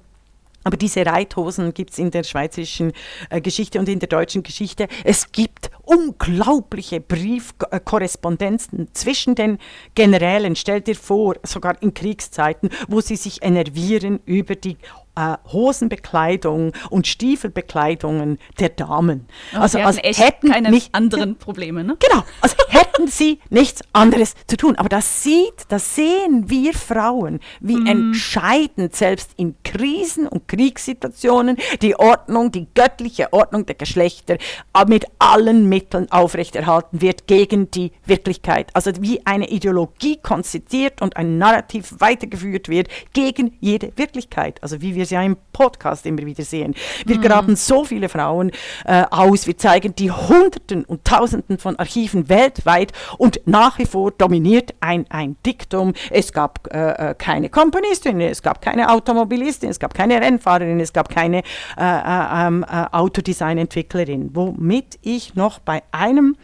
Aber 0.64 0.76
diese 0.78 1.06
Reithosen 1.06 1.74
gibt 1.74 1.92
es 1.92 2.00
in 2.00 2.12
der 2.12 2.24
schweizerischen 2.24 2.92
äh, 3.30 3.40
Geschichte 3.40 3.80
und 3.80 3.88
in 3.88 4.00
der 4.00 4.10
deutschen 4.10 4.44
Geschichte. 4.44 4.88
Es 5.04 5.32
gibt 5.32 5.72
unglaubliche 5.84 7.00
Briefkorrespondenzen 7.00 8.90
zwischen 8.94 9.36
den 9.36 9.58
Generälen. 9.96 10.56
Stell 10.56 10.82
dir 10.82 10.96
vor, 10.96 11.36
sogar 11.44 11.82
in 11.82 11.94
Kriegszeiten, 11.94 12.70
wo 12.90 13.00
sie 13.00 13.16
sich 13.16 13.42
enervieren 13.42 14.20
über 14.26 14.56
die 14.56 14.78
äh, 15.20 15.38
Hosenbekleidung 15.52 16.72
und 16.90 17.08
Stiefelbekleidungen 17.08 18.40
der 18.60 18.70
Damen. 18.70 19.28
Oh, 19.54 19.60
also 19.60 19.80
als 19.80 19.98
hätten 19.98 20.52
keine 20.52 20.72
nicht, 20.72 20.96
anderen 20.96 21.36
Probleme, 21.38 21.84
ne? 21.84 21.98
Genau, 22.00 22.24
als 22.42 22.56
hätten 22.70 23.08
sie 23.08 23.40
nichts 23.50 23.82
anderes 23.92 24.36
zu 24.48 24.56
tun. 24.56 24.76
Aber 24.78 24.88
das 24.90 25.24
sieht, 25.24 25.66
das 25.68 25.96
sehen 25.96 26.50
wir 26.50 26.74
Frauen, 26.74 27.40
wie 27.60 27.76
mm. 27.76 27.88
entscheidend 27.88 28.96
selbst 28.96 29.32
in 29.36 29.56
Krisen 29.64 30.28
und 30.28 30.48
Kriegssituationen 30.48 31.58
die 31.82 31.98
Ordnung, 31.98 32.52
die 32.52 32.68
göttliche 32.74 33.34
Ordnung 33.34 33.66
der 33.66 33.76
Geschlechter 33.76 34.36
äh, 34.74 34.86
mit 34.88 35.06
allen 35.20 35.68
Mitteln 35.68 36.10
aufrechterhalten 36.12 37.02
wird 37.02 37.28
gegen 37.28 37.72
die 37.72 37.92
Wirklichkeit. 38.06 38.70
Also 38.74 38.92
wie 39.02 39.26
eine 39.26 39.50
Ideologie 39.50 40.18
konzipiert 40.18 41.02
und 41.02 41.18
ein 41.18 41.38
Narrativ 41.38 41.96
weitergeführt 42.00 42.70
wird 42.70 42.88
gegen 43.14 43.58
jede 43.60 43.92
Wirklichkeit. 43.98 44.62
Also 44.64 44.82
wie 44.82 44.96
wir 44.96 45.06
es 45.10 45.12
ja 45.12 45.24
im 45.24 45.38
Podcast 45.52 46.06
immer 46.06 46.20
wieder 46.20 46.44
sehen. 46.44 46.76
Wir 47.06 47.18
mhm. 47.18 47.22
graben 47.22 47.56
so 47.56 47.84
viele 47.84 48.10
Frauen 48.10 48.52
äh, 48.86 49.04
aus, 49.10 49.48
wir 49.48 49.58
zeigen 49.58 49.96
die 49.96 50.12
Hunderten 50.12 50.86
und 50.86 51.04
Tausenden 51.04 51.58
von 51.58 51.78
Archiven 51.78 52.30
weltweit 52.30 52.94
und 53.18 53.42
nach 53.46 53.80
wie 53.80 53.86
vor 53.86 54.12
dominiert 54.12 54.74
ein, 54.80 55.06
ein 55.10 55.36
Diktum, 55.46 55.94
es 56.12 56.32
gab 56.32 56.74
äh, 56.74 57.10
äh 57.10 57.16
keine 57.16 57.50
Komponistin, 57.50 58.22
es 58.22 58.42
gab 58.42 58.62
keine 58.62 58.90
Automobilistin, 58.92 59.70
es 59.70 59.80
gab 59.80 59.94
keine 59.94 60.22
Rennfahrerin, 60.22 60.80
es 60.80 60.94
gab 60.94 61.10
keine 61.10 61.40
äh, 61.78 61.82
äh 61.82 62.48
ähm, 62.48 62.64
äh, 62.70 62.86
Autodesign-Entwicklerin. 62.92 64.30
Womit 64.34 65.00
ich 65.02 65.36
noch 65.36 65.60
bei 65.60 65.84
einem 65.92 66.36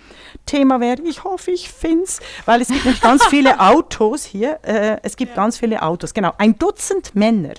Thema 0.45 0.79
wäre, 0.79 1.01
ich 1.03 1.23
hoffe, 1.23 1.51
ich 1.51 1.69
finde 1.69 2.03
es, 2.03 2.19
weil 2.45 2.61
es 2.61 2.69
gibt 2.69 3.01
ganz 3.01 3.25
viele 3.29 3.59
Autos 3.59 4.25
hier, 4.25 4.59
es 5.03 5.15
gibt 5.15 5.35
ja. 5.35 5.43
ganz 5.43 5.57
viele 5.57 5.81
Autos, 5.81 6.13
genau, 6.13 6.33
ein 6.37 6.57
Dutzend 6.57 7.15
Männer 7.15 7.53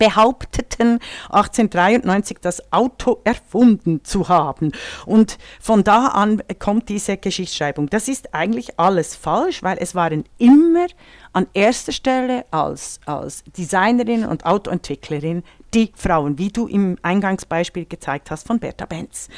behaupteten 0.00 0.98
1893 1.28 2.38
das 2.40 2.72
Auto 2.72 3.20
erfunden 3.22 4.02
zu 4.02 4.28
haben. 4.28 4.72
Und 5.04 5.36
von 5.60 5.84
da 5.84 6.06
an 6.06 6.42
kommt 6.58 6.88
diese 6.88 7.18
Geschichtsschreibung. 7.18 7.90
Das 7.90 8.08
ist 8.08 8.34
eigentlich 8.34 8.80
alles 8.80 9.14
falsch, 9.14 9.62
weil 9.62 9.76
es 9.78 9.94
waren 9.94 10.24
immer 10.38 10.86
an 11.32 11.46
erster 11.54 11.92
Stelle 11.92 12.44
als, 12.50 13.00
als 13.06 13.44
Designerin 13.56 14.24
und 14.24 14.46
Autoentwicklerin 14.46 15.42
die 15.74 15.92
Frauen, 15.94 16.38
wie 16.38 16.48
du 16.48 16.66
im 16.66 16.96
Eingangsbeispiel 17.02 17.86
gezeigt 17.86 18.30
hast 18.30 18.46
von 18.46 18.58
Bertha 18.58 18.86
Benz. 18.86 19.28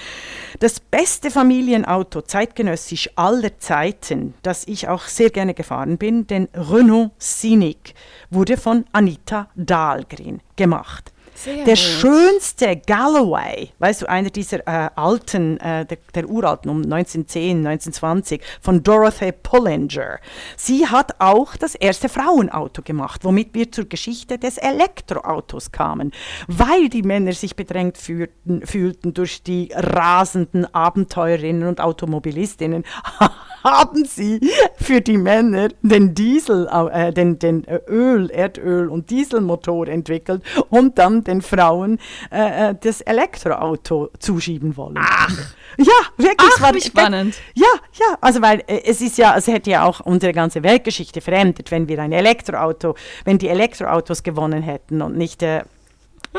Das 0.60 0.80
beste 0.80 1.30
Familienauto 1.30 2.22
zeitgenössisch 2.22 3.10
aller 3.16 3.58
Zeiten, 3.58 4.34
das 4.42 4.66
ich 4.66 4.88
auch 4.88 5.04
sehr 5.04 5.30
gerne 5.30 5.54
gefahren 5.54 5.98
bin, 5.98 6.26
den 6.26 6.48
Renault 6.54 7.10
Scenic, 7.20 7.94
wurde 8.30 8.56
von 8.56 8.84
Anita 8.92 9.50
Dahlgren 9.54 10.40
gemacht. 10.56 11.11
Sehr 11.42 11.64
der 11.64 11.74
gut. 11.74 11.78
schönste 11.78 12.76
Galloway, 12.76 13.70
weißt 13.80 14.02
du, 14.02 14.08
einer 14.08 14.30
dieser 14.30 14.60
äh, 14.60 14.90
alten, 14.94 15.58
äh, 15.58 15.84
der, 15.84 15.98
der, 16.14 16.28
uralten 16.28 16.70
um 16.70 16.82
1910, 16.82 17.66
1920 17.66 18.40
von 18.60 18.84
Dorothy 18.84 19.32
Pullinger. 19.32 20.20
Sie 20.56 20.86
hat 20.86 21.16
auch 21.18 21.56
das 21.56 21.74
erste 21.74 22.08
Frauenauto 22.08 22.82
gemacht, 22.82 23.24
womit 23.24 23.54
wir 23.54 23.72
zur 23.72 23.86
Geschichte 23.86 24.38
des 24.38 24.56
Elektroautos 24.56 25.72
kamen, 25.72 26.12
weil 26.46 26.88
die 26.88 27.02
Männer 27.02 27.32
sich 27.32 27.56
bedrängt 27.56 27.98
fühlten, 27.98 28.64
fühlten 28.64 29.12
durch 29.12 29.42
die 29.42 29.72
rasenden 29.74 30.72
Abenteurerinnen 30.72 31.66
und 31.66 31.80
Automobilistinnen. 31.80 32.84
haben 33.64 34.04
sie 34.04 34.40
für 34.76 35.00
die 35.00 35.18
Männer 35.18 35.68
den 35.82 36.14
Diesel, 36.14 36.68
äh, 36.68 37.12
den, 37.12 37.38
den 37.38 37.66
Öl, 37.88 38.30
Erdöl 38.30 38.88
und 38.88 39.10
Dieselmotor 39.10 39.88
entwickelt 39.88 40.42
und 40.70 40.98
dann 40.98 41.24
den 41.24 41.42
Frauen 41.42 41.98
äh, 42.30 42.70
äh, 42.70 42.74
das 42.80 43.00
Elektroauto 43.00 44.10
zuschieben 44.18 44.76
wollen. 44.76 44.98
Ach. 44.98 45.54
Ja, 45.78 45.86
wirklich. 46.16 46.50
Ach, 46.56 46.62
war, 46.62 46.74
wie 46.74 46.80
spannend. 46.80 47.34
Ja, 47.54 47.66
ja, 47.94 48.18
also 48.20 48.42
weil 48.42 48.62
äh, 48.66 48.82
es 48.84 49.00
ist 49.00 49.18
ja, 49.18 49.36
es 49.36 49.46
hätte 49.46 49.70
ja 49.70 49.84
auch 49.84 50.00
unsere 50.00 50.32
ganze 50.32 50.62
Weltgeschichte 50.62 51.20
verändert, 51.20 51.70
wenn 51.70 51.88
wir 51.88 52.00
ein 52.00 52.12
Elektroauto, 52.12 52.94
wenn 53.24 53.38
die 53.38 53.48
Elektroautos 53.48 54.22
gewonnen 54.22 54.62
hätten 54.62 55.00
und 55.02 55.16
nicht 55.16 55.40
der 55.40 55.64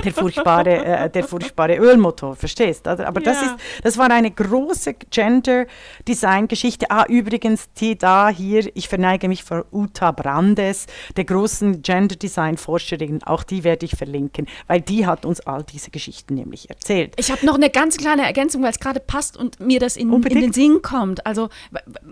der 0.04 0.14
furchtbare, 0.14 0.86
äh, 0.86 1.10
der 1.10 1.24
furchtbare 1.24 1.78
Ölmotor, 1.78 2.36
verstehst? 2.36 2.86
du? 2.86 3.08
Aber 3.08 3.22
das, 3.22 3.42
ist, 3.42 3.56
das 3.84 3.98
war 3.98 4.10
eine 4.10 4.32
große 4.32 4.96
Gender-Design-Geschichte. 5.10 6.90
Ah, 6.90 7.06
übrigens, 7.08 7.70
die 7.80 7.98
da 7.98 8.30
hier, 8.30 8.70
ich 8.76 8.88
verneige 8.88 9.28
mich 9.28 9.44
vor 9.44 9.66
Uta 9.72 10.12
Brandes, 10.12 10.88
der 11.16 11.26
großen 11.26 11.82
Gender-Design-Forscherin, 11.82 13.24
auch 13.24 13.44
die 13.44 13.64
werde 13.64 13.86
ich 13.86 13.96
verlinken, 13.96 14.48
weil 14.68 14.82
die 14.82 15.06
hat 15.06 15.26
uns 15.26 15.42
all 15.42 15.64
diese 15.64 15.92
Geschichten 15.92 16.36
nämlich 16.36 16.70
erzählt. 16.70 17.14
Ich 17.18 17.32
habe 17.32 17.46
noch 17.46 17.56
eine 17.56 17.70
ganz 17.70 17.98
kleine 17.98 18.24
Ergänzung, 18.24 18.64
weil 18.64 18.72
es 18.72 18.80
gerade 18.80 19.00
passt 19.00 19.38
und 19.38 19.60
mir 19.60 19.80
das 19.80 19.98
in, 19.98 20.12
in, 20.12 20.22
den 20.22 20.54
Sinn 20.54 20.82
kommt. 20.82 21.26
Also 21.26 21.50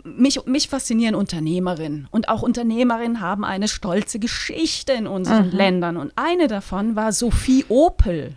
mich, 0.03 0.45
mich 0.45 0.69
faszinieren 0.69 1.15
Unternehmerinnen 1.15 2.07
und 2.11 2.29
auch 2.29 2.41
Unternehmerinnen 2.41 3.21
haben 3.21 3.43
eine 3.43 3.67
stolze 3.67 4.19
Geschichte 4.19 4.93
in 4.93 5.07
unseren 5.07 5.47
mhm. 5.47 5.57
Ländern 5.57 5.97
und 5.97 6.13
eine 6.15 6.47
davon 6.47 6.95
war 6.95 7.11
Sophie 7.11 7.65
Opel. 7.71 8.35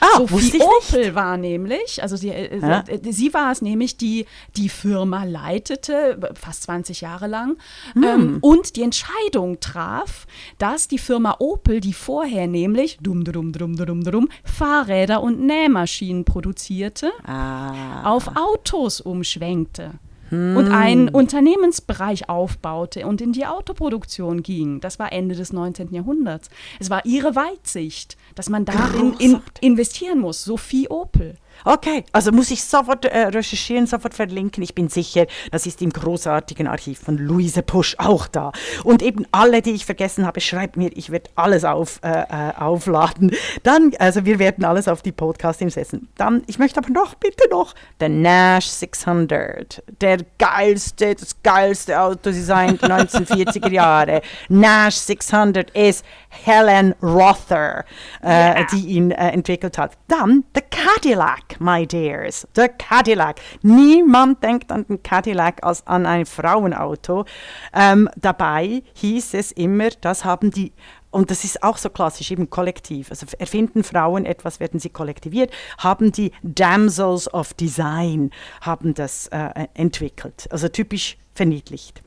Ah, 0.00 0.18
Sophie 0.18 0.60
Opel 0.60 1.00
nicht. 1.00 1.14
war 1.14 1.36
nämlich, 1.36 2.02
also 2.02 2.16
sie, 2.16 2.30
äh, 2.30 2.58
ja. 2.60 2.84
sie, 2.86 3.12
sie, 3.12 3.34
war 3.34 3.50
es 3.50 3.62
nämlich, 3.62 3.96
die 3.96 4.26
die 4.56 4.68
Firma 4.68 5.24
leitete, 5.24 6.18
fast 6.34 6.64
20 6.64 7.00
Jahre 7.00 7.26
lang, 7.26 7.56
hm. 7.94 8.04
ähm, 8.04 8.38
und 8.40 8.76
die 8.76 8.82
Entscheidung 8.82 9.58
traf, 9.60 10.26
dass 10.58 10.88
die 10.88 10.98
Firma 10.98 11.36
Opel, 11.40 11.80
die 11.80 11.92
vorher 11.92 12.46
nämlich 12.46 12.98
dum, 13.00 13.24
dum, 13.24 13.52
dum, 13.52 13.76
dum, 13.76 14.04
dum, 14.04 14.28
Fahrräder 14.44 15.22
und 15.22 15.40
Nähmaschinen 15.40 16.24
produzierte, 16.24 17.10
ah. 17.24 18.04
auf 18.04 18.28
Autos 18.36 19.00
umschwenkte 19.00 19.94
hm. 20.30 20.56
und 20.56 20.70
einen 20.70 21.08
Unternehmensbereich 21.08 22.28
aufbaute 22.28 23.06
und 23.06 23.20
in 23.20 23.32
die 23.32 23.46
Autoproduktion 23.46 24.42
ging. 24.42 24.80
Das 24.80 24.98
war 24.98 25.12
Ende 25.12 25.34
des 25.34 25.52
19. 25.52 25.92
Jahrhunderts. 25.92 26.50
Es 26.78 26.90
war 26.90 27.04
ihre 27.04 27.34
Weitsicht, 27.34 28.16
dass 28.38 28.48
man 28.48 28.64
darin 28.64 29.14
in, 29.18 29.40
investieren 29.60 30.20
muss. 30.20 30.44
Sophie 30.44 30.88
Opel. 30.88 31.34
Okay, 31.64 32.04
also 32.12 32.32
muss 32.32 32.50
ich 32.50 32.62
sofort 32.64 33.04
äh, 33.04 33.26
recherchieren, 33.28 33.86
sofort 33.86 34.14
verlinken. 34.14 34.62
Ich 34.62 34.74
bin 34.74 34.88
sicher, 34.88 35.26
das 35.50 35.66
ist 35.66 35.82
im 35.82 35.90
großartigen 35.90 36.66
Archiv 36.66 37.00
von 37.00 37.16
Luise 37.16 37.62
Pusch 37.62 37.96
auch 37.98 38.26
da. 38.26 38.52
Und 38.84 39.02
eben 39.02 39.26
alle, 39.32 39.62
die 39.62 39.72
ich 39.72 39.86
vergessen 39.86 40.26
habe, 40.26 40.40
schreibt 40.40 40.76
mir, 40.76 40.90
ich 40.94 41.10
werde 41.10 41.30
alles 41.34 41.64
auf, 41.64 42.00
äh, 42.02 42.10
äh, 42.10 42.54
aufladen. 42.56 43.32
Dann, 43.62 43.92
also 43.98 44.24
wir 44.24 44.38
werden 44.38 44.64
alles 44.64 44.88
auf 44.88 45.02
die 45.02 45.12
Podcast 45.12 45.58
setzen. 45.58 46.08
Dann, 46.16 46.42
ich 46.46 46.58
möchte 46.58 46.78
aber 46.78 46.90
noch, 46.90 47.14
bitte 47.14 47.48
noch, 47.50 47.74
der 48.00 48.08
Nash 48.08 48.66
600. 48.66 49.82
Der 50.00 50.18
geilste, 50.38 51.14
das 51.14 51.42
geilste 51.42 52.00
Autodesign 52.00 52.78
der 52.78 53.06
1940er 53.06 53.70
Jahre. 53.70 54.22
Nash 54.48 54.96
600 54.96 55.70
ist 55.72 56.04
Helen 56.28 56.94
Rother, 57.02 57.84
yeah. 58.22 58.60
Äh, 58.60 58.66
die 58.72 58.86
ihn 58.88 59.10
äh, 59.10 59.30
entwickelt 59.30 59.78
hat. 59.78 59.96
Dann 60.08 60.44
der 60.54 60.62
Cadillac. 60.62 61.47
My 61.60 61.86
dears. 61.86 62.46
Der 62.56 62.68
Cadillac. 62.68 63.40
Niemand 63.62 64.42
denkt 64.42 64.70
an 64.70 64.86
den 64.86 65.02
Cadillac 65.02 65.62
als 65.62 65.86
an 65.86 66.06
ein 66.06 66.26
Frauenauto. 66.26 67.24
Ähm, 67.72 68.08
dabei 68.16 68.82
hieß 68.94 69.34
es 69.34 69.52
immer, 69.52 69.88
das 70.00 70.24
haben 70.24 70.50
die 70.50 70.72
und 71.10 71.30
das 71.30 71.44
ist 71.44 71.62
auch 71.62 71.78
so 71.78 71.88
klassisch, 71.88 72.30
eben 72.30 72.50
kollektiv. 72.50 73.10
Also 73.10 73.26
erfinden 73.38 73.82
Frauen 73.82 74.26
etwas, 74.26 74.60
werden 74.60 74.78
sie 74.78 74.90
kollektiviert, 74.90 75.50
haben 75.78 76.12
die 76.12 76.32
Damsels 76.42 77.32
of 77.32 77.54
Design, 77.54 78.30
haben 78.60 78.94
das 78.94 79.28
äh, 79.28 79.68
entwickelt. 79.74 80.46
Also 80.50 80.68
typisch 80.68 81.16
verniedlicht. 81.34 82.02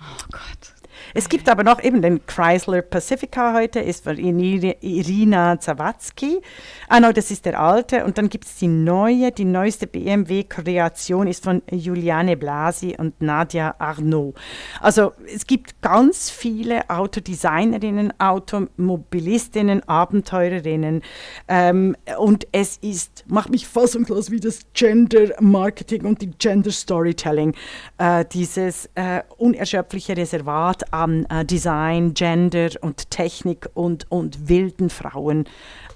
Oh 0.00 0.24
Gott. 0.30 0.79
Es 1.14 1.28
gibt 1.28 1.48
aber 1.48 1.64
noch 1.64 1.82
eben 1.82 2.02
den 2.02 2.24
Chrysler 2.26 2.82
Pacifica 2.82 3.54
heute, 3.54 3.80
ist 3.80 4.04
von 4.04 4.16
Irina 4.16 5.58
Zawadzki. 5.58 6.40
Ah, 6.88 7.00
no, 7.00 7.12
das 7.12 7.30
ist 7.30 7.44
der 7.44 7.60
alte. 7.60 8.04
Und 8.04 8.18
dann 8.18 8.28
gibt 8.28 8.44
es 8.46 8.56
die 8.56 8.68
neue, 8.68 9.32
die 9.32 9.44
neueste 9.44 9.86
BMW-Kreation 9.86 11.26
ist 11.26 11.44
von 11.44 11.62
Juliane 11.70 12.36
Blasi 12.36 12.96
und 12.98 13.20
Nadia 13.20 13.74
Arnaud. 13.78 14.34
Also 14.80 15.12
es 15.32 15.46
gibt 15.46 15.80
ganz 15.82 16.30
viele 16.30 16.88
Autodesignerinnen, 16.88 18.12
Automobilistinnen, 18.18 19.86
Abenteurerinnen. 19.88 21.02
Ähm, 21.48 21.96
und 22.18 22.46
es 22.52 22.76
ist, 22.78 23.24
macht 23.28 23.50
mich 23.50 23.66
fassungslos, 23.66 24.30
wie 24.30 24.40
das 24.40 24.60
Gender 24.74 25.34
Marketing 25.40 26.04
und 26.04 26.22
die 26.22 26.30
Gender 26.30 26.70
Storytelling, 26.70 27.54
äh, 27.98 28.24
dieses 28.24 28.88
äh, 28.94 29.22
unerschöpfliche 29.38 30.16
Reservat 30.16 30.89
an 30.92 31.24
äh, 31.26 31.44
Design, 31.44 32.14
Gender 32.14 32.70
und 32.80 33.10
Technik 33.10 33.68
und, 33.74 34.10
und 34.10 34.48
wilden 34.48 34.90
Frauen 34.90 35.44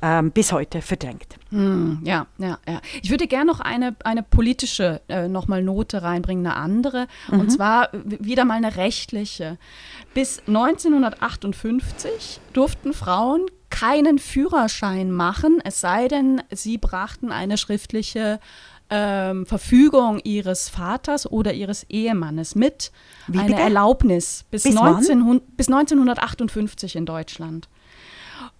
ähm, 0.03 0.31
bis 0.31 0.53
heute 0.53 0.83
verdrängt. 0.83 1.37
Hm, 1.51 2.01
ja, 2.05 2.27
ja, 2.39 2.59
ja. 2.69 2.81
Ich 3.03 3.11
würde 3.11 3.27
gerne 3.27 3.47
noch 3.47 3.61
eine, 3.61 3.97
eine 4.05 4.23
politische 4.23 5.01
äh, 5.09 5.29
nochmal 5.29 5.63
Note 5.63 6.03
reinbringen, 6.03 6.47
eine 6.47 6.57
andere. 6.57 7.07
Mhm. 7.31 7.41
Und 7.41 7.51
zwar 7.51 7.89
wieder 7.93 8.45
mal 8.45 8.55
eine 8.55 8.77
rechtliche. 8.77 9.59
Bis 10.13 10.41
1958 10.47 12.41
durften 12.53 12.93
Frauen 12.93 13.47
keinen 13.71 14.21
Führerschein 14.21 15.11
machen, 15.11 15.61
es 15.65 15.81
sei 15.81 16.07
denn, 16.07 16.43
sie 16.53 16.79
brachten 16.79 17.33
eine 17.33 17.59
schriftliche 17.59 18.39
ähm, 18.95 19.47
Verfügung 19.47 20.21
ihres 20.23 20.69
Vaters 20.69 21.31
oder 21.31 21.53
ihres 21.53 21.85
Ehemannes 21.91 22.55
mit. 22.55 22.93
Wie 23.27 23.39
eine 23.39 23.49
bitte? 23.49 23.61
Erlaubnis 23.61 24.45
bis, 24.51 24.63
bis, 24.63 24.75
19, 24.75 25.41
bis 25.57 25.67
1958 25.67 26.95
in 26.95 27.05
Deutschland. 27.05 27.69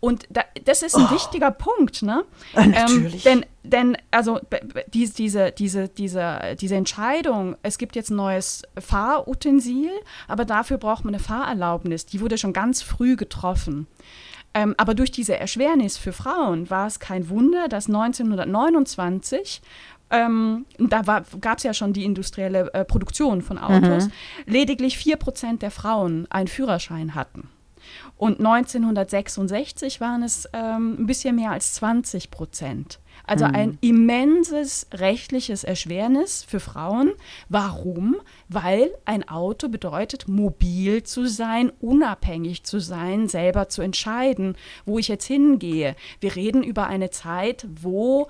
Und 0.01 0.27
da, 0.29 0.43
das 0.65 0.83
ist 0.83 0.97
ein 0.97 1.07
oh. 1.07 1.11
wichtiger 1.13 1.51
Punkt, 1.51 2.03
ne? 2.03 2.25
Äh, 2.55 2.67
natürlich. 2.67 3.25
Ähm, 3.27 3.45
denn, 3.63 3.71
denn, 3.93 3.99
also 4.11 4.41
die, 4.93 5.09
diese, 5.09 5.53
diese, 5.53 5.89
diese, 5.89 6.57
diese 6.61 6.75
Entscheidung, 6.75 7.57
es 7.63 7.79
gibt 7.79 7.97
jetzt 7.97 8.11
ein 8.11 8.17
neues 8.17 8.63
Fahrutensil, 8.79 9.93
aber 10.27 10.45
dafür 10.45 10.79
braucht 10.79 11.05
man 11.05 11.15
eine 11.15 11.23
Fahrerlaubnis, 11.23 12.07
die 12.07 12.21
wurde 12.21 12.39
schon 12.39 12.53
ganz 12.53 12.83
früh 12.83 13.17
getroffen. 13.17 13.87
Ähm, 14.57 14.75
aber 14.79 14.95
durch 14.95 15.11
diese 15.11 15.37
Erschwernis 15.37 15.99
für 15.99 16.13
Frauen 16.13 16.71
war 16.71 16.87
es 16.87 17.01
kein 17.01 17.29
Wunder, 17.29 17.67
dass 17.69 17.89
1929 17.89 19.61
ähm, 20.11 20.67
da 20.79 21.25
gab 21.41 21.59
es 21.59 21.65
ja 21.65 21.75
schon 21.75 21.93
die 21.93 22.05
industrielle 22.05 22.73
äh, 22.75 22.85
Produktion 22.85 23.43
von 23.43 23.59
Autos, 23.59 24.07
mhm. 24.07 24.13
lediglich 24.47 24.97
4% 24.97 25.59
der 25.59 25.71
Frauen 25.71 26.27
einen 26.31 26.49
Führerschein 26.49 27.15
hatten. 27.15 27.49
Und 28.17 28.39
1966 28.39 30.01
waren 30.01 30.23
es 30.23 30.49
ähm, 30.53 30.97
ein 31.01 31.07
bisschen 31.07 31.37
mehr 31.37 31.51
als 31.51 31.75
20 31.75 32.31
Prozent. 32.31 33.01
Also 33.27 33.47
mhm. 33.47 33.55
ein 33.55 33.79
immenses 33.81 34.87
rechtliches 34.93 35.65
Erschwernis 35.65 36.43
für 36.43 36.61
Frauen. 36.61 37.13
Warum? 37.49 38.17
Weil 38.49 38.91
ein 39.05 39.29
Auto 39.29 39.69
bedeutet, 39.69 40.29
mobil 40.29 41.03
zu 41.03 41.27
sein, 41.27 41.73
unabhängig 41.81 42.65
zu 42.65 42.81
sein, 42.81 43.29
selber 43.29 43.69
zu 43.69 43.83
entscheiden, 43.83 44.57
wo 44.85 44.99
ich 44.99 45.09
jetzt 45.09 45.27
hingehe. 45.27 45.97
Wir 46.21 46.37
reden 46.37 46.63
über 46.63 46.87
eine 46.87 47.11
Zeit, 47.11 47.67
wo 47.81 48.29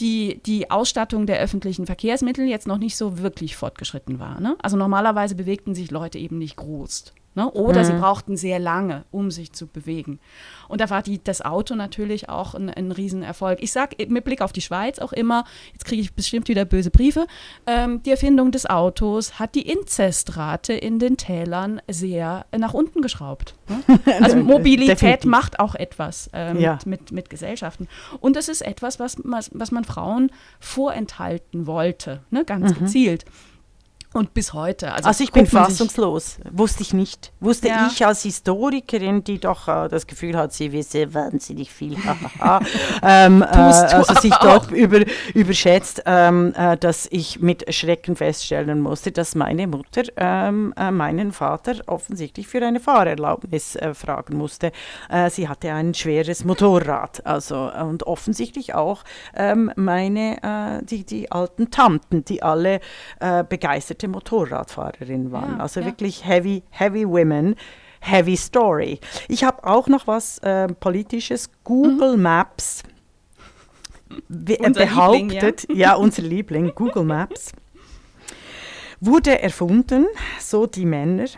die, 0.00 0.40
die 0.44 0.70
Ausstattung 0.70 1.26
der 1.26 1.40
öffentlichen 1.40 1.86
Verkehrsmittel 1.86 2.46
jetzt 2.46 2.66
noch 2.66 2.78
nicht 2.78 2.96
so 2.96 3.18
wirklich 3.18 3.56
fortgeschritten 3.56 4.18
war. 4.18 4.40
Ne? 4.40 4.56
Also 4.62 4.76
normalerweise 4.76 5.34
bewegten 5.34 5.74
sich 5.74 5.90
Leute 5.90 6.18
eben 6.18 6.38
nicht 6.38 6.56
groß. 6.56 7.12
Ne? 7.38 7.48
Oder 7.52 7.82
mhm. 7.82 7.84
sie 7.84 7.92
brauchten 7.92 8.36
sehr 8.36 8.58
lange, 8.58 9.04
um 9.12 9.30
sich 9.30 9.52
zu 9.52 9.68
bewegen. 9.68 10.18
Und 10.66 10.80
da 10.80 10.90
war 10.90 11.02
die, 11.02 11.22
das 11.22 11.40
Auto 11.40 11.76
natürlich 11.76 12.28
auch 12.28 12.56
ein, 12.56 12.68
ein 12.68 12.90
Riesenerfolg. 12.90 13.62
Ich 13.62 13.70
sage 13.70 13.94
mit 14.08 14.24
Blick 14.24 14.42
auf 14.42 14.52
die 14.52 14.60
Schweiz 14.60 14.98
auch 14.98 15.12
immer, 15.12 15.44
jetzt 15.72 15.84
kriege 15.84 16.02
ich 16.02 16.12
bestimmt 16.12 16.48
wieder 16.48 16.64
böse 16.64 16.90
Briefe, 16.90 17.28
ähm, 17.68 18.02
die 18.02 18.10
Erfindung 18.10 18.50
des 18.50 18.66
Autos 18.66 19.38
hat 19.38 19.54
die 19.54 19.70
Inzestrate 19.70 20.72
in 20.72 20.98
den 20.98 21.16
Tälern 21.16 21.80
sehr 21.86 22.44
nach 22.56 22.74
unten 22.74 23.02
geschraubt. 23.02 23.54
Ne? 23.68 24.00
Also 24.20 24.36
Mobilität 24.38 25.24
macht 25.24 25.60
auch 25.60 25.76
etwas 25.76 26.28
äh, 26.34 26.60
ja. 26.60 26.72
mit, 26.72 26.86
mit, 26.86 27.12
mit, 27.12 27.30
Gesellschaften. 27.30 27.86
Und 28.18 28.34
das 28.34 28.48
ist 28.48 28.62
etwas, 28.62 28.98
was, 28.98 29.16
was, 29.22 29.52
was 29.54 29.70
man 29.70 29.84
Frauen 29.84 30.32
vorenthalten 30.58 31.68
wollte, 31.68 32.22
ne? 32.30 32.44
ganz 32.44 32.74
mhm. 32.74 32.84
gezielt. 32.86 33.26
Und 34.14 34.32
bis 34.32 34.54
heute. 34.54 34.90
Also, 34.92 35.08
also 35.08 35.24
ich 35.24 35.32
bin 35.32 35.44
fassungslos. 35.44 36.38
Wusste 36.50 36.82
ich 36.82 36.94
nicht. 36.94 37.30
Wusste 37.40 37.68
ja. 37.68 37.90
ich 37.92 38.06
als 38.06 38.22
Historikerin, 38.22 39.22
die 39.22 39.38
doch 39.38 39.68
äh, 39.68 39.88
das 39.88 40.06
Gefühl 40.06 40.34
hat, 40.34 40.54
sie 40.54 40.72
wisse 40.72 41.12
wahnsinnig 41.12 41.70
viel, 41.70 41.94
ähm, 43.02 43.42
äh, 43.42 43.44
also 43.44 44.14
sich 44.14 44.34
dort 44.36 44.70
über, 44.70 45.00
überschätzt, 45.34 46.02
ähm, 46.06 46.54
äh, 46.56 46.78
dass 46.78 47.06
ich 47.10 47.40
mit 47.40 47.72
Schrecken 47.74 48.16
feststellen 48.16 48.80
musste, 48.80 49.12
dass 49.12 49.34
meine 49.34 49.66
Mutter 49.66 50.04
ähm, 50.16 50.72
äh, 50.78 50.90
meinen 50.90 51.32
Vater 51.32 51.74
offensichtlich 51.86 52.48
für 52.48 52.64
eine 52.64 52.80
Fahrerlaubnis 52.80 53.76
äh, 53.76 53.92
fragen 53.92 54.38
musste. 54.38 54.72
Äh, 55.10 55.28
sie 55.28 55.50
hatte 55.50 55.70
ein 55.70 55.92
schweres 55.92 56.46
Motorrad. 56.46 57.26
Also, 57.26 57.70
und 57.78 58.04
offensichtlich 58.04 58.74
auch 58.74 59.04
ähm, 59.34 59.70
meine, 59.76 60.82
die, 60.84 61.04
die 61.04 61.30
alten 61.30 61.70
Tanten, 61.70 62.24
die 62.24 62.42
alle 62.42 62.80
begeistert 63.48 63.97
begeisterte 63.98 64.08
Motorradfahrerin 64.08 65.32
waren. 65.32 65.56
Ja, 65.56 65.62
also 65.62 65.80
ja. 65.80 65.86
wirklich 65.86 66.24
heavy, 66.24 66.62
heavy 66.70 67.06
women. 67.06 67.56
heavy 68.00 68.36
story. 68.36 69.00
Ich 69.26 69.42
habe 69.42 69.64
auch 69.64 69.88
noch 69.88 70.06
was 70.06 70.38
äh, 70.38 70.68
Politisches. 70.68 71.50
Google 71.64 72.16
mhm. 72.16 72.22
Maps 72.22 72.84
behauptet, 74.28 75.62
Liebling, 75.62 75.76
ja. 75.76 75.88
ja, 75.88 75.94
unser 75.96 76.22
Liebling, 76.22 76.72
Google 76.76 77.02
Maps, 77.02 77.50
wurde 79.00 79.42
erfunden, 79.42 80.06
so 80.38 80.66
die 80.66 80.86
Männer, 80.86 81.24
äh, 81.24 81.28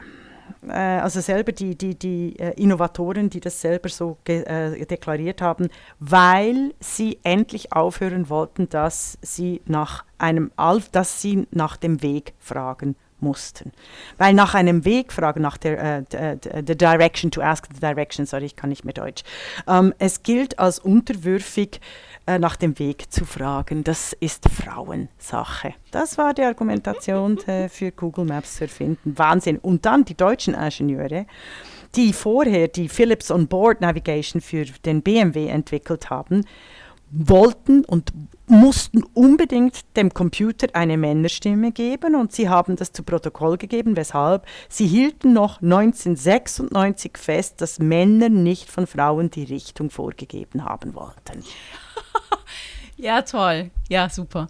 also 0.68 1.20
selber 1.20 1.52
die, 1.52 1.76
die, 1.76 1.98
die 1.98 2.38
äh, 2.38 2.52
Innovatoren, 2.60 3.30
die 3.30 3.40
das 3.40 3.60
selber 3.60 3.88
so 3.88 4.18
äh, 4.26 4.84
deklariert 4.86 5.40
haben, 5.40 5.68
weil 5.98 6.74
sie 6.80 7.18
endlich 7.22 7.72
aufhören 7.72 8.28
wollten, 8.28 8.68
dass 8.68 9.18
sie 9.22 9.62
nach 9.66 10.04
einem 10.18 10.50
dass 10.92 11.22
sie 11.22 11.46
nach 11.50 11.76
dem 11.76 12.02
Weg 12.02 12.34
fragen 12.38 12.96
mussten. 13.20 13.72
Weil 14.18 14.34
nach 14.34 14.54
einem 14.54 14.84
Weg 14.84 15.12
fragen, 15.12 15.42
nach 15.42 15.56
der 15.56 16.04
uh, 16.12 16.36
the 16.66 16.76
direction, 16.76 17.30
to 17.30 17.40
ask 17.40 17.66
the 17.72 17.80
direction, 17.80 18.26
sorry, 18.26 18.46
ich 18.46 18.56
kann 18.56 18.70
nicht 18.70 18.84
mehr 18.84 18.94
Deutsch. 18.94 19.22
Ähm, 19.66 19.94
es 19.98 20.22
gilt 20.22 20.58
als 20.58 20.78
unterwürfig, 20.78 21.80
uh, 22.28 22.38
nach 22.38 22.56
dem 22.56 22.78
Weg 22.78 23.12
zu 23.12 23.24
fragen. 23.24 23.84
Das 23.84 24.12
ist 24.12 24.48
Frauensache. 24.48 25.74
Das 25.90 26.18
war 26.18 26.34
die 26.34 26.42
Argumentation 26.42 27.38
uh, 27.46 27.68
für 27.68 27.92
Google 27.92 28.24
Maps 28.24 28.56
zu 28.56 28.64
erfinden. 28.64 29.16
Wahnsinn. 29.16 29.58
Und 29.58 29.86
dann 29.86 30.04
die 30.04 30.16
deutschen 30.16 30.54
Ingenieure, 30.54 31.26
die 31.94 32.12
vorher 32.12 32.68
die 32.68 32.88
Philips 32.88 33.30
On-Board 33.30 33.80
Navigation 33.80 34.40
für 34.40 34.64
den 34.64 35.02
BMW 35.02 35.48
entwickelt 35.48 36.10
haben, 36.10 36.44
wollten 37.10 37.84
und 37.84 38.12
mussten 38.50 39.02
unbedingt 39.14 39.96
dem 39.96 40.12
Computer 40.12 40.68
eine 40.74 40.96
Männerstimme 40.96 41.72
geben 41.72 42.14
und 42.14 42.32
sie 42.32 42.48
haben 42.48 42.76
das 42.76 42.92
zu 42.92 43.02
Protokoll 43.02 43.56
gegeben, 43.56 43.96
weshalb 43.96 44.46
sie 44.68 44.86
hielten 44.86 45.32
noch 45.32 45.62
1996 45.62 47.16
fest, 47.16 47.60
dass 47.60 47.78
Männer 47.78 48.28
nicht 48.28 48.70
von 48.70 48.86
Frauen 48.86 49.30
die 49.30 49.44
Richtung 49.44 49.90
vorgegeben 49.90 50.64
haben 50.64 50.94
wollten. 50.94 51.44
Ja, 53.00 53.22
toll. 53.22 53.70
Ja, 53.90 54.08
super. 54.08 54.46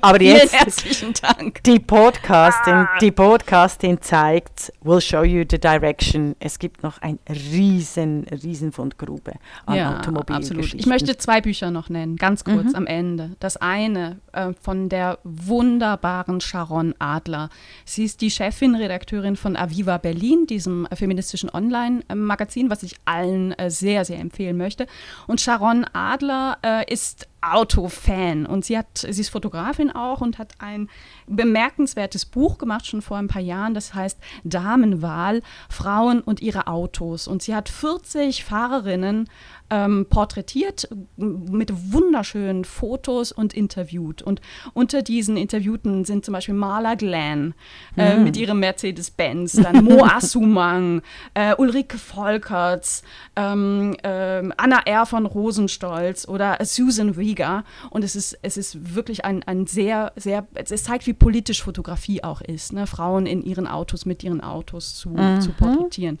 Aber 0.00 0.20
jetzt 0.20 0.52
herzlichen 0.52 1.14
Dank. 1.22 1.62
Die 1.62 1.78
Podcasting, 1.78 2.74
ah. 2.74 2.98
die 3.00 3.12
Podcasting 3.12 4.00
zeigt, 4.00 4.72
will 4.82 5.00
show 5.00 5.22
you 5.22 5.44
the 5.48 5.56
direction. 5.56 6.34
Es 6.40 6.58
gibt 6.58 6.82
noch 6.82 7.00
ein 7.00 7.20
riesen, 7.28 8.26
riesen 8.42 8.72
Fundgrube 8.72 9.34
an 9.66 9.76
ja. 9.76 10.00
Absolut. 10.00 10.74
Ich 10.74 10.86
möchte 10.86 11.16
zwei 11.16 11.40
Bücher 11.40 11.70
noch 11.70 11.90
nennen, 11.90 12.16
ganz 12.16 12.42
kurz 12.42 12.70
mhm. 12.70 12.74
am 12.74 12.86
Ende. 12.88 13.36
Das 13.38 13.56
eine 13.56 14.18
äh, 14.32 14.52
von 14.60 14.88
der 14.88 15.20
wunderbaren 15.22 16.40
Sharon 16.40 16.96
Adler. 16.98 17.50
Sie 17.84 18.02
ist 18.02 18.20
die 18.20 18.32
Chefin, 18.32 18.74
Redakteurin 18.74 19.36
von 19.36 19.56
Aviva 19.56 19.98
Berlin, 19.98 20.44
diesem 20.48 20.88
feministischen 20.92 21.50
Online-Magazin, 21.50 22.68
was 22.68 22.82
ich 22.82 22.96
allen 23.04 23.52
äh, 23.52 23.70
sehr, 23.70 24.04
sehr 24.04 24.18
empfehlen 24.18 24.56
möchte. 24.56 24.88
Und 25.28 25.40
Sharon 25.40 25.86
Adler 25.92 26.58
äh, 26.64 26.92
ist 26.92 27.28
Autofan 27.40 28.46
und 28.46 28.64
sie 28.64 28.76
hat, 28.76 28.98
sie 28.98 29.20
ist 29.20 29.28
Fotografin 29.28 29.90
auch 29.90 30.20
und 30.20 30.38
hat 30.38 30.54
ein 30.58 30.88
bemerkenswertes 31.26 32.24
Buch 32.24 32.58
gemacht, 32.58 32.86
schon 32.86 33.02
vor 33.02 33.16
ein 33.16 33.28
paar 33.28 33.42
Jahren, 33.42 33.74
das 33.74 33.94
heißt 33.94 34.18
Damenwahl, 34.44 35.42
Frauen 35.68 36.20
und 36.20 36.40
ihre 36.40 36.66
Autos. 36.66 37.28
Und 37.28 37.42
sie 37.42 37.54
hat 37.54 37.68
40 37.68 38.44
Fahrerinnen 38.44 39.28
ähm, 39.70 40.06
porträtiert 40.08 40.88
mit 41.16 41.92
wunderschönen 41.92 42.64
Fotos 42.64 43.32
und 43.32 43.54
interviewt. 43.54 44.22
Und 44.22 44.40
unter 44.72 45.02
diesen 45.02 45.36
Interviewten 45.36 46.04
sind 46.04 46.24
zum 46.24 46.32
Beispiel 46.32 46.54
Marla 46.54 46.94
Glenn 46.94 47.54
äh, 47.96 48.16
mhm. 48.16 48.24
mit 48.24 48.36
ihrem 48.36 48.60
Mercedes-Benz, 48.60 49.52
dann 49.52 49.84
Mo 49.84 50.04
Assumang, 50.10 51.02
äh, 51.34 51.54
Ulrike 51.54 51.98
Volkerts, 51.98 53.02
ähm, 53.36 53.94
äh, 54.02 54.48
Anna 54.56 54.80
R. 54.86 55.06
von 55.06 55.26
Rosenstolz 55.26 56.26
oder 56.26 56.58
Susan 56.62 57.10
Rieger. 57.10 57.64
Und 57.90 58.04
es 58.04 58.16
ist, 58.16 58.38
es 58.42 58.56
ist 58.56 58.94
wirklich 58.94 59.24
ein, 59.24 59.42
ein 59.42 59.66
sehr, 59.66 60.12
sehr, 60.16 60.46
es 60.54 60.84
zeigt, 60.84 61.06
wie 61.06 61.12
politisch 61.12 61.62
Fotografie 61.62 62.24
auch 62.24 62.40
ist, 62.40 62.72
ne? 62.72 62.86
Frauen 62.86 63.26
in 63.26 63.42
ihren 63.42 63.66
Autos, 63.66 64.06
mit 64.06 64.24
ihren 64.24 64.40
Autos 64.40 64.94
zu, 64.94 65.10
mhm. 65.10 65.40
zu 65.40 65.52
porträtieren. 65.52 66.18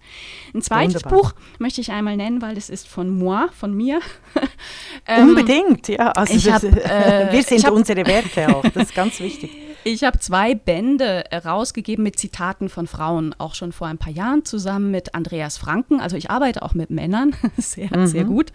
Ein 0.54 0.62
zweites 0.62 1.04
Wunderbar. 1.04 1.18
Buch 1.18 1.34
möchte 1.58 1.80
ich 1.80 1.92
einmal 1.92 2.16
nennen, 2.16 2.42
weil 2.42 2.56
es 2.58 2.68
ist 2.68 2.86
von 2.88 3.08
Moi 3.08 3.37
von 3.52 3.74
mir. 3.74 4.00
ähm, 5.06 5.30
Unbedingt, 5.30 5.88
ja. 5.88 6.10
Also 6.12 6.50
hab, 6.50 6.62
äh, 6.64 7.28
wir 7.30 7.42
sind 7.42 7.64
hab, 7.64 7.72
unsere 7.72 8.06
Werke 8.06 8.54
auch, 8.54 8.62
das 8.62 8.84
ist 8.88 8.94
ganz 8.94 9.20
wichtig. 9.20 9.50
Ich 9.84 10.04
habe 10.04 10.18
zwei 10.18 10.54
Bände 10.54 11.24
rausgegeben 11.32 12.02
mit 12.02 12.18
Zitaten 12.18 12.68
von 12.68 12.86
Frauen, 12.86 13.34
auch 13.38 13.54
schon 13.54 13.72
vor 13.72 13.86
ein 13.86 13.98
paar 13.98 14.12
Jahren 14.12 14.44
zusammen 14.44 14.90
mit 14.90 15.14
Andreas 15.14 15.56
Franken. 15.56 16.00
Also 16.00 16.16
ich 16.16 16.30
arbeite 16.30 16.62
auch 16.62 16.74
mit 16.74 16.90
Männern, 16.90 17.34
sehr, 17.56 17.96
mhm. 17.96 18.06
sehr 18.06 18.24
gut. 18.24 18.52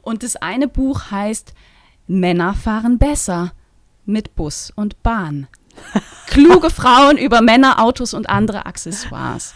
Und 0.00 0.22
das 0.22 0.36
eine 0.36 0.68
Buch 0.68 1.10
heißt 1.10 1.54
Männer 2.06 2.54
fahren 2.54 2.98
besser 2.98 3.52
mit 4.04 4.34
Bus 4.34 4.72
und 4.74 5.02
Bahn. 5.02 5.46
Kluge 6.26 6.70
Frauen 6.70 7.18
über 7.18 7.42
Männer, 7.42 7.82
Autos 7.82 8.14
und 8.14 8.30
andere 8.30 8.64
Accessoires. 8.64 9.54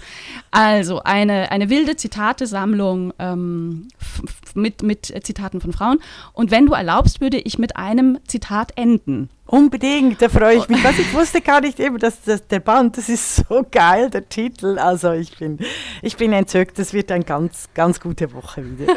Also 0.51 1.03
eine, 1.03 1.51
eine 1.51 1.71
wilde 1.71 1.97
Zitatesammlung 1.97 3.15
ähm, 3.19 3.89
mit, 4.55 4.83
mit 4.83 5.07
Zitaten 5.25 5.61
von 5.61 5.73
Frauen. 5.73 5.99
Und 6.35 6.51
wenn 6.51 6.67
du 6.67 6.75
erlaubst, 6.75 7.21
würde 7.21 7.39
ich 7.39 7.59
mit 7.59 7.77
einem 7.77 8.19
Zitat 8.27 8.73
enden. 8.77 9.31
Unbedingt, 9.49 10.21
da 10.21 10.29
freue 10.29 10.57
ich 10.57 10.69
mich. 10.69 10.83
Was 10.83 10.99
ich 10.99 11.15
wusste 11.15 11.41
gar 11.41 11.61
nicht 11.61 11.79
eben, 11.79 11.99
dass 11.99 12.21
das, 12.23 12.45
der 12.49 12.59
Band, 12.59 12.99
das 12.99 13.09
ist 13.09 13.37
so 13.37 13.65
geil, 13.71 14.11
der 14.11 14.29
Titel. 14.29 14.77
Also 14.79 15.13
ich 15.13 15.39
bin, 15.39 15.59
ich 16.03 16.17
bin 16.17 16.33
entzückt, 16.33 16.81
das 16.81 16.93
wird 16.93 17.13
eine 17.13 17.23
ganz, 17.23 17.69
ganz 17.73 18.01
gute 18.01 18.33
Woche 18.33 18.65
wieder. 18.79 18.93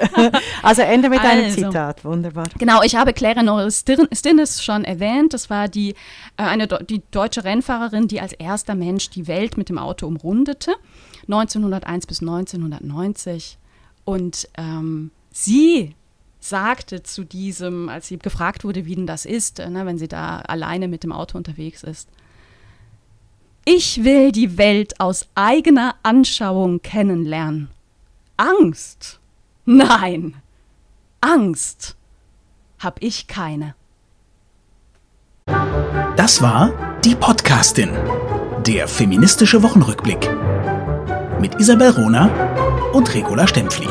also 0.64 0.82
Ende 0.82 1.10
mit 1.10 1.20
also, 1.20 1.32
einem 1.32 1.52
Zitat, 1.52 2.04
wunderbar. 2.04 2.45
Genau, 2.58 2.82
ich 2.82 2.95
habe 2.95 3.14
Claire 3.14 3.43
Norris 3.43 3.86
Stinnes 4.12 4.64
schon 4.64 4.86
erwähnt. 4.86 5.36
Das 5.36 5.52
war 5.52 5.68
die, 5.68 5.91
äh, 5.91 6.43
eine, 6.43 6.68
die 6.68 7.04
deutsche 7.12 7.43
Rennfahrerin, 7.43 8.08
die 8.08 8.20
als 8.20 8.34
erster 8.34 8.74
Mensch 8.74 9.12
die 9.12 9.28
Welt 9.28 9.56
mit 9.56 9.70
dem 9.70 9.78
Auto 9.78 10.08
umrundete, 10.08 10.74
1901 11.28 12.08
bis 12.08 12.22
1990. 12.22 13.60
Und 14.04 14.50
ähm, 14.58 15.12
sie 15.32 15.93
sagte 16.50 17.04
zu 17.04 17.24
diesem, 17.24 17.89
als 17.89 18.08
sie 18.08 18.18
gefragt 18.18 18.64
wurde, 18.64 18.86
wie 18.86 18.95
denn 18.95 19.08
das 19.08 19.26
ist, 19.26 19.60
ne, 19.60 19.86
wenn 19.86 19.97
sie 19.97 20.08
da 20.08 20.39
alleine 20.39 20.88
mit 20.88 21.04
dem 21.04 21.12
Auto 21.12 21.38
unterwegs 21.38 21.84
ist. 21.84 22.10
Ich 23.66 24.04
will 24.04 24.32
die 24.32 24.58
Welt 24.58 25.00
aus 25.00 25.28
eigener 25.36 25.95
Anschauung 26.04 26.82
kennenlernen. 26.82 27.70
Angst? 28.38 29.20
Nein, 29.66 30.36
Angst 31.22 31.95
hab 32.80 33.02
ich 33.02 33.28
keine. 33.28 33.76
Das 36.16 36.41
war 36.41 36.72
die 37.04 37.16
Podcastin, 37.16 37.89
der 38.66 38.88
feministische 38.88 39.62
Wochenrückblick 39.64 40.30
mit 41.39 41.60
Isabel 41.60 41.91
Rona 41.91 42.30
und 42.93 43.14
Regula 43.14 43.47
Stempfli. 43.47 43.88